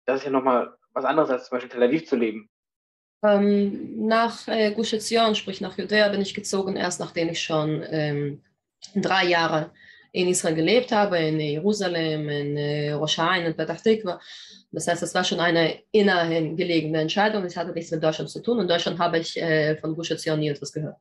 das 0.05 0.19
ist 0.19 0.25
ja 0.25 0.31
nochmal 0.31 0.75
was 0.99 1.05
anderes 1.05 1.31
als 1.31 1.49
zum 1.49 1.57
Beispiel 1.57 1.71
Tel 1.71 1.83
Aviv 1.83 2.07
zu 2.07 2.17
leben? 2.17 2.51
Ähm, 3.23 4.07
nach 4.07 4.47
äh, 4.49 4.73
Gush 4.73 4.93
Etzion, 4.93 5.35
sprich 5.35 5.61
nach 5.61 5.77
Judäa, 5.79 6.09
bin 6.09 6.21
ich 6.21 6.35
gezogen, 6.35 6.77
erst 6.77 7.01
nachdem 7.01 7.29
ich 7.31 7.41
schon 7.43 7.85
ähm, 7.91 8.43
drei 8.95 9.25
Jahre 9.25 9.71
in 10.13 10.29
Israel 10.29 10.55
gelebt 10.55 10.93
habe, 10.93 11.19
in 11.19 11.39
Jerusalem, 11.39 12.29
in 12.29 12.57
äh, 12.57 12.93
Rosh 12.93 13.19
Hashanah, 13.19 13.49
in 13.49 13.57
Petah 13.57 13.75
Tikva. 13.75 14.21
Das 14.71 14.87
heißt, 14.87 15.03
es 15.03 15.15
war 15.15 15.25
schon 15.25 15.41
eine 15.41 15.81
innerhin 15.93 16.57
gelegene 16.57 17.01
Entscheidung. 17.01 17.45
Es 17.45 17.57
hatte 17.57 17.73
nichts 17.73 17.91
mit 17.91 18.03
Deutschland 18.03 18.31
zu 18.31 18.41
tun. 18.41 18.61
In 18.61 18.69
Deutschland 18.69 18.99
habe 18.99 19.19
ich 19.19 19.37
äh, 19.41 19.77
von 19.77 19.95
Gush 19.95 20.11
Etzion 20.11 20.41
nie 20.41 20.49
etwas 20.49 20.73
gehört. 20.73 20.97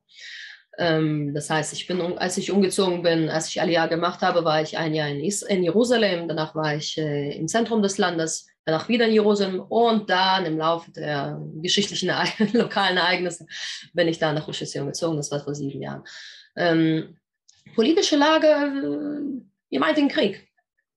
Ähm, 0.78 1.34
das 1.34 1.50
heißt, 1.50 1.72
ich 1.72 1.86
bin, 1.86 2.00
als 2.18 2.36
ich 2.36 2.50
umgezogen 2.50 3.02
bin, 3.02 3.28
als 3.28 3.48
ich 3.48 3.56
Jahre 3.56 3.88
gemacht 3.88 4.22
habe, 4.22 4.44
war 4.44 4.62
ich 4.62 4.76
ein 4.76 4.94
Jahr 4.94 5.08
in, 5.08 5.20
Is 5.20 5.42
in 5.42 5.62
Jerusalem. 5.62 6.28
Danach 6.28 6.54
war 6.54 6.74
ich 6.76 6.98
äh, 6.98 7.36
im 7.36 7.48
Zentrum 7.48 7.82
des 7.82 7.98
Landes 7.98 8.46
danach 8.68 8.88
wieder 8.88 9.06
in 9.06 9.14
Jerusalem 9.14 9.60
und 9.60 10.10
dann 10.10 10.44
im 10.44 10.58
Laufe 10.58 10.90
der 10.90 11.40
geschichtlichen 11.62 12.10
lokalen 12.52 12.98
Ereignisse 12.98 13.46
bin 13.94 14.08
ich 14.08 14.18
da 14.18 14.32
nach 14.32 14.46
Rosh 14.46 14.58
gezogen, 14.60 15.16
das 15.16 15.30
war 15.30 15.40
vor 15.40 15.54
sieben 15.54 15.80
Jahren. 15.80 16.04
Ähm, 16.54 17.16
politische 17.74 18.16
Lage, 18.16 18.46
äh, 18.46 19.42
ihr 19.70 19.80
meint 19.80 19.96
den 19.96 20.08
Krieg. 20.08 20.46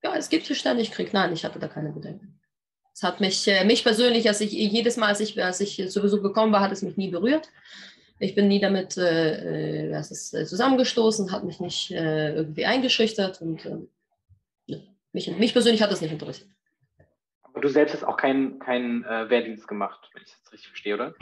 Ja, 0.02 0.14
es 0.16 0.28
gibt 0.28 0.46
hier 0.46 0.56
ständig 0.56 0.90
Krieg. 0.90 1.14
Nein, 1.14 1.32
ich 1.32 1.44
hatte 1.44 1.58
da 1.58 1.68
keine 1.68 1.92
Bedenken. 1.92 2.40
Es 2.92 3.02
hat 3.02 3.20
mich, 3.20 3.48
äh, 3.48 3.64
mich 3.64 3.82
persönlich, 3.82 4.28
als 4.28 4.42
ich 4.42 4.52
jedes 4.52 4.98
Mal, 4.98 5.06
als 5.06 5.20
ich, 5.20 5.42
als 5.42 5.60
ich 5.60 5.76
Besuch 5.78 6.22
gekommen 6.22 6.52
war, 6.52 6.60
hat 6.60 6.72
es 6.72 6.82
mich 6.82 6.98
nie 6.98 7.08
berührt. 7.08 7.48
Ich 8.18 8.34
bin 8.34 8.48
nie 8.48 8.60
damit 8.60 8.98
äh, 8.98 9.86
äh, 9.88 9.98
ist, 9.98 10.34
äh, 10.34 10.44
zusammengestoßen, 10.44 11.32
hat 11.32 11.44
mich 11.44 11.58
nicht 11.58 11.90
äh, 11.90 12.34
irgendwie 12.34 12.66
eingeschüchtert 12.66 13.40
und 13.40 13.64
äh, 13.64 14.76
mich, 15.12 15.30
mich 15.38 15.52
persönlich 15.52 15.80
hat 15.80 15.90
das 15.90 16.02
nicht 16.02 16.12
interessiert 16.12 16.48
Und 17.62 17.68
du 17.68 17.74
selbst 17.74 17.94
hast 17.94 18.02
auch 18.02 18.16
keinen 18.16 18.58
kein, 18.58 19.04
äh, 19.04 19.30
Wehrdienst 19.30 19.68
gemacht, 19.68 20.10
wenn 20.12 20.24
ich 20.24 20.32
das 20.42 20.52
richtig 20.52 20.70
verstehe, 20.70 20.94
oder? 20.94 21.14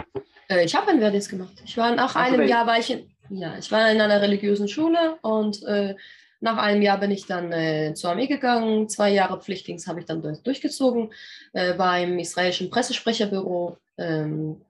Äh, 0.48 0.64
ich 0.64 0.74
habe 0.74 0.88
einen 0.88 1.03
Wehrdienst 1.03 1.29
gemacht. 1.29 1.53
Ich 1.66 1.76
war 1.76 1.94
nach 1.94 2.16
Ach, 2.16 2.33
einem? 2.33 2.48
Jahr 2.48 2.66
war 2.66 2.79
ich 2.79 2.90
in, 2.90 3.11
ja, 3.29 3.59
ich 3.59 3.70
war 3.70 3.90
in 3.90 4.00
einer 4.00 4.22
religiösen 4.22 4.66
Schule 4.66 5.18
und 5.20 5.62
äh, 5.64 5.96
nach 6.40 6.57
einem 6.57 6.81
Jahr 6.81 6.98
bin 6.98 7.11
ich 7.11 7.26
dann 7.26 7.53
äh, 7.53 7.92
zur 7.92 8.12
Armee 8.12 8.26
gegangen. 8.26 8.88
Zwei 8.88 9.11
Jahre 9.11 9.38
Pflichtdienst 9.38 9.87
habe 9.87 10.00
ich 10.00 10.07
dann 10.07 10.22
durch, 10.22 10.42
durchgezogen, 10.42 11.12
äh, 11.53 11.76
war 11.76 12.00
im 12.00 12.18
israelischen 12.18 12.70
Pressesprecherbüro, 12.70 13.76
ähm, 13.98 14.62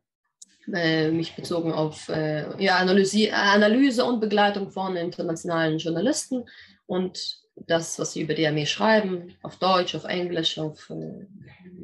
äh, 0.75 1.13
mich 1.13 1.37
bezogen 1.37 1.71
auf 1.71 2.09
äh, 2.09 2.47
ja, 2.61 2.79
Analyse, 2.79 3.33
Analyse 3.33 4.05
und 4.05 4.19
Begleitung 4.19 4.73
von 4.73 4.97
internationalen 4.97 5.79
Journalisten 5.79 6.47
und 6.87 7.41
das, 7.67 7.99
was 7.99 8.13
sie 8.13 8.23
über 8.23 8.35
die 8.35 8.47
Armee 8.47 8.67
schreiben, 8.67 9.37
auf 9.43 9.57
Deutsch, 9.57 9.95
auf 9.95 10.05
Englisch, 10.05 10.59
auf 10.59 10.91
äh, 10.91 11.27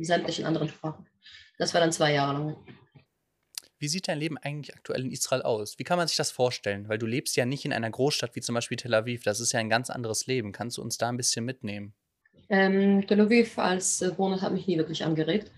sämtlichen 0.04 0.44
anderen 0.44 0.68
Sprachen. 0.68 1.06
Das 1.58 1.74
war 1.74 1.80
dann 1.80 1.92
zwei 1.92 2.12
Jahre 2.12 2.32
lang. 2.32 2.56
Wie 3.78 3.88
sieht 3.88 4.08
dein 4.08 4.18
Leben 4.18 4.38
eigentlich 4.38 4.74
aktuell 4.74 5.02
in 5.02 5.12
Israel 5.12 5.42
aus? 5.42 5.78
Wie 5.78 5.84
kann 5.84 5.98
man 5.98 6.08
sich 6.08 6.16
das 6.16 6.30
vorstellen? 6.30 6.88
Weil 6.88 6.98
du 6.98 7.06
lebst 7.06 7.36
ja 7.36 7.44
nicht 7.44 7.64
in 7.64 7.72
einer 7.72 7.90
Großstadt 7.90 8.34
wie 8.34 8.40
zum 8.40 8.54
Beispiel 8.54 8.78
Tel 8.78 8.94
Aviv. 8.94 9.22
Das 9.22 9.38
ist 9.38 9.52
ja 9.52 9.60
ein 9.60 9.68
ganz 9.68 9.90
anderes 9.90 10.26
Leben. 10.26 10.52
Kannst 10.52 10.78
du 10.78 10.82
uns 10.82 10.96
da 10.96 11.08
ein 11.10 11.18
bisschen 11.18 11.44
mitnehmen? 11.44 11.94
Ähm, 12.48 13.06
Tel 13.06 13.20
Aviv 13.20 13.58
als 13.58 14.00
äh, 14.00 14.16
Wohnort 14.16 14.40
hat 14.40 14.52
mich 14.52 14.66
nie 14.66 14.78
wirklich 14.78 15.04
angeregt. 15.04 15.52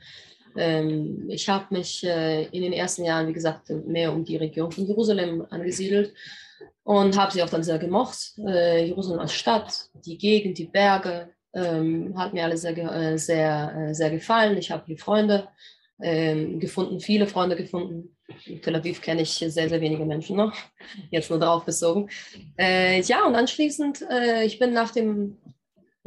Ähm, 0.57 1.29
ich 1.29 1.49
habe 1.49 1.67
mich 1.71 2.03
äh, 2.03 2.45
in 2.47 2.63
den 2.63 2.73
ersten 2.73 3.05
Jahren, 3.05 3.29
wie 3.29 3.33
gesagt, 3.33 3.71
mehr 3.71 4.13
um 4.13 4.25
die 4.25 4.37
Region 4.37 4.73
von 4.73 4.87
Jerusalem 4.87 5.47
angesiedelt 5.51 6.15
und 6.83 7.17
habe 7.17 7.33
sie 7.33 7.43
auch 7.43 7.51
dann 7.51 7.63
sehr 7.63 7.79
gemocht. 7.79 8.33
Äh, 8.39 8.87
Jerusalem 8.87 9.21
als 9.21 9.35
Stadt, 9.35 9.91
die 10.05 10.19
Gegend, 10.19 10.59
die 10.59 10.67
Berge, 10.67 11.31
ähm, 11.55 12.15
hat 12.17 12.35
mir 12.35 12.45
alle 12.45 12.57
sehr, 12.57 12.77
äh, 12.77 13.19
sehr, 13.19 13.75
äh, 13.77 13.95
sehr 13.95 14.11
gefallen. 14.11 14.57
Ich 14.59 14.71
habe 14.71 14.85
hier 14.87 14.99
Freunde 14.99 15.49
ähm, 16.01 16.61
gefunden, 16.61 17.01
viele 17.01 17.27
Freunde 17.27 17.57
gefunden. 17.57 18.17
In 18.45 18.61
Tel 18.61 18.77
Aviv 18.77 19.01
kenne 19.01 19.23
ich 19.23 19.31
sehr, 19.31 19.51
sehr 19.51 19.81
wenige 19.81 20.05
Menschen 20.05 20.37
noch, 20.37 20.53
jetzt 21.11 21.31
nur 21.31 21.39
darauf 21.39 21.65
bezogen. 21.65 22.09
Äh, 22.59 23.01
ja, 23.03 23.25
und 23.27 23.35
anschließend, 23.35 24.05
äh, 24.11 24.45
ich 24.45 24.59
bin 24.59 24.73
nach 24.73 24.91
dem, 24.91 25.39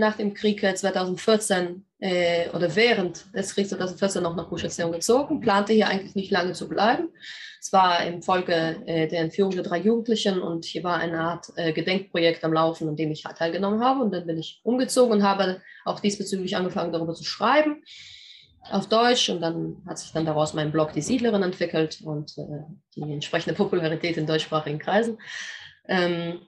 nach 0.02 0.18
dem 0.18 0.34
Krieg 0.34 0.62
äh, 0.64 0.76
2014 0.76 1.86
äh, 2.00 2.50
oder 2.50 2.76
während 2.76 3.34
des 3.34 3.54
Kriegs 3.54 3.70
2014 3.70 4.22
noch 4.22 4.36
nach 4.36 4.50
Gush 4.50 4.66
Etzion 4.66 4.92
gezogen, 4.92 5.40
plante 5.40 5.72
hier 5.72 5.88
eigentlich 5.88 6.16
nicht 6.16 6.32
lange 6.32 6.52
zu 6.52 6.68
bleiben. 6.68 7.10
Es 7.62 7.72
war 7.72 8.04
im 8.04 8.24
Folge 8.24 8.82
äh, 8.88 9.08
der 9.08 9.22
Entführung 9.22 9.52
der 9.52 9.64
drei 9.64 9.78
Jugendlichen 9.78 10.42
und 10.42 10.66
hier 10.66 10.84
war 10.84 10.98
eine 10.98 11.20
Art 11.20 11.54
äh, 11.56 11.72
Gedenkprojekt 11.72 12.44
am 12.44 12.54
Laufen, 12.54 12.90
an 12.90 12.96
dem 12.96 13.12
ich 13.12 13.22
teilgenommen 13.22 13.82
habe. 13.82 14.02
Und 14.02 14.12
dann 14.12 14.26
bin 14.26 14.40
ich 14.40 14.60
umgezogen 14.64 15.14
und 15.14 15.24
habe 15.24 15.62
auch 15.86 16.00
diesbezüglich 16.00 16.58
angefangen, 16.58 16.92
darüber 16.92 17.14
zu 17.14 17.24
schreiben 17.24 17.84
auf 18.72 18.90
Deutsch. 18.90 19.30
Und 19.30 19.42
dann 19.42 19.84
hat 19.88 20.00
sich 20.00 20.12
dann 20.12 20.26
daraus 20.26 20.56
mein 20.56 20.72
Blog 20.72 20.94
Die 20.94 21.04
Siedlerin 21.04 21.44
entwickelt 21.44 22.02
und 22.04 22.36
äh, 22.40 22.64
die 22.96 23.14
entsprechende 23.14 23.56
Popularität 23.56 24.18
in 24.18 24.26
deutschsprachigen 24.26 24.80
Kreisen. 24.80 25.20
Ähm, 25.88 26.40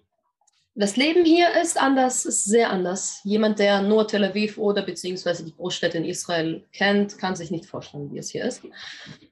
das 0.75 0.95
Leben 0.95 1.23
hier 1.23 1.49
ist 1.61 1.79
anders, 1.79 2.25
ist 2.25 2.45
sehr 2.45 2.71
anders. 2.71 3.19
Jemand, 3.23 3.59
der 3.59 3.83
nur 3.83 4.07
Tel 4.07 4.23
Aviv 4.23 4.57
oder 4.57 4.81
beziehungsweise 4.81 5.45
die 5.45 5.53
Großstädte 5.53 5.99
in 5.99 6.05
Israel 6.05 6.63
kennt, 6.73 7.19
kann 7.19 7.35
sich 7.35 7.51
nicht 7.51 7.67
vorstellen, 7.67 8.11
wie 8.11 8.17
es 8.17 8.29
hier 8.29 8.43
ist. 8.43 8.63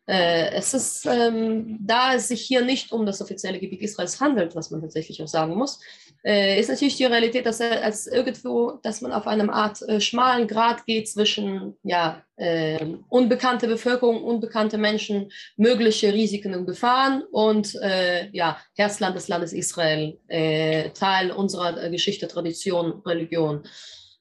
Äh, 0.06 0.52
es 0.52 0.76
ist, 0.76 1.08
ähm, 1.08 1.80
da 1.82 2.14
es 2.14 2.28
sich 2.28 2.42
hier 2.42 2.64
nicht 2.64 2.92
um 2.92 3.08
das 3.08 3.22
offizielle 3.22 3.60
Gebiet 3.60 3.82
Israels 3.82 4.20
handelt, 4.20 4.56
was 4.56 4.70
man 4.70 4.82
tatsächlich 4.82 5.22
auch 5.24 5.28
sagen 5.28 5.56
muss, 5.56 5.80
äh, 6.24 6.60
ist 6.60 6.70
natürlich 6.70 6.98
die 6.98 7.06
Realität, 7.06 7.48
dass 7.48 7.60
er 7.60 7.84
als 7.84 8.06
irgendwo, 8.06 8.80
dass 8.84 9.02
man 9.02 9.12
auf 9.12 9.26
einem 9.26 9.50
Art 9.50 9.82
äh, 9.82 10.00
schmalen 10.00 10.48
Grad 10.48 10.86
geht 10.86 11.10
zwischen 11.10 11.76
ja, 11.82 12.24
äh, 12.42 12.96
unbekannte 13.10 13.68
Bevölkerung, 13.68 14.24
unbekannte 14.24 14.80
Menschen, 14.80 15.32
mögliche 15.58 16.12
Risiken 16.12 16.56
und 16.56 16.66
Gefahren 16.66 17.24
und 17.32 17.76
äh, 17.76 18.30
ja, 18.32 18.58
Herzland 18.76 19.16
des 19.16 19.28
Landes 19.28 19.54
Israel, 19.54 20.18
äh, 20.28 20.90
Teil 20.90 21.30
unserer 21.30 21.84
äh, 21.84 21.92
Geschichte, 21.92 22.28
Tradition, 22.28 23.04
Religion. 23.06 23.62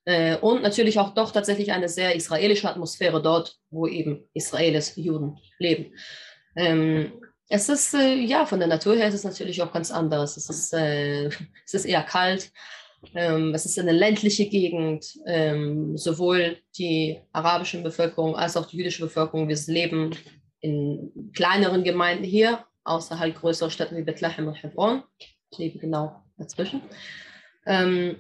Äh, 0.05 0.37
und 0.37 0.63
natürlich 0.63 0.99
auch 0.99 1.15
doch 1.15 1.31
tatsächlich 1.31 1.73
eine 1.73 1.89
sehr 1.89 2.15
israelische 2.15 2.69
Atmosphäre 2.69 3.23
dort, 3.23 3.57
wo 3.71 3.87
eben 3.87 4.29
Israelis, 4.35 4.97
Juden 4.97 5.39
leben. 5.59 5.95
Ähm, 6.57 7.13
es 7.49 7.71
ist, 7.71 7.95
äh, 7.95 8.17
ja, 8.17 8.45
von 8.45 8.59
der 8.59 8.69
Natur 8.69 8.97
her 8.97 9.09
ist 9.09 9.15
es 9.15 9.25
natürlich 9.25 9.63
auch 9.63 9.73
ganz 9.73 9.91
anders. 9.91 10.37
Es 10.37 10.51
ist, 10.51 10.75
es 11.65 11.75
ist 11.75 11.87
eher 11.87 12.03
kalt. 12.03 12.53
Ähm, 13.15 13.55
es 13.55 13.67
ist 13.67 13.79
eine 13.79 13.93
ländliche 13.93 14.47
Gegend. 14.47 15.19
Ähm, 15.27 15.97
sowohl 15.97 16.59
die 16.77 17.19
arabische 17.33 17.83
Bevölkerung 17.83 18.37
als 18.37 18.57
auch 18.57 18.67
die 18.67 18.77
jüdische 18.77 19.03
Bevölkerung. 19.03 19.49
Wir 19.49 19.59
leben 19.67 20.11
in 20.61 21.31
kleineren 21.35 21.85
Gemeinden 21.85 22.25
hier, 22.25 22.65
außer 22.85 23.19
halt 23.19 23.37
größere 23.37 23.71
Städten 23.71 23.97
wie 23.97 24.03
Bethlehem 24.03 24.49
und 24.49 24.63
Hebron. 24.63 25.03
Ich 25.51 25.59
lebe 25.59 25.79
genau 25.79 26.23
dazwischen. 26.37 26.83
Ähm, 27.67 28.17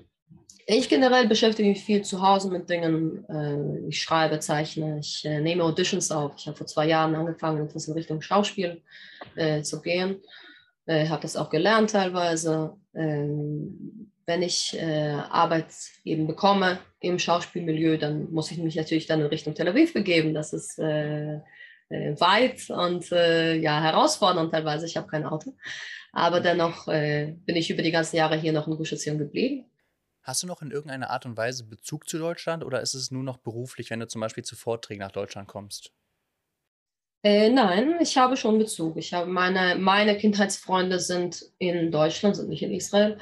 ich 0.66 0.88
generell 0.88 1.26
beschäftige 1.26 1.68
mich 1.68 1.82
viel 1.82 2.02
zu 2.02 2.22
Hause 2.22 2.50
mit 2.50 2.70
Dingen. 2.70 3.24
Äh, 3.28 3.88
ich 3.88 4.00
schreibe, 4.00 4.38
zeichne, 4.38 5.00
ich 5.00 5.24
äh, 5.24 5.40
nehme 5.40 5.64
Auditions 5.64 6.10
auf. 6.10 6.34
Ich 6.36 6.46
habe 6.46 6.56
vor 6.56 6.66
zwei 6.66 6.86
Jahren 6.86 7.14
angefangen, 7.14 7.66
etwas 7.66 7.88
in 7.88 7.94
Richtung 7.94 8.22
Schauspiel 8.22 8.82
äh, 9.34 9.62
zu 9.62 9.82
gehen. 9.82 10.20
Äh, 10.86 11.08
habe 11.08 11.22
das 11.22 11.36
auch 11.36 11.50
gelernt 11.50 11.90
teilweise. 11.90 12.76
Ähm, 12.94 14.12
wenn 14.30 14.42
ich 14.42 14.78
äh, 14.78 15.10
Arbeit 15.10 15.74
eben 16.04 16.28
bekomme 16.28 16.78
im 17.00 17.18
Schauspielmilieu, 17.18 17.98
dann 17.98 18.30
muss 18.30 18.52
ich 18.52 18.58
mich 18.58 18.76
natürlich 18.76 19.06
dann 19.06 19.20
in 19.20 19.26
Richtung 19.26 19.54
Tel 19.54 19.66
Aviv 19.66 19.92
begeben. 19.92 20.34
Das 20.34 20.52
ist 20.52 20.78
äh, 20.78 21.40
äh, 21.88 22.14
weit 22.20 22.70
und 22.70 23.10
äh, 23.10 23.56
ja 23.56 23.82
herausfordernd 23.82 24.52
teilweise. 24.52 24.86
Ich 24.86 24.96
habe 24.96 25.08
kein 25.08 25.26
Auto. 25.26 25.56
Aber 26.12 26.40
dennoch 26.40 26.86
äh, 26.86 27.34
bin 27.44 27.56
ich 27.56 27.70
über 27.70 27.82
die 27.82 27.90
ganzen 27.90 28.16
Jahre 28.16 28.36
hier 28.36 28.52
noch 28.52 28.68
in 28.68 28.76
Gush 28.76 28.92
Etzion 28.92 29.18
geblieben. 29.18 29.64
Hast 30.22 30.44
du 30.44 30.46
noch 30.46 30.62
in 30.62 30.70
irgendeiner 30.70 31.10
Art 31.10 31.26
und 31.26 31.36
Weise 31.36 31.64
Bezug 31.64 32.08
zu 32.08 32.18
Deutschland 32.18 32.62
oder 32.62 32.80
ist 32.82 32.94
es 32.94 33.10
nur 33.10 33.24
noch 33.24 33.38
beruflich, 33.38 33.90
wenn 33.90 33.98
du 33.98 34.06
zum 34.06 34.20
Beispiel 34.20 34.44
zu 34.44 34.54
Vorträgen 34.54 35.00
nach 35.00 35.10
Deutschland 35.10 35.48
kommst? 35.48 35.90
Äh, 37.24 37.50
nein, 37.50 37.96
ich 38.00 38.16
habe 38.16 38.36
schon 38.36 38.58
Bezug. 38.58 38.96
Ich 38.96 39.12
habe 39.12 39.28
meine, 39.28 39.74
meine 39.74 40.16
Kindheitsfreunde 40.16 41.00
sind 41.00 41.44
in 41.58 41.90
Deutschland, 41.90 42.36
sind 42.36 42.48
nicht 42.48 42.62
in 42.62 42.72
Israel. 42.72 43.18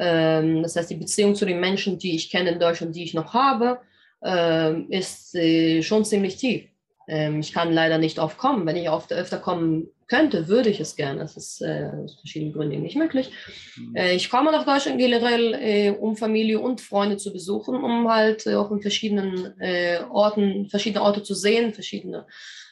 Ähm, 0.00 0.62
das 0.62 0.74
heißt, 0.76 0.90
die 0.90 0.96
Beziehung 0.96 1.34
zu 1.34 1.44
den 1.44 1.60
Menschen, 1.60 1.98
die 1.98 2.16
ich 2.16 2.30
kenne 2.30 2.50
in 2.50 2.58
Deutschland, 2.58 2.96
die 2.96 3.04
ich 3.04 3.14
noch 3.14 3.34
habe, 3.34 3.80
ähm, 4.22 4.86
ist 4.90 5.34
äh, 5.34 5.82
schon 5.82 6.04
ziemlich 6.04 6.36
tief. 6.36 6.64
Ähm, 7.06 7.40
ich 7.40 7.52
kann 7.52 7.72
leider 7.72 7.98
nicht 7.98 8.18
oft 8.18 8.38
kommen. 8.38 8.66
Wenn 8.66 8.76
ich 8.76 8.88
oft 8.88 9.12
öfter 9.12 9.38
kommen 9.38 9.88
könnte, 10.08 10.48
würde 10.48 10.70
ich 10.70 10.80
es 10.80 10.96
gerne. 10.96 11.20
Das 11.20 11.36
ist 11.36 11.60
äh, 11.60 11.90
aus 12.04 12.18
verschiedenen 12.18 12.54
Gründen 12.54 12.82
nicht 12.82 12.96
möglich. 12.96 13.30
Äh, 13.94 14.14
ich 14.16 14.30
komme 14.30 14.52
nach 14.52 14.64
Deutschland 14.64 14.98
generell, 14.98 15.96
um 16.00 16.16
Familie 16.16 16.60
und 16.60 16.80
Freunde 16.80 17.18
zu 17.18 17.32
besuchen, 17.32 17.76
um 17.76 18.10
halt 18.10 18.48
auch 18.48 18.70
in 18.70 18.80
verschiedenen 18.80 19.54
Orten, 20.10 20.68
verschiedene 20.68 21.02
Orte 21.02 21.22
zu 21.22 21.34
sehen, 21.34 21.74
verschiedene 21.74 22.26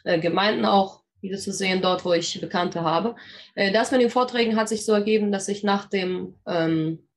Gemeinden 0.04 0.64
auch 0.64 1.02
wieder 1.20 1.38
zu 1.38 1.52
sehen, 1.52 1.82
dort, 1.82 2.04
wo 2.04 2.12
ich 2.12 2.40
Bekannte 2.40 2.82
habe. 2.82 3.16
Das 3.54 3.90
mit 3.90 4.00
den 4.00 4.10
Vorträgen 4.10 4.56
hat 4.56 4.68
sich 4.68 4.84
so 4.84 4.92
ergeben, 4.92 5.32
dass 5.32 5.48
ich 5.48 5.64
nach 5.64 5.86
dem 5.86 6.34
ähm, 6.46 7.07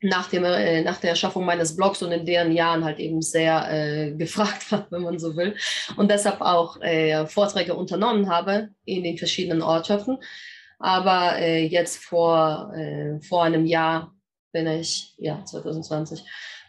nach, 0.00 0.28
dem, 0.28 0.44
äh, 0.44 0.82
nach 0.82 0.98
der 0.98 1.10
Erschaffung 1.10 1.44
meines 1.44 1.76
Blogs 1.76 2.02
und 2.02 2.12
in 2.12 2.26
deren 2.26 2.52
Jahren 2.52 2.84
halt 2.84 2.98
eben 2.98 3.22
sehr 3.22 3.66
äh, 3.70 4.10
gefragt 4.16 4.70
war, 4.70 4.86
wenn 4.90 5.02
man 5.02 5.18
so 5.18 5.36
will. 5.36 5.54
Und 5.96 6.10
deshalb 6.10 6.40
auch 6.40 6.80
äh, 6.80 7.26
Vorträge 7.26 7.74
unternommen 7.74 8.28
habe 8.28 8.68
in 8.84 9.02
den 9.02 9.18
verschiedenen 9.18 9.62
Ortschaften. 9.62 10.18
Aber 10.78 11.38
äh, 11.38 11.64
jetzt 11.64 12.04
vor, 12.04 12.72
äh, 12.76 13.20
vor 13.20 13.44
einem 13.44 13.66
Jahr 13.66 14.12
bin 14.52 14.66
ich, 14.66 15.14
ja, 15.18 15.42
2020, 15.44 16.22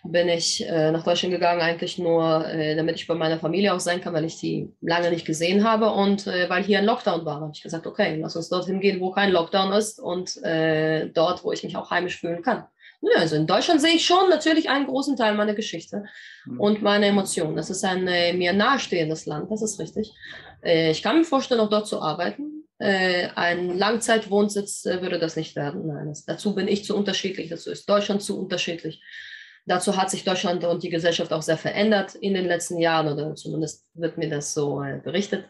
bin 0.04 0.30
ich 0.30 0.66
äh, 0.66 0.92
nach 0.92 1.04
Deutschland 1.04 1.34
gegangen, 1.34 1.60
eigentlich 1.60 1.98
nur, 1.98 2.46
damit 2.78 2.96
ich 2.96 3.08
bei 3.08 3.16
meiner 3.16 3.40
Familie 3.40 3.74
auch 3.74 3.80
sein 3.80 4.00
kann, 4.00 4.14
weil 4.14 4.24
ich 4.24 4.40
die 4.40 4.72
lange 4.80 5.10
nicht 5.10 5.26
gesehen 5.26 5.68
habe 5.68 5.90
und 5.90 6.28
weil 6.28 6.64
hier 6.64 6.80
ein 6.80 6.86
Lockdown 6.86 7.26
war. 7.26 7.42
habe 7.42 7.52
ich 7.54 7.64
gesagt, 7.64 7.88
okay, 7.88 8.18
lass 8.22 8.36
uns 8.36 8.48
dorthin 8.48 8.80
gehen, 8.80 9.02
wo 9.02 9.12
kein 9.12 9.32
Lockdown 9.32 9.74
ist 9.74 10.00
und 10.00 10.38
dort, 10.38 11.44
wo 11.44 11.52
ich 11.52 11.64
mich 11.64 11.76
auch 11.76 11.92
heimisch 11.92 12.20
fühlen 12.20 12.42
kann. 12.42 12.66
Ja, 13.02 13.20
also 13.20 13.36
in 13.36 13.48
Deutschland 13.48 13.80
sehe 13.80 13.94
ich 13.96 14.06
schon 14.06 14.30
natürlich 14.30 14.70
einen 14.70 14.88
großen 14.88 15.16
Teil 15.16 15.36
meiner 15.36 15.54
Geschichte 15.54 16.04
Mhm. 16.48 16.60
und 16.60 16.82
meine 16.82 17.08
Emotionen. 17.08 17.56
Das 17.56 17.70
ist 17.70 17.84
ein 17.84 18.08
äh, 18.08 18.34
mir 18.34 18.54
nahestehendes 18.54 19.26
Land, 19.26 19.52
das 19.52 19.62
ist 19.62 19.80
richtig. 19.80 20.12
Äh, 20.64 20.92
ich 20.92 21.04
kann 21.04 21.18
mir 21.18 21.24
vorstellen, 21.26 21.60
auch 21.60 21.70
dort 21.70 21.88
zu 21.88 22.02
arbeiten. 22.02 22.66
Äh, 22.80 23.30
ein 23.36 23.78
Langzeitwohnsitz 23.78 24.86
äh, 24.86 25.02
würde 25.02 25.20
das 25.20 25.36
nicht 25.36 25.56
werden. 25.56 25.88
Nein, 25.88 26.08
das, 26.10 26.26
dazu 26.26 26.56
bin 26.56 26.68
ich 26.68 26.86
zu 26.86 26.96
unterschiedlich, 26.96 27.50
dazu 27.50 27.72
ist 27.72 27.90
Deutschland 27.90 28.22
zu 28.22 28.40
unterschiedlich. 28.40 29.02
Dazu 29.66 29.98
hat 29.98 30.10
sich 30.10 30.24
Deutschland 30.24 30.64
und 30.64 30.82
die 30.84 30.90
Gesellschaft 30.90 31.34
auch 31.34 31.42
sehr 31.42 31.58
verändert 31.58 32.16
in 32.16 32.34
den 32.34 32.46
letzten 32.46 32.80
Jahren 32.80 33.12
oder 33.12 33.36
zumindest 33.36 33.86
wird 33.96 34.18
mir 34.18 34.30
das 34.30 34.54
so 34.54 34.82
äh, 34.82 35.02
berichtet. 35.04 35.46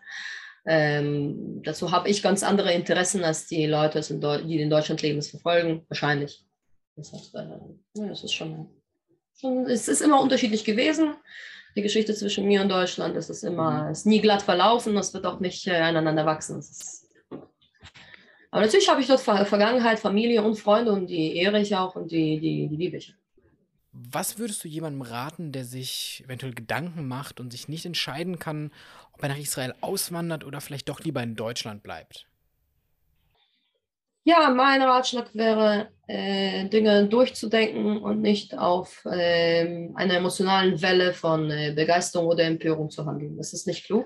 Ähm, 0.65 1.61
dazu 1.63 1.91
habe 1.91 2.09
ich 2.09 2.23
ganz 2.23 2.43
andere 2.43 2.73
Interessen, 2.73 3.23
als 3.23 3.47
die 3.47 3.67
Leute, 3.67 4.01
die 4.01 4.59
in 4.59 4.69
Deutschland 4.69 5.01
leben, 5.01 5.19
es 5.19 5.29
verfolgen. 5.29 5.85
Wahrscheinlich. 5.87 6.46
Das 6.97 7.13
heißt, 7.13 7.35
äh, 7.35 7.47
ja, 7.95 8.09
es 8.09 8.23
ist 8.23 8.33
schon, 8.33 8.67
schon, 9.39 9.65
es 9.67 9.87
ist 9.87 10.01
immer 10.01 10.21
unterschiedlich 10.21 10.65
gewesen. 10.65 11.13
die 11.75 11.83
Geschichte 11.83 12.13
zwischen 12.15 12.47
mir 12.47 12.61
und 12.61 12.69
Deutschland. 12.69 13.15
Es 13.15 13.29
ist 13.29 13.43
immer, 13.43 13.83
mhm. 13.83 13.91
es 13.91 13.99
ist 13.99 14.05
nie 14.05 14.19
glatt 14.19 14.41
verlaufen, 14.41 14.97
es 14.97 15.13
wird 15.13 15.25
auch 15.25 15.39
nicht 15.39 15.67
äh, 15.67 15.75
aneinander 15.75 16.25
wachsen. 16.25 16.59
Ist, 16.59 17.07
aber 18.49 18.65
natürlich 18.65 18.89
habe 18.89 19.01
ich 19.01 19.07
dort 19.07 19.21
Ver 19.21 19.45
Vergangenheit, 19.45 19.99
Familie 19.99 20.41
und 20.41 20.55
Freunde 20.55 20.91
und 20.91 21.07
die 21.07 21.35
ehre 21.35 21.61
ich 21.61 21.75
auch 21.75 21.95
und 21.95 22.11
die, 22.11 22.39
die, 22.39 22.67
die 22.67 22.75
liebe 22.75 22.97
ich. 22.97 23.13
Was 23.91 24.37
würdest 24.37 24.63
du 24.63 24.67
jemandem 24.67 25.01
raten, 25.01 25.51
der 25.51 25.65
sich 25.65 26.23
eventuell 26.25 26.53
Gedanken 26.53 27.07
macht 27.07 27.39
und 27.39 27.51
sich 27.51 27.67
nicht 27.67 27.85
entscheiden 27.85 28.39
kann, 28.39 28.71
ob 29.13 29.23
er 29.23 29.29
nach 29.29 29.37
Israel 29.37 29.73
auswandert 29.81 30.43
oder 30.43 30.61
vielleicht 30.61 30.89
doch 30.89 30.99
lieber 30.99 31.21
in 31.21 31.35
Deutschland 31.35 31.83
bleibt? 31.83 32.27
Ja, 34.29 34.49
mein 34.49 34.81
Ratschlag 34.81 35.33
wäre, 35.35 35.87
äh, 36.05 36.65
Dinge 36.65 37.07
durchzudenken 37.07 37.97
und 37.97 38.19
nicht 38.19 38.57
auf 38.57 39.05
äh, 39.05 39.89
einer 39.95 40.15
emotionalen 40.15 40.81
Welle 40.81 41.13
von 41.13 41.49
äh, 41.49 41.71
Begeisterung 41.73 42.27
oder 42.27 42.43
Empörung 42.43 42.89
zu 42.89 43.05
handeln. 43.05 43.37
Das 43.37 43.53
ist 43.53 43.67
nicht 43.67 43.85
klug. 43.85 44.05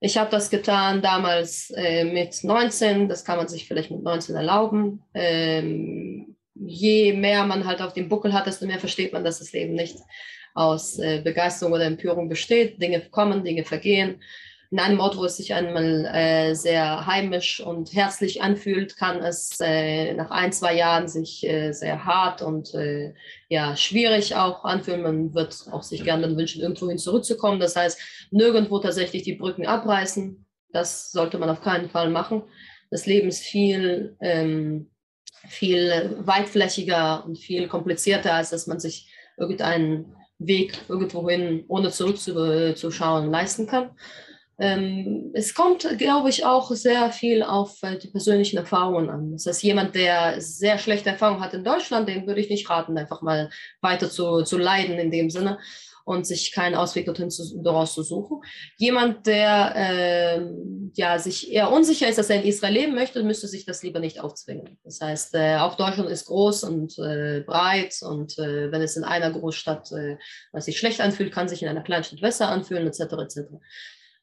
Ich 0.00 0.16
habe 0.16 0.30
das 0.30 0.48
getan 0.48 1.02
damals 1.02 1.70
äh, 1.76 2.04
mit 2.04 2.44
19, 2.44 3.10
das 3.10 3.26
kann 3.26 3.36
man 3.36 3.46
sich 3.46 3.68
vielleicht 3.68 3.90
mit 3.90 4.02
19 4.02 4.34
erlauben. 4.36 5.02
Ähm, 5.12 6.34
je 6.54 7.12
mehr 7.12 7.44
man 7.44 7.66
halt 7.66 7.82
auf 7.82 7.92
dem 7.92 8.08
Buckel 8.08 8.32
hat, 8.32 8.46
desto 8.46 8.64
mehr 8.64 8.78
versteht 8.78 9.12
man, 9.12 9.22
dass 9.22 9.40
das 9.40 9.52
Leben 9.52 9.74
nicht 9.74 9.98
aus 10.54 10.98
äh, 10.98 11.20
Begeisterung 11.20 11.74
oder 11.74 11.84
Empörung 11.84 12.30
besteht. 12.30 12.80
Dinge 12.80 13.02
kommen, 13.10 13.44
Dinge 13.44 13.66
vergehen 13.66 14.18
in 14.70 14.78
einem 14.78 15.00
Ort, 15.00 15.16
wo 15.16 15.24
es 15.24 15.36
sich 15.36 15.54
einmal 15.54 16.04
äh, 16.06 16.54
sehr 16.54 17.06
heimisch 17.06 17.60
und 17.60 17.94
herzlich 17.94 18.42
anfühlt, 18.42 18.96
kann 18.96 19.18
es 19.18 19.58
äh, 19.60 20.14
nach 20.14 20.30
ein, 20.30 20.52
zwei 20.52 20.74
Jahren 20.74 21.08
sich 21.08 21.46
äh, 21.46 21.72
sehr 21.72 22.04
hart 22.04 22.42
und 22.42 22.74
äh, 22.74 23.14
ja, 23.48 23.76
schwierig 23.76 24.34
auch 24.34 24.64
anfühlen. 24.64 25.02
Man 25.02 25.34
wird 25.34 25.66
auch 25.70 25.82
sich 25.82 26.02
gerne 26.04 26.36
wünschen, 26.36 26.62
irgendwohin 26.62 26.98
zurückzukommen. 26.98 27.60
Das 27.60 27.76
heißt, 27.76 27.98
nirgendwo 28.30 28.78
tatsächlich 28.78 29.22
die 29.22 29.34
Brücken 29.36 29.66
abreißen. 29.66 30.44
Das 30.72 31.12
sollte 31.12 31.38
man 31.38 31.48
auf 31.48 31.62
keinen 31.62 31.88
Fall 31.88 32.10
machen. 32.10 32.42
Das 32.90 33.06
Leben 33.06 33.28
ist 33.28 33.42
viel, 33.42 34.16
ähm, 34.20 34.90
viel 35.48 36.16
weitflächiger 36.18 37.24
und 37.24 37.38
viel 37.38 37.68
komplizierter, 37.68 38.34
als 38.34 38.50
dass 38.50 38.66
man 38.66 38.80
sich 38.80 39.08
irgendeinen 39.36 40.16
Weg 40.38 40.78
irgendwohin 40.88 41.64
ohne 41.68 41.90
zurückzuschauen 41.90 43.30
leisten 43.30 43.66
kann. 43.66 43.90
Ähm, 44.58 45.32
es 45.34 45.54
kommt, 45.54 45.86
glaube 45.98 46.30
ich, 46.30 46.46
auch 46.46 46.70
sehr 46.70 47.10
viel 47.10 47.42
auf 47.42 47.82
äh, 47.82 47.98
die 47.98 48.08
persönlichen 48.08 48.56
Erfahrungen 48.56 49.10
an. 49.10 49.32
Das 49.32 49.46
heißt, 49.46 49.62
jemand, 49.62 49.94
der 49.94 50.40
sehr 50.40 50.78
schlechte 50.78 51.10
Erfahrungen 51.10 51.42
hat 51.42 51.52
in 51.52 51.64
Deutschland, 51.64 52.08
dem 52.08 52.26
würde 52.26 52.40
ich 52.40 52.48
nicht 52.48 52.68
raten, 52.70 52.96
einfach 52.96 53.20
mal 53.20 53.50
weiter 53.82 54.08
zu, 54.08 54.42
zu 54.42 54.56
leiden 54.56 54.98
in 54.98 55.10
dem 55.10 55.28
Sinne 55.28 55.58
und 56.06 56.24
sich 56.24 56.52
keinen 56.52 56.76
Ausweg 56.76 57.04
dorthin 57.04 57.30
zu, 57.30 57.60
daraus 57.62 57.92
zu 57.92 58.02
suchen. 58.02 58.40
Jemand, 58.76 59.26
der 59.26 59.74
äh, 59.76 60.40
ja, 60.94 61.18
sich 61.18 61.52
eher 61.52 61.70
unsicher 61.70 62.08
ist, 62.08 62.16
dass 62.16 62.30
er 62.30 62.40
in 62.40 62.48
Israel 62.48 62.72
leben 62.72 62.94
möchte, 62.94 63.22
müsste 63.24 63.48
sich 63.48 63.66
das 63.66 63.82
lieber 63.82 63.98
nicht 63.98 64.20
aufzwingen. 64.20 64.78
Das 64.84 65.00
heißt, 65.00 65.34
äh, 65.34 65.56
auch 65.56 65.74
Deutschland 65.74 66.08
ist 66.08 66.26
groß 66.26 66.62
und 66.62 66.96
äh, 66.98 67.42
breit 67.44 67.96
und 68.02 68.38
äh, 68.38 68.70
wenn 68.70 68.82
es 68.82 68.96
in 68.96 69.04
einer 69.04 69.32
Großstadt 69.32 69.90
äh, 69.92 70.16
was 70.52 70.66
sich 70.66 70.78
schlecht 70.78 71.00
anfühlt, 71.00 71.32
kann 71.32 71.48
sich 71.48 71.62
in 71.62 71.68
einer 71.68 71.82
Kleinstadt 71.82 72.20
besser 72.20 72.48
anfühlen, 72.48 72.86
etc. 72.86 73.00
etc 73.00 73.40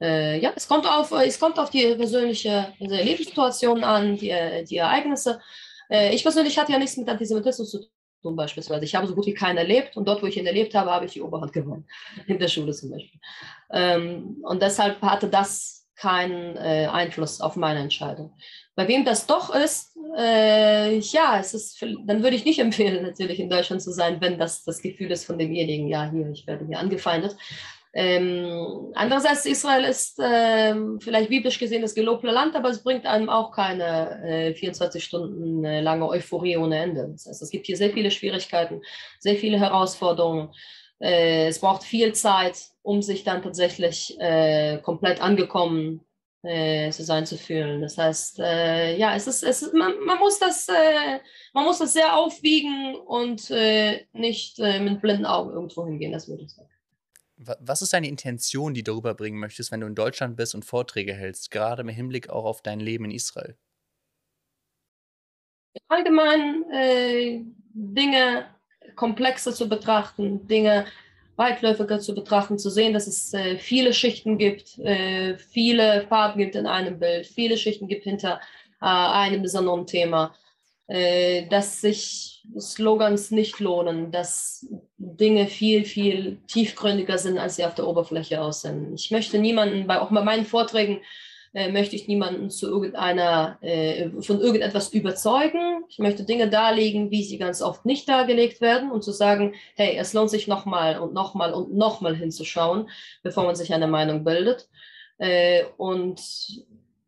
äh, 0.04 0.40
ja, 0.40 0.52
es 0.56 0.68
kommt, 0.68 0.86
auf, 0.86 1.12
es 1.12 1.40
kommt 1.40 1.58
auf 1.58 1.70
die 1.70 1.96
persönliche 1.96 2.74
also 2.80 2.96
Lebenssituation 2.96 3.84
an, 3.84 4.18
die, 4.18 4.34
die 4.70 4.78
Ereignisse. 4.78 5.40
Äh, 5.90 6.14
ich 6.14 6.24
persönlich 6.24 6.58
hatte 6.58 6.74
ja 6.74 6.80
nichts 6.80 6.98
mit 6.98 7.08
Antisemitismus 7.08 7.72
zu 7.72 7.86
tun, 8.22 8.36
beispielsweise. 8.36 8.84
Ich 8.84 8.96
habe 8.96 9.08
so 9.08 9.16
gut 9.16 9.26
wie 9.26 9.34
keinen 9.34 9.58
erlebt 9.58 9.96
und 9.96 10.08
dort, 10.08 10.22
wo 10.22 10.28
ich 10.28 10.38
ihn 10.38 10.46
erlebt 10.46 10.76
habe, 10.76 10.92
habe 10.92 11.06
ich 11.06 11.14
die 11.14 11.22
Oberhand 11.22 11.54
gewonnen. 11.54 11.88
In 12.28 12.40
der 12.40 12.48
Schule 12.48 12.74
zum 12.74 12.92
Beispiel. 12.92 13.20
Ähm, 13.72 14.38
und 14.44 14.62
deshalb 14.62 15.02
hatte 15.02 15.30
das 15.30 15.88
keinen 15.96 16.58
äh, 16.58 16.88
Einfluss 16.92 17.40
auf 17.40 17.56
meine 17.56 17.80
Entscheidung. 17.80 18.34
Bei 18.76 18.88
wem 18.88 19.06
das 19.06 19.28
doch 19.28 19.54
ist, 19.54 19.96
äh, 20.18 20.98
ja, 20.98 21.40
es 21.40 21.54
ist, 21.54 21.82
dann 22.06 22.24
würde 22.24 22.36
ich 22.36 22.46
nicht 22.46 22.60
empfehlen, 22.68 23.04
natürlich 23.04 23.40
in 23.40 23.50
Deutschland 23.50 23.82
zu 23.82 23.92
sein, 23.92 24.20
wenn 24.20 24.40
das 24.40 24.64
das 24.64 24.82
Gefühl 24.82 25.12
ist 25.12 25.26
von 25.26 25.38
demjenigen, 25.38 25.88
ja, 25.88 26.10
hier, 26.10 26.30
ich 26.32 26.48
werde 26.48 26.66
hier 26.66 26.80
angefeindet. 26.80 27.38
Ähm, 27.96 28.92
andererseits, 28.96 29.46
Israel 29.46 29.84
ist 29.84 30.20
ähm, 30.20 31.00
vielleicht 31.00 31.30
biblisch 31.30 31.60
gesehen 31.60 31.84
das 31.84 31.94
gelobte 31.94 32.28
Land, 32.28 32.56
aber 32.56 32.70
es 32.70 32.84
bringt 32.84 33.06
einem 33.06 33.30
auch 33.30 33.52
keine 33.52 34.24
äh, 34.26 34.56
24 34.56 35.04
Stunden 35.04 35.64
äh, 35.64 35.80
lange 35.82 36.08
Euphorie 36.08 36.58
ohne 36.58 36.80
Ende. 36.80 37.10
Das 37.12 37.28
heißt, 37.28 37.44
es 37.44 37.52
gibt 37.52 37.68
hier 37.68 37.78
sehr 37.78 37.92
viele 37.92 38.10
Schwierigkeiten, 38.10 38.82
sehr 39.20 39.36
viele 39.36 39.60
Herausforderungen. 39.60 40.50
Äh, 41.00 41.48
es 41.50 41.60
braucht 41.60 41.84
viel 41.84 42.14
Zeit, 42.14 42.58
um 42.82 43.04
sich 43.04 43.24
dann 43.24 43.44
tatsächlich 43.44 44.18
äh, 44.20 44.80
komplett 44.80 45.22
angekommen 45.22 46.02
äh, 46.42 46.90
zu 46.90 47.04
sein 47.04 47.28
zu 47.28 47.38
fühlen. 47.38 47.84
Das 47.84 48.00
heißt, 48.00 48.40
äh, 48.40 48.98
ja, 48.98 49.16
es 49.16 49.28
ist, 49.28 49.44
es 49.44 49.62
ist, 49.62 49.74
man, 49.76 50.00
man 50.04 50.18
muss 50.18 50.40
das, 50.40 50.68
man 51.54 51.64
muss 51.64 51.78
das 51.78 51.94
sehr 51.94 52.18
aufwiegen 52.18 52.96
und 52.96 53.52
nicht 54.14 54.58
mit 54.58 55.00
blinden 55.00 55.28
Augen 55.28 55.52
irgendwo 55.52 55.86
hingehen. 55.86 56.12
Das 56.12 56.28
würde 56.28 56.44
ich 56.44 56.52
sagen. 56.52 56.73
Was 57.60 57.82
ist 57.82 57.94
deine 57.94 58.08
Intention, 58.08 58.74
die 58.74 58.84
du 58.84 58.94
rüberbringen 58.94 59.40
möchtest, 59.40 59.72
wenn 59.72 59.82
du 59.82 59.88
in 59.88 59.96
Deutschland 59.96 60.36
bist 60.36 60.56
und 60.56 60.66
Vorträge 60.66 61.14
hältst, 61.14 61.52
gerade 61.52 61.82
im 61.82 61.90
Hinblick 61.90 62.30
auch 62.30 62.46
auf 62.46 62.62
dein 62.62 62.80
Leben 62.80 63.06
in 63.06 63.12
Israel? 63.12 63.56
Allgemein 65.88 66.64
äh, 66.72 67.42
Dinge 67.74 68.46
komplexer 68.96 69.54
zu 69.54 69.68
betrachten, 69.68 70.48
Dinge 70.48 70.86
weitläufiger 71.36 72.00
zu 72.00 72.14
betrachten, 72.14 72.60
zu 72.60 72.70
sehen, 72.70 72.94
dass 72.94 73.08
es 73.08 73.34
äh, 73.34 73.58
viele 73.58 73.94
Schichten 73.94 74.38
gibt, 74.38 74.78
äh, 74.80 75.38
viele 75.38 76.06
Farben 76.08 76.40
gibt 76.40 76.56
in 76.56 76.68
einem 76.68 77.00
Bild, 77.00 77.26
viele 77.26 77.58
Schichten 77.58 77.88
gibt 77.88 78.04
hinter 78.04 78.40
äh, 78.82 78.86
einem 78.86 79.42
besonderen 79.42 79.88
Thema 79.88 80.36
äh, 80.88 81.48
dass 81.48 81.82
sich 81.82 82.33
Slogans 82.60 83.32
nicht 83.32 83.60
lohnen, 83.60 84.12
dass 84.12 84.68
Dinge 84.98 85.48
viel, 85.48 85.86
viel 85.86 86.38
tiefgründiger 86.48 87.18
sind, 87.18 87.38
als 87.38 87.56
sie 87.56 87.66
auf 87.66 87.76
der 87.76 87.88
Oberfläche 87.88 88.42
aussehen. 88.42 88.94
Ich 88.96 89.12
möchte 89.12 89.40
niemanden, 89.40 89.88
bei, 89.88 90.00
auch 90.00 90.12
bei 90.12 90.24
meinen 90.24 90.46
Vorträgen, 90.46 91.02
äh, 91.54 91.72
möchte 91.72 91.96
ich 91.96 92.08
niemanden 92.08 92.50
zu 92.50 92.68
irgendeiner, 92.68 93.58
äh, 93.62 94.10
von 94.22 94.42
irgendetwas 94.42 94.92
überzeugen. 94.92 95.84
Ich 95.88 96.00
möchte 96.00 96.24
Dinge 96.24 96.50
darlegen, 96.50 97.12
wie 97.12 97.24
sie 97.24 97.38
ganz 97.38 97.62
oft 97.62 97.86
nicht 97.86 98.10
dargelegt 98.10 98.60
werden 98.60 98.92
und 98.92 99.04
zu 99.04 99.12
sagen, 99.12 99.54
hey, 99.76 99.96
es 99.98 100.14
lohnt 100.14 100.32
sich 100.32 100.48
nochmal 100.48 101.00
und 101.00 101.14
nochmal 101.14 101.54
und 101.54 101.74
nochmal 101.76 102.16
hinzuschauen, 102.16 102.90
bevor 103.22 103.44
man 103.44 103.56
sich 103.56 103.74
eine 103.74 103.88
Meinung 103.88 104.24
bildet. 104.24 104.68
Äh, 105.20 105.66
und 105.78 106.20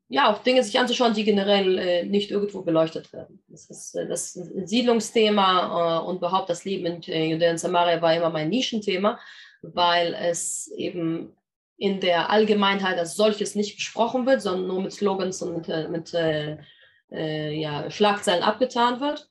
ja, 0.08 0.32
auch 0.32 0.44
Dinge 0.44 0.64
sich 0.64 0.80
anzuschauen, 0.80 1.14
die 1.14 1.24
generell 1.24 1.78
äh, 1.80 2.06
nicht 2.06 2.30
irgendwo 2.30 2.62
beleuchtet 2.62 3.12
werden. 3.12 3.44
Das 3.48 3.70
ist 3.70 3.96
äh, 3.96 4.08
das 4.08 4.34
Siedlungsthema 4.34 6.02
äh, 6.04 6.08
und 6.08 6.18
überhaupt 6.18 6.50
das 6.50 6.64
Leben 6.64 6.86
in 6.86 7.04
äh, 7.04 7.26
Judäa 7.26 7.52
und 7.52 7.58
Samaria 7.58 8.02
war 8.02 8.14
immer 8.16 8.30
mein 8.30 8.50
Nischenthema, 8.50 9.20
weil 9.64 10.14
es 10.14 10.72
eben 10.78 11.36
in 11.78 12.00
der 12.00 12.30
Allgemeinheit 12.30 13.00
als 13.00 13.16
solches 13.16 13.56
nicht 13.56 13.78
besprochen 13.78 14.26
wird, 14.26 14.42
sondern 14.42 14.68
nur 14.68 14.82
mit 14.82 14.94
Slogans 14.94 15.42
und 15.42 15.58
mit, 15.58 15.70
äh, 15.70 15.88
mit 15.88 16.14
äh, 16.14 17.52
ja, 17.52 17.90
Schlagzeilen 17.90 18.44
abgetan 18.44 19.02
wird. 19.02 19.28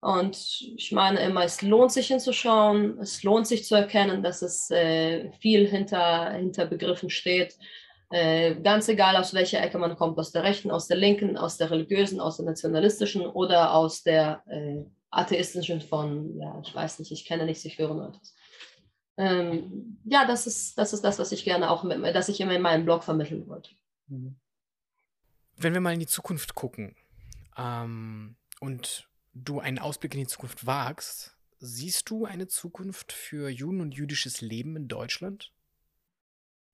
Und 0.00 0.36
ich 0.76 0.92
meine 0.92 1.20
immer, 1.20 1.44
es 1.44 1.60
lohnt 1.60 1.92
sich 1.92 2.06
hinzuschauen, 2.06 2.98
es 3.00 3.22
lohnt 3.24 3.46
sich 3.48 3.64
zu 3.64 3.74
erkennen, 3.74 4.22
dass 4.22 4.42
es 4.42 4.72
viel 5.40 5.66
hinter, 5.66 6.30
hinter 6.34 6.66
Begriffen 6.66 7.10
steht 7.10 7.54
äh, 7.54 7.87
ganz 8.10 8.88
egal, 8.88 9.16
aus 9.16 9.34
welcher 9.34 9.62
Ecke 9.62 9.78
man 9.78 9.96
kommt, 9.96 10.18
aus 10.18 10.32
der 10.32 10.42
rechten, 10.42 10.70
aus 10.70 10.88
der 10.88 10.96
linken, 10.96 11.36
aus 11.36 11.58
der 11.58 11.70
religiösen, 11.70 12.20
aus 12.20 12.38
der 12.38 12.46
nationalistischen 12.46 13.26
oder 13.26 13.74
aus 13.74 14.02
der 14.02 14.42
äh, 14.46 14.82
atheistischen 15.10 15.80
von, 15.80 16.38
ja, 16.38 16.60
ich 16.64 16.74
weiß 16.74 16.98
nicht, 17.00 17.12
ich 17.12 17.26
kenne 17.26 17.44
nichts, 17.44 17.64
ich 17.64 17.78
höre 17.78 17.94
nur 17.94 18.08
etwas. 18.08 18.34
Ähm, 19.18 19.98
ja, 20.04 20.26
das 20.26 20.46
ist, 20.46 20.78
das 20.78 20.92
ist 20.92 21.02
das, 21.02 21.18
was 21.18 21.32
ich 21.32 21.44
gerne 21.44 21.70
auch, 21.70 21.82
mit, 21.82 22.02
dass 22.14 22.28
ich 22.28 22.40
immer 22.40 22.54
in 22.54 22.62
meinem 22.62 22.84
Blog 22.84 23.02
vermitteln 23.02 23.46
wollte. 23.48 23.70
Mhm. 24.06 24.36
Wenn 25.56 25.74
wir 25.74 25.80
mal 25.80 25.92
in 25.92 26.00
die 26.00 26.06
Zukunft 26.06 26.54
gucken 26.54 26.94
ähm, 27.56 28.36
und 28.60 29.08
du 29.34 29.58
einen 29.60 29.80
Ausblick 29.80 30.14
in 30.14 30.20
die 30.20 30.26
Zukunft 30.28 30.66
wagst, 30.66 31.36
siehst 31.58 32.08
du 32.10 32.26
eine 32.26 32.46
Zukunft 32.46 33.12
für 33.12 33.48
Juden 33.48 33.80
und 33.80 33.94
jüdisches 33.94 34.40
Leben 34.40 34.76
in 34.76 34.88
Deutschland? 34.88 35.52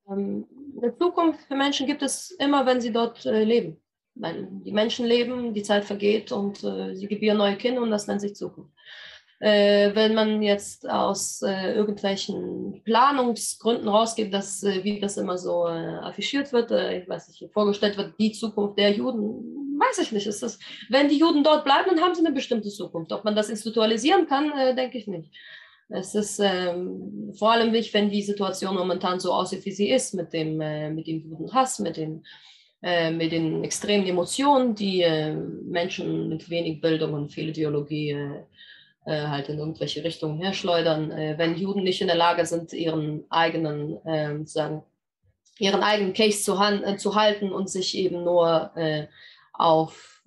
Ähm, 0.09 0.47
eine 0.81 0.97
Zukunft 0.97 1.41
für 1.47 1.57
Menschen 1.57 1.87
gibt 1.87 2.03
es 2.03 2.31
immer, 2.33 2.67
wenn 2.67 2.81
sie 2.81 2.93
dort 2.93 3.25
äh, 3.27 3.45
leben. 3.45 3.81
Weil 4.17 4.49
die 4.65 4.73
Menschen 4.73 5.07
leben, 5.07 5.55
die 5.55 5.63
Zeit 5.63 5.85
vergeht 5.85 6.31
und 6.31 6.63
äh, 6.63 6.95
sie 6.95 7.09
gebären 7.09 7.39
neue 7.39 7.57
Kinder 7.57 7.83
und 7.83 7.91
das 7.91 8.07
nennt 8.07 8.21
sich 8.21 8.35
Zukunft. 8.35 8.73
Äh, 9.41 9.95
wenn 9.95 10.15
man 10.15 10.41
jetzt 10.43 10.89
aus 10.89 11.43
irgendwelchen 11.43 12.83
Planungsgründen 12.85 13.89
rausgeht, 13.89 14.33
dass, 14.33 14.63
wie 14.63 15.01
das 15.01 15.17
immer 15.17 15.37
so 15.37 15.65
affichiert 15.65 16.53
wird, 16.53 16.71
ich 16.71 17.09
weiß 17.09 17.29
nicht, 17.29 17.53
vorgestellt 17.53 17.97
wird, 17.97 18.15
die 18.19 18.33
Zukunft 18.33 18.79
der 18.79 18.93
Juden, 18.93 19.77
weiß 19.79 19.99
ich 19.99 20.13
nicht. 20.13 20.27
Ist 20.29 20.43
das, 20.43 20.59
wenn 20.89 21.09
die 21.09 21.19
Juden 21.19 21.43
dort 21.43 21.65
bleiben, 21.65 21.91
dann 21.91 22.01
haben 22.01 22.15
sie 22.15 22.25
eine 22.25 22.35
bestimmte 22.35 22.69
Zukunft. 22.69 23.13
Ob 23.13 23.25
man 23.25 23.35
das 23.35 23.51
institualisieren 23.51 24.27
kann, 24.27 24.77
denke 24.77 24.99
ich 24.99 25.09
nicht. 25.09 25.31
Es 25.89 26.15
ist 26.15 26.41
ähm, 26.41 27.33
vor 27.37 27.53
allem 27.53 27.73
wichtig, 27.73 27.95
wenn 27.95 28.11
die 28.11 28.23
Situation 28.23 28.75
momentan 28.75 29.21
so 29.21 29.33
aussieht, 29.33 29.65
wie 29.65 29.73
sie 29.73 29.91
ist, 29.91 30.15
mit 30.15 30.33
dem, 30.33 30.61
äh, 30.61 30.91
mit 30.91 31.07
dem 31.07 31.21
Judenhass, 31.21 31.79
mit 31.79 31.97
den, 31.97 32.25
äh, 32.83 33.11
mit 33.11 33.33
den 33.33 33.63
extremen 33.65 34.07
Emotionen, 34.07 34.75
die 34.75 35.03
äh, 35.03 35.35
Menschen 35.35 36.29
mit 36.29 36.49
wenig 36.49 36.81
Bildung 36.81 37.13
und 37.13 37.33
viel 37.33 37.51
Ideologie 37.51 38.11
äh, 38.11 38.45
äh, 39.07 39.27
halt 39.27 39.51
in 39.51 39.59
irgendwelche 39.59 40.03
Richtungen 40.03 40.41
herschleudern. 40.41 41.11
Äh, 41.11 41.35
wenn 41.37 41.57
Juden 41.57 41.83
nicht 41.85 42.01
in 42.01 42.07
der 42.07 42.17
Lage 42.17 42.47
sind, 42.47 42.73
ihren 42.73 43.25
eigenen, 43.29 43.99
ähm, 44.07 44.47
sagen, 44.47 44.83
ihren 45.59 45.83
eigenen 45.83 46.15
Case 46.15 46.43
zu, 46.43 46.59
zu, 46.97 47.15
halten 47.15 47.53
und 47.53 47.69
sich 47.69 47.97
eben 47.97 48.25
nur 48.25 48.73
auf 49.53 50.23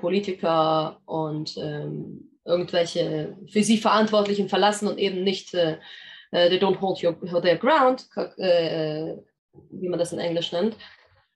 Politiker 0.00 1.00
und 1.06 1.56
ähm, 1.56 2.31
irgendwelche 2.44 3.36
für 3.50 3.62
sie 3.62 3.78
Verantwortlichen 3.78 4.48
verlassen 4.48 4.88
und 4.88 4.98
eben 4.98 5.22
nicht 5.22 5.54
äh, 5.54 5.78
äh 6.32 6.48
they 6.48 6.58
don't 6.58 6.80
hold 6.80 7.02
your, 7.02 7.42
their 7.42 7.56
ground, 7.56 8.08
äh, 8.38 9.16
wie 9.70 9.88
man 9.88 9.98
das 9.98 10.12
in 10.12 10.18
Englisch 10.18 10.52
nennt, 10.52 10.76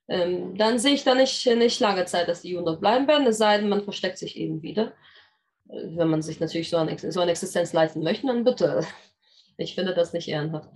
ähm, 0.09 0.57
dann 0.57 0.79
sehe 0.79 0.93
ich 0.93 1.03
da 1.03 1.15
nicht, 1.15 1.45
nicht 1.45 1.79
lange 1.79 2.05
Zeit, 2.05 2.27
dass 2.27 2.41
die 2.41 2.51
Juden 2.51 2.65
dort 2.65 2.79
bleiben 2.79 3.07
werden, 3.07 3.27
es 3.27 3.37
sei 3.37 3.57
denn, 3.57 3.69
man 3.69 3.83
versteckt 3.83 4.17
sich 4.17 4.37
eben 4.37 4.61
wieder. 4.61 4.93
Äh, 5.69 5.97
wenn 5.97 6.09
man 6.09 6.21
sich 6.21 6.39
natürlich 6.39 6.69
so, 6.69 6.77
ein, 6.77 6.97
so 6.97 7.19
eine 7.19 7.31
Existenz 7.31 7.73
leisten 7.73 8.03
möchte, 8.03 8.27
dann 8.27 8.43
bitte. 8.43 8.85
Ich 9.59 9.73
finde 9.73 9.95
das 9.95 10.13
nicht 10.13 10.27
ehrenhaft. 10.27 10.69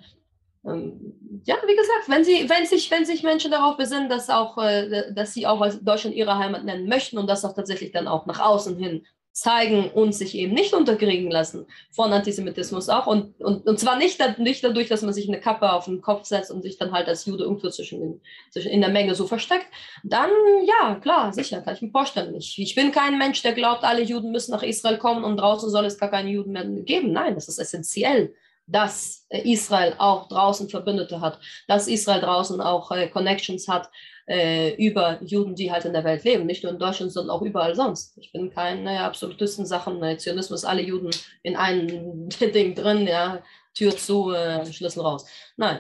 Ähm, 0.66 1.44
ja, 1.46 1.56
wie 1.68 1.76
gesagt, 1.76 2.08
wenn, 2.10 2.24
sie, 2.24 2.50
wenn, 2.50 2.66
sich, 2.66 2.90
wenn 2.90 3.06
sich 3.06 3.22
Menschen 3.22 3.52
darauf 3.52 3.78
besinnen, 3.78 4.10
dass, 4.10 4.32
auch, 4.32 4.58
äh, 4.58 5.14
dass 5.14 5.36
sie 5.36 5.46
auch 5.46 5.64
Deutschland 5.84 6.16
ihre 6.16 6.40
Heimat 6.40 6.66
nennen 6.66 6.90
möchten 6.90 7.20
und 7.20 7.28
das 7.28 7.46
auch 7.46 7.54
tatsächlich 7.54 7.92
dann 7.92 8.08
auch 8.08 8.26
nach 8.26 8.40
außen 8.40 8.76
hin 8.80 9.06
zeigen 9.34 9.90
und 9.92 10.14
sich 10.14 10.36
eben 10.36 10.54
nicht 10.54 10.74
unterkriegen 10.74 11.32
lassen 11.32 11.66
von 11.90 12.12
Antisemitismus 12.12 12.90
auch. 12.90 13.08
Und, 13.08 13.40
und, 13.42 13.66
und 13.66 13.80
zwar 13.80 13.98
nicht, 13.98 14.20
nicht 14.40 14.64
dadurch, 14.64 14.90
dass 14.90 15.02
man 15.02 15.14
sich 15.14 15.28
eine 15.28 15.40
Kappe 15.40 15.72
auf 15.72 15.86
den 15.86 16.02
Kopf 16.02 16.26
setzt 16.26 16.52
und 16.52 16.62
sich 16.62 16.78
dann 16.78 16.92
halt 16.92 17.08
als 17.08 17.26
Jude 17.26 17.44
irgendwo 17.44 17.70
zwischen, 17.70 18.22
zwischen 18.52 18.72
in 18.72 18.82
der 18.82 18.90
Menge 18.90 19.16
so 19.16 19.28
versteckt. 19.28 19.68
Dann, 20.04 20.30
ja, 20.66 20.96
klar, 20.96 21.32
sicher, 21.32 21.62
kann 21.62 21.76
ich 21.76 21.82
mir 21.82 21.92
vorstellen. 21.92 22.36
Ich, 22.36 22.60
ich 22.60 22.76
bin 22.76 22.92
kein 22.92 23.18
Mensch, 23.18 23.42
der 23.42 23.54
glaubt, 23.54 23.84
alle 23.84 24.02
Juden 24.02 24.32
müssen 24.32 24.52
nach 24.52 24.64
Israel 24.64 24.98
kommen 24.98 25.24
und 25.24 25.38
draußen 25.38 25.70
soll 25.70 25.86
es 25.86 25.98
gar 25.98 26.10
keine 26.10 26.30
Juden 26.30 26.52
mehr 26.52 26.66
geben. 26.66 27.14
Nein, 27.14 27.36
das 27.36 27.48
ist 27.48 27.60
essentiell 27.60 28.34
dass 28.72 29.26
Israel 29.30 29.95
auch 29.97 30.28
draußen 30.28 30.69
Verbündete 30.69 31.22
hat, 31.22 31.39
dass 31.67 31.88
Israel 31.88 32.22
draußen 32.22 32.61
auch 32.61 32.91
äh, 32.91 33.07
Connections 33.07 33.67
hat 33.67 33.89
äh, 34.28 34.76
über 34.76 35.19
Juden, 35.24 35.55
die 35.55 35.72
halt 35.72 35.86
in 35.86 35.93
der 35.93 36.03
Welt 36.03 36.24
leben, 36.24 36.45
nicht 36.45 36.63
nur 36.63 36.72
in 36.72 36.80
Deutschland, 36.80 37.11
sondern 37.11 37.36
auch 37.36 37.41
überall 37.41 37.76
sonst. 37.76 38.17
Ich 38.17 38.32
bin 38.32 38.49
kein 38.49 38.84
naja, 38.84 39.05
Absolutisten 39.05 39.65
Sachen, 39.65 39.99
naja, 39.99 40.17
Zionismus, 40.17 40.63
alle 40.63 40.82
Juden 40.82 41.09
in 41.43 41.55
einem 41.55 42.30
Ding 42.39 42.76
drin, 42.76 43.07
ja, 43.07 43.41
Tür 43.74 43.95
zu, 43.95 44.32
äh, 44.32 44.65
Schlüssel 44.72 45.01
raus. 45.01 45.26
Nein. 45.57 45.80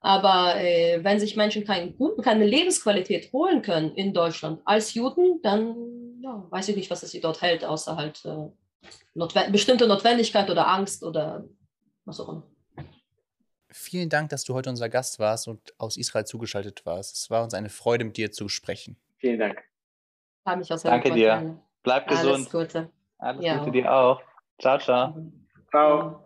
Aber 0.00 0.54
äh, 0.60 1.02
wenn 1.02 1.18
sich 1.18 1.34
Menschen 1.34 1.64
keinen 1.64 1.96
keine 2.22 2.46
Lebensqualität 2.46 3.32
holen 3.32 3.62
können 3.62 3.94
in 3.96 4.14
Deutschland 4.14 4.60
als 4.64 4.94
Juden, 4.94 5.40
dann 5.42 5.74
ja, 6.22 6.46
weiß 6.50 6.68
ich 6.68 6.76
nicht, 6.76 6.90
was 6.90 7.02
es 7.02 7.10
sie 7.10 7.20
dort 7.20 7.42
hält, 7.42 7.64
außer 7.64 7.96
halt 7.96 8.24
äh, 8.24 8.48
notwe 9.14 9.50
bestimmte 9.50 9.88
Notwendigkeit 9.88 10.50
oder 10.50 10.68
Angst 10.68 11.02
oder 11.02 11.44
was 12.08 12.20
auch 12.20 12.28
immer. 12.28 12.42
Vielen 13.70 14.08
Dank, 14.08 14.30
dass 14.30 14.44
du 14.44 14.54
heute 14.54 14.70
unser 14.70 14.88
Gast 14.88 15.18
warst 15.18 15.46
und 15.46 15.74
aus 15.78 15.96
Israel 15.96 16.24
zugeschaltet 16.24 16.86
warst. 16.86 17.16
Es 17.16 17.30
war 17.30 17.44
uns 17.44 17.54
eine 17.54 17.68
Freude, 17.68 18.04
mit 18.04 18.16
dir 18.16 18.32
zu 18.32 18.48
sprechen. 18.48 18.96
Vielen 19.18 19.38
Dank. 19.38 19.62
Habe 20.46 20.58
mich 20.60 20.72
auch 20.72 20.78
sehr 20.78 20.90
Danke 20.90 21.12
dir. 21.12 21.34
An. 21.34 21.60
Bleib 21.82 22.08
gesund. 22.08 22.26
Alles 22.26 22.50
Gute. 22.50 22.90
Alles 23.18 23.44
ja. 23.44 23.58
Gute 23.58 23.72
dir 23.72 23.92
auch. 23.92 24.22
Ciao, 24.58 24.78
ciao. 24.78 25.14
Ciao. 25.70 26.24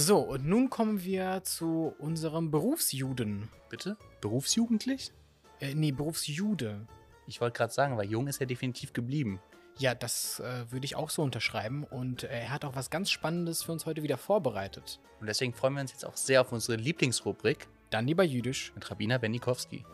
So, 0.00 0.18
und 0.20 0.46
nun 0.46 0.70
kommen 0.70 1.02
wir 1.02 1.42
zu 1.42 1.92
unserem 1.98 2.52
Berufsjuden. 2.52 3.48
Bitte? 3.68 3.96
Berufsjugendlich? 4.20 5.10
Äh, 5.58 5.74
nee, 5.74 5.90
Berufsjude. 5.90 6.86
Ich 7.26 7.40
wollte 7.40 7.56
gerade 7.56 7.72
sagen, 7.72 7.96
weil 7.96 8.08
jung 8.08 8.28
ist 8.28 8.40
er 8.40 8.46
definitiv 8.46 8.92
geblieben. 8.92 9.40
Ja, 9.76 9.96
das 9.96 10.38
äh, 10.38 10.70
würde 10.70 10.84
ich 10.84 10.94
auch 10.94 11.10
so 11.10 11.22
unterschreiben. 11.22 11.82
Und 11.82 12.22
äh, 12.22 12.28
er 12.28 12.50
hat 12.50 12.64
auch 12.64 12.76
was 12.76 12.90
ganz 12.90 13.10
Spannendes 13.10 13.64
für 13.64 13.72
uns 13.72 13.86
heute 13.86 14.04
wieder 14.04 14.18
vorbereitet. 14.18 15.00
Und 15.18 15.26
deswegen 15.26 15.52
freuen 15.52 15.74
wir 15.74 15.80
uns 15.80 15.90
jetzt 15.90 16.06
auch 16.06 16.16
sehr 16.16 16.42
auf 16.42 16.52
unsere 16.52 16.76
Lieblingsrubrik. 16.76 17.66
Dann 17.90 18.06
lieber 18.06 18.22
Jüdisch. 18.22 18.70
Mit 18.76 18.88
Rabbiner 18.88 19.18
Benikowski. 19.18 19.84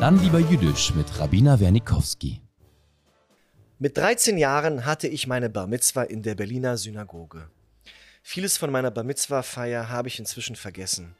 Dann 0.00 0.18
lieber 0.18 0.38
Jüdisch 0.38 0.94
mit 0.94 1.20
Rabbiner 1.20 1.60
Wernikowski. 1.60 2.40
Mit 3.80 3.98
13 3.98 4.38
Jahren 4.38 4.86
hatte 4.86 5.08
ich 5.08 5.26
meine 5.26 5.50
Bar 5.50 5.66
Mitzwa 5.66 6.04
in 6.04 6.22
der 6.22 6.36
Berliner 6.36 6.76
Synagoge. 6.76 7.50
Vieles 8.22 8.56
von 8.56 8.70
meiner 8.70 8.92
Bar 8.92 9.02
Mitzwa-Feier 9.02 9.88
habe 9.88 10.06
ich 10.06 10.20
inzwischen 10.20 10.54
vergessen. 10.54 11.16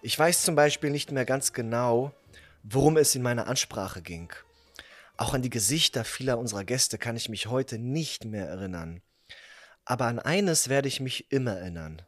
Ich 0.00 0.16
weiß 0.16 0.44
zum 0.44 0.54
Beispiel 0.54 0.90
nicht 0.90 1.10
mehr 1.10 1.24
ganz 1.24 1.52
genau, 1.52 2.14
worum 2.62 2.96
es 2.96 3.16
in 3.16 3.22
meiner 3.22 3.48
Ansprache 3.48 4.02
ging. 4.02 4.32
Auch 5.16 5.34
an 5.34 5.42
die 5.42 5.50
Gesichter 5.50 6.04
vieler 6.04 6.38
unserer 6.38 6.62
Gäste 6.62 6.96
kann 6.96 7.16
ich 7.16 7.28
mich 7.28 7.48
heute 7.48 7.76
nicht 7.76 8.24
mehr 8.24 8.46
erinnern. 8.46 9.02
Aber 9.84 10.04
an 10.04 10.20
eines 10.20 10.68
werde 10.68 10.86
ich 10.86 11.00
mich 11.00 11.32
immer 11.32 11.56
erinnern. 11.56 12.02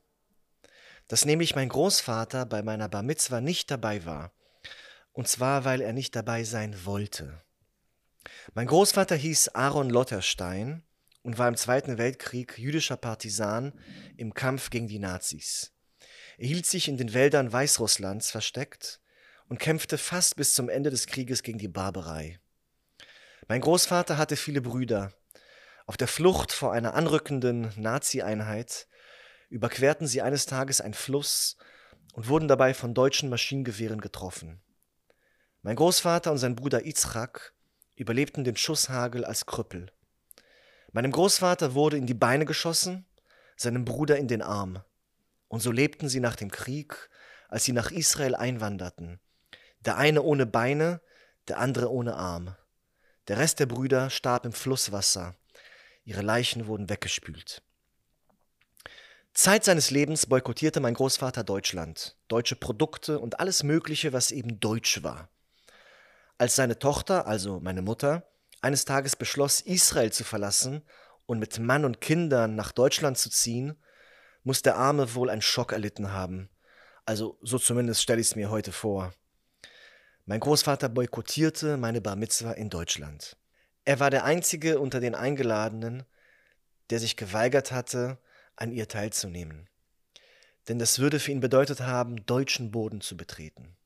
Dass 1.09 1.25
nämlich 1.25 1.57
mein 1.57 1.69
Großvater 1.69 2.47
bei 2.47 2.63
meiner 2.63 2.89
Bar 2.89 3.03
Mitzwa 3.03 3.41
nicht 3.41 3.69
dabei 3.69 4.05
war. 4.05 4.31
Und 5.13 5.27
zwar, 5.27 5.65
weil 5.65 5.81
er 5.81 5.93
nicht 5.93 6.15
dabei 6.15 6.45
sein 6.45 6.85
wollte. 6.85 7.43
Mein 8.55 8.67
Großvater 8.67 9.17
hieß 9.17 9.51
Aaron 9.51 9.91
Lotterstein 9.91 10.83
und 11.23 11.39
war 11.39 11.49
im 11.49 11.57
Zweiten 11.57 11.99
Weltkrieg 11.99 12.59
jüdischer 12.59 12.97
Partisan 12.97 13.73
im 14.17 14.35
Kampf 14.35 14.71
gegen 14.71 14.89
die 14.89 14.99
Nazis. 14.99 15.73
Er 16.39 16.49
hielt 16.49 16.67
sich 16.67 16.89
in 16.89 16.97
den 16.97 17.15
Wäldern 17.15 17.53
Weißrusslands 17.53 18.31
versteckt 18.31 19.01
und 19.49 19.59
kämpfte 19.59 19.99
fast 19.99 20.37
bis 20.37 20.55
zum 20.55 20.69
Ende 20.69 20.91
des 20.91 21.07
Krieges 21.07 21.43
gegen 21.43 21.59
die 21.59 21.69
Barbarei. 21.69 22.41
Mein 23.49 23.61
Großvater 23.61 24.19
hatte 24.19 24.37
viele 24.37 24.61
Brüder. 24.61 25.13
Auf 25.87 25.97
der 25.97 26.09
Flucht 26.09 26.53
vor 26.53 26.73
einer 26.73 26.95
anrückenden 26.95 27.73
Nazi-Einheit 27.77 28.89
überquerten 29.51 30.07
sie 30.07 30.23
eines 30.23 30.47
Tages 30.47 30.81
einen 30.81 30.95
Fluss 30.95 31.57
und 32.15 32.29
wurden 32.29 32.49
dabei 32.49 32.73
von 32.73 32.95
deutschen 32.95 33.29
Maschinengewehren 33.29 34.01
getroffen. 34.01 34.63
Mein 35.63 35.77
Großvater 35.77 36.33
und 36.33 36.39
sein 36.39 36.57
Bruder 36.57 36.87
Itzrak 36.87 37.55
überlebten 38.03 38.45
den 38.45 38.57
Schusshagel 38.57 39.25
als 39.25 39.47
Krüppel. 39.47 39.91
Meinem 40.93 41.11
Großvater 41.11 41.75
wurde 41.75 41.97
in 41.97 42.07
die 42.07 42.15
Beine 42.15 42.45
geschossen, 42.45 43.07
seinem 43.57 43.85
Bruder 43.85 44.19
in 44.19 44.29
den 44.29 44.43
Arm. 44.43 44.83
Und 45.49 45.61
so 45.61 45.71
lebten 45.71 46.09
sie 46.09 46.21
nach 46.21 46.37
dem 46.37 46.51
Krieg, 46.51 47.09
als 47.49 47.65
sie 47.65 47.73
nach 47.73 47.91
Israel 47.91 48.35
einwanderten. 48.35 49.21
Der 49.81 49.97
eine 49.97 50.23
ohne 50.23 50.47
Beine, 50.47 51.01
der 51.49 51.59
andere 51.59 51.91
ohne 51.91 52.15
Arm. 52.15 52.55
Der 53.29 53.39
Rest 53.39 53.61
der 53.61 53.67
Brüder 53.67 54.11
starb 54.11 54.45
im 54.45 54.53
Flusswasser. 54.53 55.35
Ihre 56.05 56.23
Leichen 56.23 56.67
wurden 56.67 56.89
weggespült. 56.89 57.63
Zeit 59.35 59.65
seines 59.65 59.91
Lebens 59.91 60.27
boykottierte 60.27 60.81
mein 60.81 60.95
Großvater 60.95 61.43
Deutschland, 61.43 62.19
deutsche 62.29 62.57
Produkte 62.57 63.19
und 63.19 63.41
alles 63.41 63.63
Mögliche, 63.63 64.13
was 64.13 64.31
eben 64.31 64.61
deutsch 64.61 65.03
war. 65.03 65.31
Als 66.43 66.57
seine 66.57 66.77
Tochter, 66.77 67.29
also 67.29 67.61
meine 67.61 67.83
Mutter, 67.83 68.27
eines 68.63 68.85
Tages 68.85 69.15
beschloss, 69.15 69.61
Israel 69.61 70.11
zu 70.11 70.25
verlassen 70.25 70.83
und 71.25 71.39
mit 71.39 71.61
Mann 71.61 71.85
und 71.85 72.01
Kindern 72.01 72.57
nach 72.57 72.73
Deutschland 72.73 73.17
zu 73.17 73.31
ziehen, 73.31 73.81
muss 74.43 74.61
der 74.61 74.75
Arme 74.75 75.15
wohl 75.15 75.31
einen 75.31 75.41
Schock 75.41 75.71
erlitten 75.71 76.11
haben. 76.11 76.51
Also 77.07 77.39
so 77.43 77.61
zumindest 77.61 78.03
stelle 78.03 78.21
ich 78.21 78.27
es 78.27 78.35
mir 78.35 78.51
heute 78.51 78.73
vor. 78.73 79.15
Mein 80.25 80.41
Großvater 80.41 80.89
boykottierte 80.89 81.77
meine 81.77 82.01
Bar 82.01 82.17
Mitzwa 82.17 82.51
in 82.51 82.71
Deutschland. 82.71 83.37
Er 83.85 84.01
war 84.01 84.11
der 84.11 84.25
einzige 84.25 84.81
unter 84.81 84.99
den 84.99 85.15
Eingeladenen, 85.15 86.03
der 86.91 86.99
sich 86.99 87.17
geweigert 87.17 87.71
hatte, 87.71 88.19
an 88.57 88.73
ihr 88.73 88.89
teilzunehmen. 88.89 89.71
Denn 90.67 90.81
das 90.81 90.99
würde 90.99 91.21
für 91.21 91.31
ihn 91.31 91.39
bedeutet 91.39 91.83
haben, 91.83 92.27
deutschen 92.27 92.73
Boden 92.73 93.01
zu 93.01 93.17
betreten. 93.17 93.77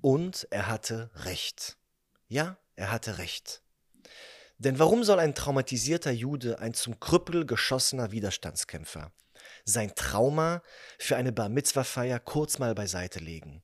Und 0.00 0.46
er 0.50 0.68
hatte 0.68 1.10
recht. 1.14 1.76
Ja, 2.28 2.58
er 2.76 2.90
hatte 2.90 3.18
recht. 3.18 3.62
Denn 4.58 4.78
warum 4.78 5.04
soll 5.04 5.18
ein 5.18 5.34
traumatisierter 5.34 6.10
Jude 6.10 6.58
ein 6.58 6.74
zum 6.74 7.00
Krüppel 7.00 7.46
geschossener 7.46 8.12
Widerstandskämpfer 8.12 9.12
sein 9.64 9.94
Trauma 9.94 10.62
für 10.98 11.16
eine 11.16 11.32
Bar 11.32 11.48
Mitzwa-Feier 11.48 12.18
kurz 12.20 12.58
mal 12.58 12.74
beiseite 12.74 13.20
legen? 13.20 13.62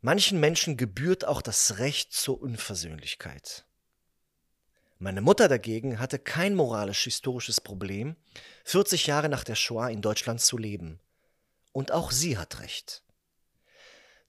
Manchen 0.00 0.40
Menschen 0.40 0.76
gebührt 0.76 1.24
auch 1.24 1.42
das 1.42 1.78
Recht 1.78 2.12
zur 2.12 2.40
Unversöhnlichkeit. 2.40 3.64
Meine 4.98 5.20
Mutter 5.20 5.48
dagegen 5.48 5.98
hatte 5.98 6.18
kein 6.18 6.54
moralisch-historisches 6.54 7.60
Problem, 7.60 8.16
40 8.64 9.06
Jahre 9.06 9.28
nach 9.28 9.44
der 9.44 9.56
Shoah 9.56 9.90
in 9.90 10.00
Deutschland 10.00 10.40
zu 10.40 10.58
leben. 10.58 11.00
Und 11.72 11.90
auch 11.90 12.10
sie 12.10 12.38
hat 12.38 12.60
recht. 12.60 13.02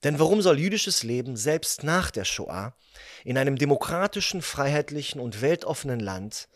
Denn 0.04 0.20
warum 0.20 0.42
soll 0.42 0.60
jüdisches 0.60 1.04
Leben 1.04 1.38
selbst 1.38 1.84
nach 1.84 2.12
der 2.12 2.26
Shoah 2.26 2.76
in 3.24 3.38
einem 3.38 3.58
demokratischen, 3.58 4.42
freiheitlichen 4.42 5.22
und 5.22 5.42
weltoffenen 5.42 6.00
Land, 6.00 6.50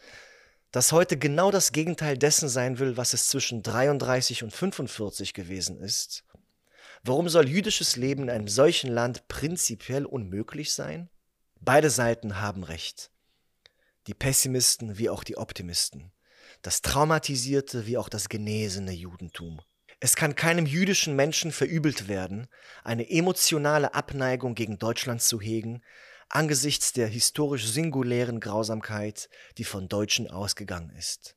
das 0.72 0.92
heute 0.92 1.18
genau 1.18 1.50
das 1.50 1.72
Gegenteil 1.72 2.18
dessen 2.18 2.50
sein 2.50 2.78
will, 2.78 2.98
was 2.98 3.14
es 3.14 3.30
zwischen 3.30 3.64
33 3.64 4.44
und 4.44 4.52
45 4.52 5.34
gewesen 5.34 5.80
ist, 5.80 6.26
warum 7.04 7.30
soll 7.30 7.48
jüdisches 7.48 7.96
Leben 7.96 8.24
in 8.24 8.30
einem 8.30 8.50
solchen 8.50 8.92
Land 8.92 9.28
prinzipiell 9.30 10.06
unmöglich 10.06 10.74
sein? 10.74 11.10
Beide 11.62 11.90
Seiten 11.90 12.42
haben 12.42 12.64
recht. 12.64 13.12
Die 14.08 14.14
Pessimisten 14.14 14.98
wie 14.98 15.10
auch 15.10 15.24
die 15.24 15.38
Optimisten. 15.38 16.12
Das 16.62 16.82
traumatisierte 16.82 17.86
wie 17.86 17.98
auch 17.98 18.10
das 18.10 18.30
genesene 18.30 18.92
Judentum. 18.92 19.62
Es 20.00 20.16
kann 20.16 20.36
keinem 20.36 20.68
jüdischen 20.68 21.16
Menschen 21.16 21.52
verübelt 21.52 22.08
werden, 22.08 22.48
eine 22.84 23.10
emotionale 23.10 23.96
Abneigung 23.96 24.54
gegen 24.54 24.78
Deutschland 24.78 25.24
zu 25.24 25.42
hegen, 25.42 25.82
angesichts 26.30 26.94
der 26.94 27.08
historisch 27.08 27.68
singulären 27.68 28.40
Grausamkeit, 28.40 29.28
die 29.58 29.64
von 29.64 29.90
Deutschen 29.90 30.30
ausgegangen 30.30 30.92
ist. 30.96 31.36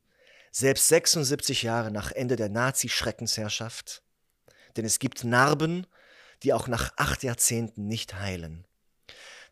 Selbst 0.52 0.88
76 0.88 1.62
Jahre 1.62 1.90
nach 1.90 2.12
Ende 2.12 2.36
der 2.36 2.50
Nazi-Schreckensherrschaft. 2.50 4.02
Denn 4.76 4.84
es 4.84 4.98
gibt 4.98 5.24
Narben, 5.24 5.86
die 6.42 6.52
auch 6.52 6.68
nach 6.68 6.92
acht 6.96 7.22
Jahrzehnten 7.22 7.86
nicht 7.86 8.14
heilen. 8.18 8.66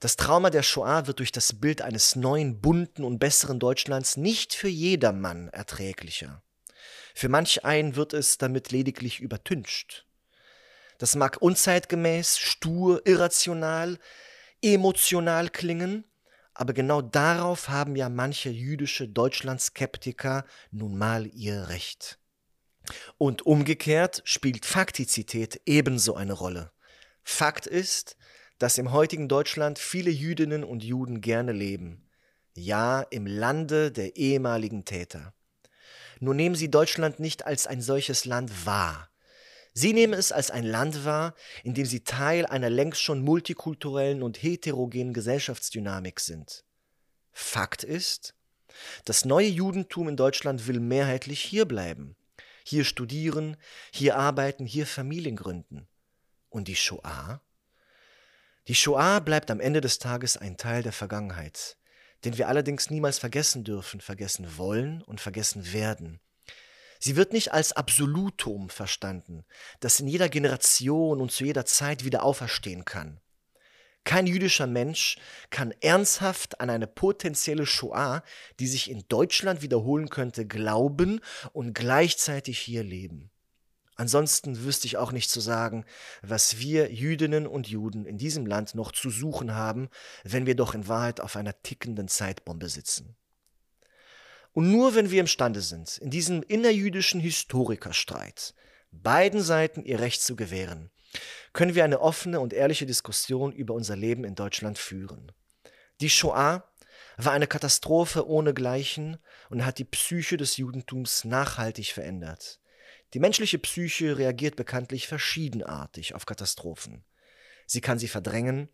Das 0.00 0.16
Trauma 0.16 0.50
der 0.50 0.62
Shoah 0.62 1.06
wird 1.06 1.18
durch 1.20 1.32
das 1.32 1.60
Bild 1.60 1.82
eines 1.82 2.14
neuen, 2.14 2.60
bunten 2.60 3.04
und 3.04 3.18
besseren 3.18 3.58
Deutschlands 3.58 4.16
nicht 4.16 4.54
für 4.54 4.68
jedermann 4.68 5.48
erträglicher. 5.48 6.42
Für 7.18 7.28
manch 7.28 7.64
einen 7.64 7.96
wird 7.96 8.12
es 8.12 8.38
damit 8.38 8.70
lediglich 8.70 9.18
übertüncht. 9.18 10.06
Das 10.98 11.16
mag 11.16 11.42
unzeitgemäß, 11.42 12.38
stur, 12.38 13.04
irrational, 13.08 13.98
emotional 14.62 15.50
klingen, 15.50 16.04
aber 16.54 16.74
genau 16.74 17.02
darauf 17.02 17.70
haben 17.70 17.96
ja 17.96 18.08
manche 18.08 18.50
jüdische 18.50 19.08
Deutschlandskeptiker 19.08 20.44
nun 20.70 20.96
mal 20.96 21.26
ihr 21.26 21.70
Recht. 21.70 22.20
Und 23.16 23.44
umgekehrt 23.44 24.22
spielt 24.24 24.64
Faktizität 24.64 25.60
ebenso 25.66 26.14
eine 26.14 26.34
Rolle. 26.34 26.70
Fakt 27.24 27.66
ist, 27.66 28.16
dass 28.60 28.78
im 28.78 28.92
heutigen 28.92 29.26
Deutschland 29.26 29.80
viele 29.80 30.10
Jüdinnen 30.10 30.62
und 30.62 30.84
Juden 30.84 31.20
gerne 31.20 31.50
leben. 31.50 32.08
Ja, 32.54 33.00
im 33.00 33.26
Lande 33.26 33.90
der 33.90 34.14
ehemaligen 34.14 34.84
Täter. 34.84 35.34
Nur 36.20 36.34
nehmen 36.34 36.54
sie 36.54 36.70
Deutschland 36.70 37.20
nicht 37.20 37.46
als 37.46 37.66
ein 37.66 37.80
solches 37.80 38.24
Land 38.24 38.66
wahr. 38.66 39.10
Sie 39.72 39.92
nehmen 39.92 40.14
es 40.14 40.32
als 40.32 40.50
ein 40.50 40.64
Land 40.64 41.04
wahr, 41.04 41.34
in 41.62 41.74
dem 41.74 41.86
sie 41.86 42.02
Teil 42.02 42.46
einer 42.46 42.70
längst 42.70 43.00
schon 43.00 43.22
multikulturellen 43.22 44.22
und 44.22 44.42
heterogenen 44.42 45.14
Gesellschaftsdynamik 45.14 46.18
sind. 46.18 46.64
Fakt 47.32 47.84
ist, 47.84 48.34
das 49.04 49.24
neue 49.24 49.46
Judentum 49.46 50.08
in 50.08 50.16
Deutschland 50.16 50.66
will 50.66 50.80
mehrheitlich 50.80 51.40
hier 51.40 51.64
bleiben, 51.64 52.16
hier 52.64 52.84
studieren, 52.84 53.56
hier 53.92 54.16
arbeiten, 54.16 54.66
hier 54.66 54.86
Familien 54.86 55.36
gründen. 55.36 55.86
Und 56.48 56.66
die 56.68 56.76
Shoah? 56.76 57.40
Die 58.66 58.74
Shoah 58.74 59.20
bleibt 59.20 59.50
am 59.50 59.60
Ende 59.60 59.80
des 59.80 59.98
Tages 59.98 60.36
ein 60.36 60.56
Teil 60.56 60.82
der 60.82 60.92
Vergangenheit 60.92 61.77
den 62.24 62.38
wir 62.38 62.48
allerdings 62.48 62.90
niemals 62.90 63.18
vergessen 63.18 63.64
dürfen, 63.64 64.00
vergessen 64.00 64.56
wollen 64.56 65.02
und 65.02 65.20
vergessen 65.20 65.72
werden. 65.72 66.20
Sie 67.00 67.16
wird 67.16 67.32
nicht 67.32 67.52
als 67.52 67.72
Absolutum 67.72 68.70
verstanden, 68.70 69.44
das 69.80 70.00
in 70.00 70.08
jeder 70.08 70.28
Generation 70.28 71.20
und 71.20 71.30
zu 71.30 71.44
jeder 71.44 71.64
Zeit 71.64 72.04
wieder 72.04 72.24
auferstehen 72.24 72.84
kann. 72.84 73.20
Kein 74.04 74.26
jüdischer 74.26 74.66
Mensch 74.66 75.18
kann 75.50 75.72
ernsthaft 75.80 76.60
an 76.60 76.70
eine 76.70 76.86
potenzielle 76.86 77.66
Shoah, 77.66 78.22
die 78.58 78.66
sich 78.66 78.90
in 78.90 79.04
Deutschland 79.08 79.60
wiederholen 79.60 80.08
könnte, 80.08 80.46
glauben 80.46 81.20
und 81.52 81.74
gleichzeitig 81.74 82.58
hier 82.58 82.82
leben. 82.82 83.30
Ansonsten 83.98 84.62
wüsste 84.62 84.86
ich 84.86 84.96
auch 84.96 85.10
nicht 85.10 85.28
zu 85.28 85.40
sagen, 85.40 85.84
was 86.22 86.58
wir 86.58 86.92
Jüdinnen 86.92 87.48
und 87.48 87.66
Juden 87.66 88.06
in 88.06 88.16
diesem 88.16 88.46
Land 88.46 88.76
noch 88.76 88.92
zu 88.92 89.10
suchen 89.10 89.56
haben, 89.56 89.88
wenn 90.22 90.46
wir 90.46 90.54
doch 90.54 90.72
in 90.72 90.86
Wahrheit 90.86 91.20
auf 91.20 91.34
einer 91.34 91.60
tickenden 91.62 92.06
Zeitbombe 92.06 92.68
sitzen. 92.68 93.16
Und 94.52 94.70
nur 94.70 94.94
wenn 94.94 95.10
wir 95.10 95.18
imstande 95.18 95.60
sind, 95.60 95.98
in 95.98 96.10
diesem 96.10 96.44
innerjüdischen 96.44 97.20
Historikerstreit 97.20 98.54
beiden 98.92 99.42
Seiten 99.42 99.82
ihr 99.82 99.98
Recht 99.98 100.22
zu 100.22 100.36
gewähren, 100.36 100.92
können 101.52 101.74
wir 101.74 101.82
eine 101.82 102.00
offene 102.00 102.38
und 102.38 102.52
ehrliche 102.52 102.86
Diskussion 102.86 103.50
über 103.50 103.74
unser 103.74 103.96
Leben 103.96 104.22
in 104.22 104.36
Deutschland 104.36 104.78
führen. 104.78 105.32
Die 106.00 106.10
Shoah 106.10 106.62
war 107.16 107.32
eine 107.32 107.48
Katastrophe 107.48 108.28
ohnegleichen 108.28 109.18
und 109.50 109.66
hat 109.66 109.78
die 109.78 109.84
Psyche 109.84 110.36
des 110.36 110.56
Judentums 110.56 111.24
nachhaltig 111.24 111.92
verändert. 111.92 112.60
Die 113.14 113.20
menschliche 113.20 113.58
Psyche 113.58 114.18
reagiert 114.18 114.56
bekanntlich 114.56 115.06
verschiedenartig 115.06 116.14
auf 116.14 116.26
Katastrophen. 116.26 117.04
Sie 117.66 117.80
kann 117.80 117.98
sie 117.98 118.08
verdrängen, 118.08 118.68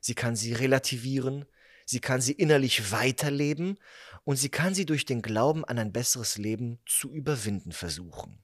sie 0.00 0.14
kann 0.14 0.36
sie 0.36 0.52
relativieren, 0.52 1.46
sie 1.86 2.00
kann 2.00 2.20
sie 2.20 2.32
innerlich 2.32 2.92
weiterleben 2.92 3.78
und 4.24 4.36
sie 4.36 4.50
kann 4.50 4.74
sie 4.74 4.86
durch 4.86 5.06
den 5.06 5.22
Glauben 5.22 5.64
an 5.64 5.78
ein 5.78 5.92
besseres 5.92 6.36
Leben 6.36 6.78
zu 6.86 7.12
überwinden 7.12 7.72
versuchen. 7.72 8.42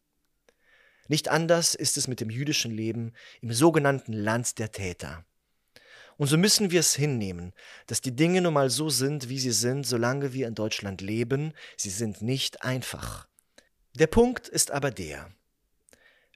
Nicht 1.08 1.28
anders 1.28 1.74
ist 1.74 1.96
es 1.96 2.08
mit 2.08 2.20
dem 2.20 2.30
jüdischen 2.30 2.72
Leben 2.72 3.12
im 3.40 3.52
sogenannten 3.52 4.12
Land 4.12 4.58
der 4.58 4.72
Täter. 4.72 5.24
Und 6.16 6.28
so 6.28 6.38
müssen 6.38 6.70
wir 6.70 6.80
es 6.80 6.94
hinnehmen, 6.94 7.52
dass 7.86 8.00
die 8.00 8.16
Dinge 8.16 8.40
nun 8.40 8.54
mal 8.54 8.70
so 8.70 8.88
sind, 8.88 9.28
wie 9.28 9.38
sie 9.38 9.52
sind, 9.52 9.86
solange 9.86 10.32
wir 10.32 10.48
in 10.48 10.54
Deutschland 10.54 11.02
leben. 11.02 11.52
Sie 11.76 11.90
sind 11.90 12.22
nicht 12.22 12.62
einfach. 12.62 13.28
Der 13.98 14.08
Punkt 14.08 14.46
ist 14.46 14.72
aber 14.72 14.90
der, 14.90 15.30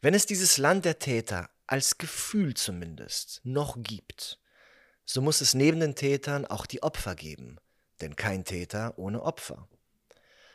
wenn 0.00 0.14
es 0.14 0.24
dieses 0.24 0.56
Land 0.56 0.86
der 0.86 0.98
Täter 0.98 1.50
als 1.66 1.98
Gefühl 1.98 2.54
zumindest 2.54 3.42
noch 3.44 3.76
gibt, 3.76 4.40
so 5.04 5.20
muss 5.20 5.42
es 5.42 5.52
neben 5.52 5.78
den 5.78 5.94
Tätern 5.94 6.46
auch 6.46 6.64
die 6.64 6.82
Opfer 6.82 7.14
geben, 7.14 7.58
denn 8.00 8.16
kein 8.16 8.46
Täter 8.46 8.98
ohne 8.98 9.22
Opfer. 9.22 9.68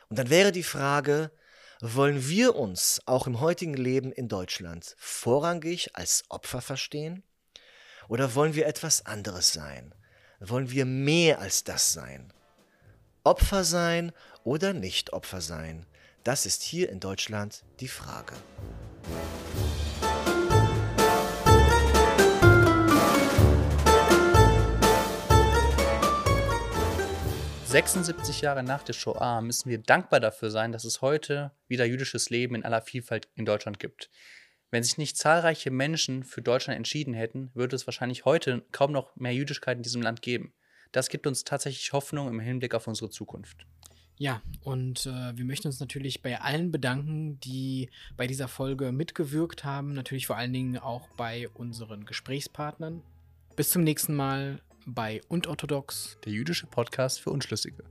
Und 0.08 0.18
dann 0.18 0.30
wäre 0.30 0.50
die 0.50 0.64
Frage, 0.64 1.30
wollen 1.80 2.26
wir 2.28 2.56
uns 2.56 3.00
auch 3.06 3.28
im 3.28 3.38
heutigen 3.38 3.74
Leben 3.74 4.10
in 4.10 4.26
Deutschland 4.26 4.96
vorrangig 4.98 5.94
als 5.94 6.24
Opfer 6.28 6.60
verstehen? 6.60 7.22
Oder 8.08 8.34
wollen 8.34 8.54
wir 8.54 8.66
etwas 8.66 9.06
anderes 9.06 9.52
sein? 9.52 9.94
Wollen 10.40 10.72
wir 10.72 10.84
mehr 10.86 11.38
als 11.38 11.62
das 11.62 11.92
sein? 11.92 12.32
Opfer 13.22 13.62
sein 13.62 14.10
oder 14.42 14.72
nicht 14.72 15.12
Opfer 15.12 15.40
sein? 15.40 15.86
Das 16.26 16.44
ist 16.44 16.64
hier 16.64 16.90
in 16.90 16.98
Deutschland 16.98 17.62
die 17.78 17.86
Frage. 17.86 18.34
»76 27.68 28.42
Jahre 28.42 28.64
nach 28.64 28.82
der 28.82 28.92
Shoah 28.92 29.40
müssen 29.40 29.70
wir 29.70 29.78
dankbar 29.78 30.18
dafür 30.18 30.50
sein, 30.50 30.72
dass 30.72 30.82
es 30.82 31.00
heute 31.00 31.52
wieder 31.68 31.84
jüdisches 31.84 32.28
Leben 32.28 32.56
in 32.56 32.64
aller 32.64 32.82
Vielfalt 32.82 33.28
in 33.36 33.46
Deutschland 33.46 33.78
gibt. 33.78 34.10
Wenn 34.72 34.82
sich 34.82 34.98
nicht 34.98 35.16
zahlreiche 35.16 35.70
Menschen 35.70 36.24
für 36.24 36.42
Deutschland 36.42 36.76
entschieden 36.76 37.14
hätten, 37.14 37.52
würde 37.54 37.76
es 37.76 37.86
wahrscheinlich 37.86 38.24
heute 38.24 38.66
kaum 38.72 38.90
noch 38.90 39.14
mehr 39.14 39.32
Jüdischkeit 39.32 39.76
in 39.76 39.84
diesem 39.84 40.02
Land 40.02 40.22
geben. 40.22 40.52
Das 40.90 41.08
gibt 41.08 41.28
uns 41.28 41.44
tatsächlich 41.44 41.92
Hoffnung 41.92 42.26
im 42.26 42.40
Hinblick 42.40 42.74
auf 42.74 42.88
unsere 42.88 43.10
Zukunft. 43.10 43.64
Ja, 44.18 44.40
und 44.62 45.06
äh, 45.06 45.36
wir 45.36 45.44
möchten 45.44 45.68
uns 45.68 45.78
natürlich 45.78 46.22
bei 46.22 46.40
allen 46.40 46.70
bedanken, 46.70 47.38
die 47.40 47.90
bei 48.16 48.26
dieser 48.26 48.48
Folge 48.48 48.90
mitgewirkt 48.90 49.64
haben. 49.64 49.92
Natürlich 49.92 50.26
vor 50.26 50.36
allen 50.36 50.52
Dingen 50.52 50.78
auch 50.78 51.08
bei 51.16 51.48
unseren 51.50 52.06
Gesprächspartnern. 52.06 53.02
Bis 53.56 53.70
zum 53.70 53.84
nächsten 53.84 54.14
Mal 54.14 54.60
bei 54.86 55.20
Unorthodox, 55.28 56.16
der 56.24 56.32
jüdische 56.32 56.66
Podcast 56.66 57.20
für 57.20 57.30
Unschlüssige. 57.30 57.84